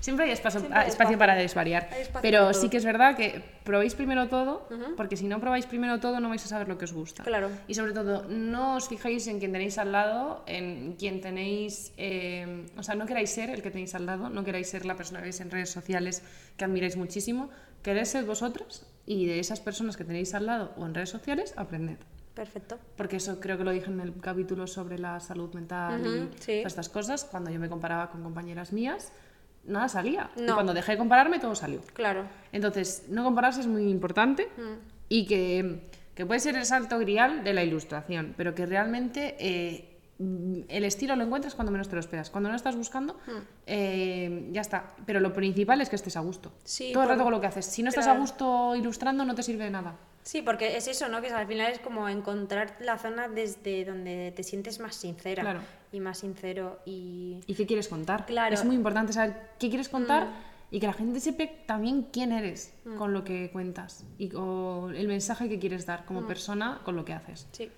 Siempre 0.00 0.24
hay 0.26 0.32
espacio, 0.32 0.60
Siempre 0.60 0.78
hay 0.78 0.88
espacio 0.88 1.02
espacio. 1.04 1.18
para 1.18 1.34
desvariar. 1.34 1.88
Pero 2.22 2.52
sí 2.54 2.68
que 2.68 2.78
es 2.78 2.84
verdad 2.84 3.16
que 3.16 3.42
probéis 3.64 3.94
primero 3.94 4.28
todo, 4.28 4.66
porque 4.96 5.16
si 5.16 5.26
no 5.26 5.40
probáis 5.40 5.66
primero 5.66 6.00
todo 6.00 6.20
no 6.20 6.28
vais 6.28 6.44
a 6.44 6.48
saber 6.48 6.68
lo 6.68 6.78
que 6.78 6.86
os 6.86 6.92
gusta. 6.92 7.22
Claro. 7.22 7.50
Y 7.68 7.74
sobre 7.74 7.92
todo, 7.92 8.24
no 8.28 8.76
os 8.76 8.88
fijéis 8.88 9.26
en 9.26 9.38
quien 9.38 9.52
tenéis 9.52 9.78
al 9.78 9.92
lado, 9.92 10.42
en 10.46 10.94
quien 10.94 11.20
tenéis... 11.20 11.92
eh, 11.96 12.66
o 12.76 12.82
sea, 12.82 12.94
no 12.94 13.06
queráis 13.06 13.30
ser 13.30 13.50
el 13.50 13.62
que 13.62 13.70
tenéis 13.70 13.94
al 13.94 14.06
lado, 14.06 14.30
no 14.30 14.42
queráis 14.42 14.68
ser 14.68 14.86
la 14.86 14.96
persona 14.96 15.20
que 15.20 15.24
veis 15.24 15.40
en 15.40 15.50
redes 15.50 15.70
sociales 15.70 16.22
que 16.56 16.64
admiráis 16.64 16.96
muchísimo. 16.96 17.50
Queréis 17.82 18.08
ser 18.08 18.24
vosotros 18.24 18.86
y 19.06 19.26
de 19.26 19.38
esas 19.38 19.60
personas 19.60 19.96
que 19.96 20.04
tenéis 20.04 20.34
al 20.34 20.46
lado 20.46 20.72
o 20.76 20.86
en 20.86 20.94
redes 20.94 21.10
sociales, 21.10 21.54
aprended. 21.56 21.98
Perfecto. 22.34 22.78
Porque 22.96 23.16
eso 23.16 23.40
creo 23.40 23.58
que 23.58 23.64
lo 23.64 23.70
dije 23.70 23.90
en 23.90 24.00
el 24.00 24.18
capítulo 24.20 24.66
sobre 24.66 24.98
la 24.98 25.18
salud 25.20 25.52
mental 25.52 26.00
y 26.06 26.42
sí. 26.42 26.52
estas 26.64 26.88
cosas. 26.88 27.24
Cuando 27.24 27.50
yo 27.50 27.58
me 27.58 27.68
comparaba 27.68 28.10
con 28.10 28.22
compañeras 28.22 28.72
mías, 28.72 29.12
nada 29.64 29.88
salía. 29.88 30.30
Y 30.36 30.46
cuando 30.50 30.74
dejé 30.74 30.92
de 30.92 30.98
compararme, 30.98 31.38
todo 31.38 31.54
salió. 31.54 31.80
Claro. 31.92 32.24
Entonces, 32.52 33.04
no 33.08 33.24
compararse 33.24 33.60
es 33.60 33.66
muy 33.66 33.88
importante 33.88 34.48
y 35.08 35.26
que, 35.26 35.88
que 36.14 36.26
puede 36.26 36.40
ser 36.40 36.56
el 36.56 36.64
salto 36.66 36.98
grial 36.98 37.44
de 37.44 37.54
la 37.54 37.64
ilustración, 37.64 38.34
pero 38.36 38.54
que 38.54 38.66
realmente 38.66 39.36
eh, 39.38 39.98
mm, 40.18 40.62
el 40.68 40.84
estilo 40.84 41.16
lo 41.16 41.24
encuentras 41.24 41.54
cuando 41.54 41.72
menos 41.72 41.88
te 41.88 41.94
lo 41.94 42.00
esperas. 42.00 42.30
Cuando 42.30 42.48
no 42.48 42.56
estás 42.56 42.76
buscando, 42.76 43.18
eh, 43.66 44.48
ya 44.52 44.60
está. 44.60 44.94
Pero 45.06 45.20
lo 45.20 45.32
principal 45.32 45.80
es 45.80 45.88
que 45.88 45.96
estés 45.96 46.16
a 46.16 46.20
gusto. 46.20 46.52
Sí, 46.64 46.92
Todo 46.92 47.04
el 47.04 47.08
rato 47.10 47.24
con 47.24 47.32
lo 47.32 47.40
que 47.40 47.46
haces. 47.46 47.66
Si 47.66 47.82
no 47.82 47.88
estás 47.88 48.04
claro. 48.04 48.18
a 48.18 48.20
gusto 48.20 48.76
ilustrando, 48.76 49.24
no 49.24 49.34
te 49.34 49.42
sirve 49.42 49.64
de 49.64 49.70
nada. 49.70 49.96
Sí, 50.22 50.42
porque 50.42 50.76
es 50.76 50.86
eso, 50.86 51.08
¿no? 51.08 51.20
Que 51.22 51.28
al 51.28 51.46
final 51.46 51.72
es 51.72 51.78
como 51.78 52.08
encontrar 52.08 52.76
la 52.80 52.98
zona 52.98 53.28
desde 53.28 53.84
donde 53.84 54.32
te 54.36 54.42
sientes 54.42 54.78
más 54.78 54.94
sincera 54.94 55.42
Claro. 55.42 55.60
y 55.92 56.00
más 56.00 56.18
sincero 56.18 56.80
y... 56.84 57.40
¿Y 57.46 57.54
qué 57.54 57.66
quieres 57.66 57.88
contar? 57.88 58.26
Claro. 58.26 58.54
Es 58.54 58.64
muy 58.64 58.76
importante 58.76 59.12
saber 59.12 59.34
qué 59.58 59.68
quieres 59.68 59.88
contar 59.88 60.28
y 60.70 60.78
que 60.78 60.86
la 60.86 60.92
gente 60.92 61.18
sepa 61.20 61.44
también 61.66 62.02
quién 62.12 62.32
eres 62.32 62.72
con 62.98 63.12
lo 63.12 63.24
que 63.24 63.50
cuentas 63.50 64.04
y 64.18 64.28
con 64.28 64.94
el 64.94 65.08
mensaje 65.08 65.48
que 65.48 65.58
quieres 65.58 65.86
dar 65.86 66.04
como 66.04 66.26
persona 66.26 66.80
con 66.84 66.96
lo 66.96 67.04
que 67.04 67.12
haces. 67.14 67.48
Sí, 67.52 67.70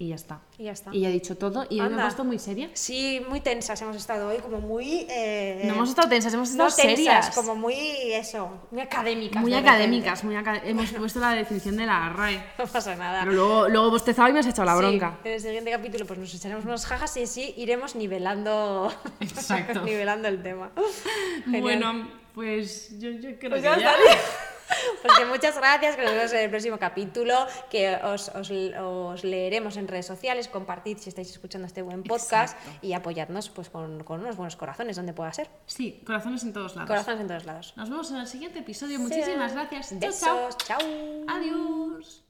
Y 0.00 0.10
ya 0.10 0.14
está. 0.14 0.40
y 0.56 0.64
ya 0.64 0.70
está. 0.72 0.94
Y 0.94 1.00
ya 1.00 1.08
he 1.08 1.12
dicho 1.12 1.36
todo 1.36 1.66
y 1.68 1.80
hoy 1.80 1.88
me 1.90 1.96
he 1.98 2.00
puesto 2.02 2.24
muy 2.24 2.38
seria. 2.38 2.70
Sí, 2.74 3.20
muy 3.28 3.40
tensas 3.40 3.82
hemos 3.82 3.96
estado 3.96 4.28
hoy, 4.28 4.36
como 4.38 4.60
muy... 4.60 5.06
eh, 5.10 5.62
No 5.64 5.74
hemos 5.74 5.88
estado 5.88 6.08
tensas, 6.08 6.32
hemos 6.34 6.50
estado 6.50 6.68
no 6.68 6.74
tensas, 6.76 6.94
serias. 6.96 7.30
como 7.34 7.56
muy 7.56 7.74
eso, 8.12 8.48
muy 8.70 8.80
académicas. 8.80 9.42
Muy 9.42 9.54
académicas, 9.54 10.22
muy 10.22 10.36
aca- 10.36 10.62
hemos 10.64 10.92
puesto 10.92 11.18
la 11.18 11.32
definición 11.32 11.76
de 11.76 11.86
la 11.86 12.10
RAE. 12.10 12.40
No 12.58 12.66
pasa 12.66 12.94
nada. 12.94 13.22
Pero 13.22 13.32
luego, 13.32 13.68
luego 13.68 13.90
bostezado 13.90 14.28
y 14.28 14.32
me 14.34 14.38
has 14.38 14.46
echado 14.46 14.66
la 14.66 14.74
Sí, 14.74 14.78
bronca. 14.78 15.18
en 15.24 15.32
el 15.32 15.40
siguiente 15.40 15.70
capítulo 15.72 16.06
pues 16.06 16.18
nos 16.20 16.32
echaremos 16.32 16.64
unos 16.64 16.86
jajas 16.86 17.16
y 17.16 17.24
así 17.24 17.54
iremos 17.56 17.96
nivelando, 17.96 18.92
Exacto. 19.18 19.82
nivelando 19.84 20.28
el 20.28 20.40
tema. 20.44 20.70
Genial. 21.44 21.60
Bueno, 21.62 22.08
pues 22.36 22.96
yo, 23.00 23.10
yo 23.10 23.36
creo 23.36 23.50
Pues 23.50 23.62
que 23.62 23.80
ya. 23.80 23.92
Pues 25.02 25.18
que 25.18 25.24
muchas 25.26 25.56
gracias, 25.56 25.96
que 25.96 26.02
nos 26.02 26.12
vemos 26.12 26.32
en 26.32 26.38
el 26.40 26.50
próximo 26.50 26.78
capítulo, 26.78 27.34
que 27.70 27.96
os, 27.96 28.28
os- 28.30 28.50
os 28.50 29.24
leeremos 29.24 29.76
en 29.76 29.88
redes 29.88 30.06
sociales, 30.06 30.48
compartid 30.48 30.98
si 30.98 31.08
estáis 31.08 31.30
escuchando 31.30 31.66
este 31.66 31.82
buen 31.82 32.02
podcast 32.02 32.56
Exacto. 32.58 32.86
y 32.86 32.92
apoyadnos 32.92 33.48
pues, 33.50 33.70
con, 33.70 34.02
con 34.04 34.20
unos 34.20 34.36
buenos 34.36 34.56
corazones, 34.56 34.96
donde 34.96 35.12
pueda 35.12 35.32
ser. 35.32 35.48
Sí, 35.66 36.02
corazones 36.06 36.42
en 36.42 36.52
todos 36.52 36.74
lados. 36.76 36.88
Corazones 36.88 37.20
en 37.20 37.28
todos 37.28 37.44
lados. 37.46 37.72
Nos 37.76 37.88
vemos 37.90 38.10
en 38.10 38.16
el 38.18 38.26
siguiente 38.26 38.58
episodio. 38.60 38.98
Muchísimas 38.98 39.52
gracias. 39.54 39.88
Chao, 39.98 40.12
chao. 40.12 40.36
Besos, 40.46 40.58
chao. 40.58 40.78
Adiós. 41.28 42.27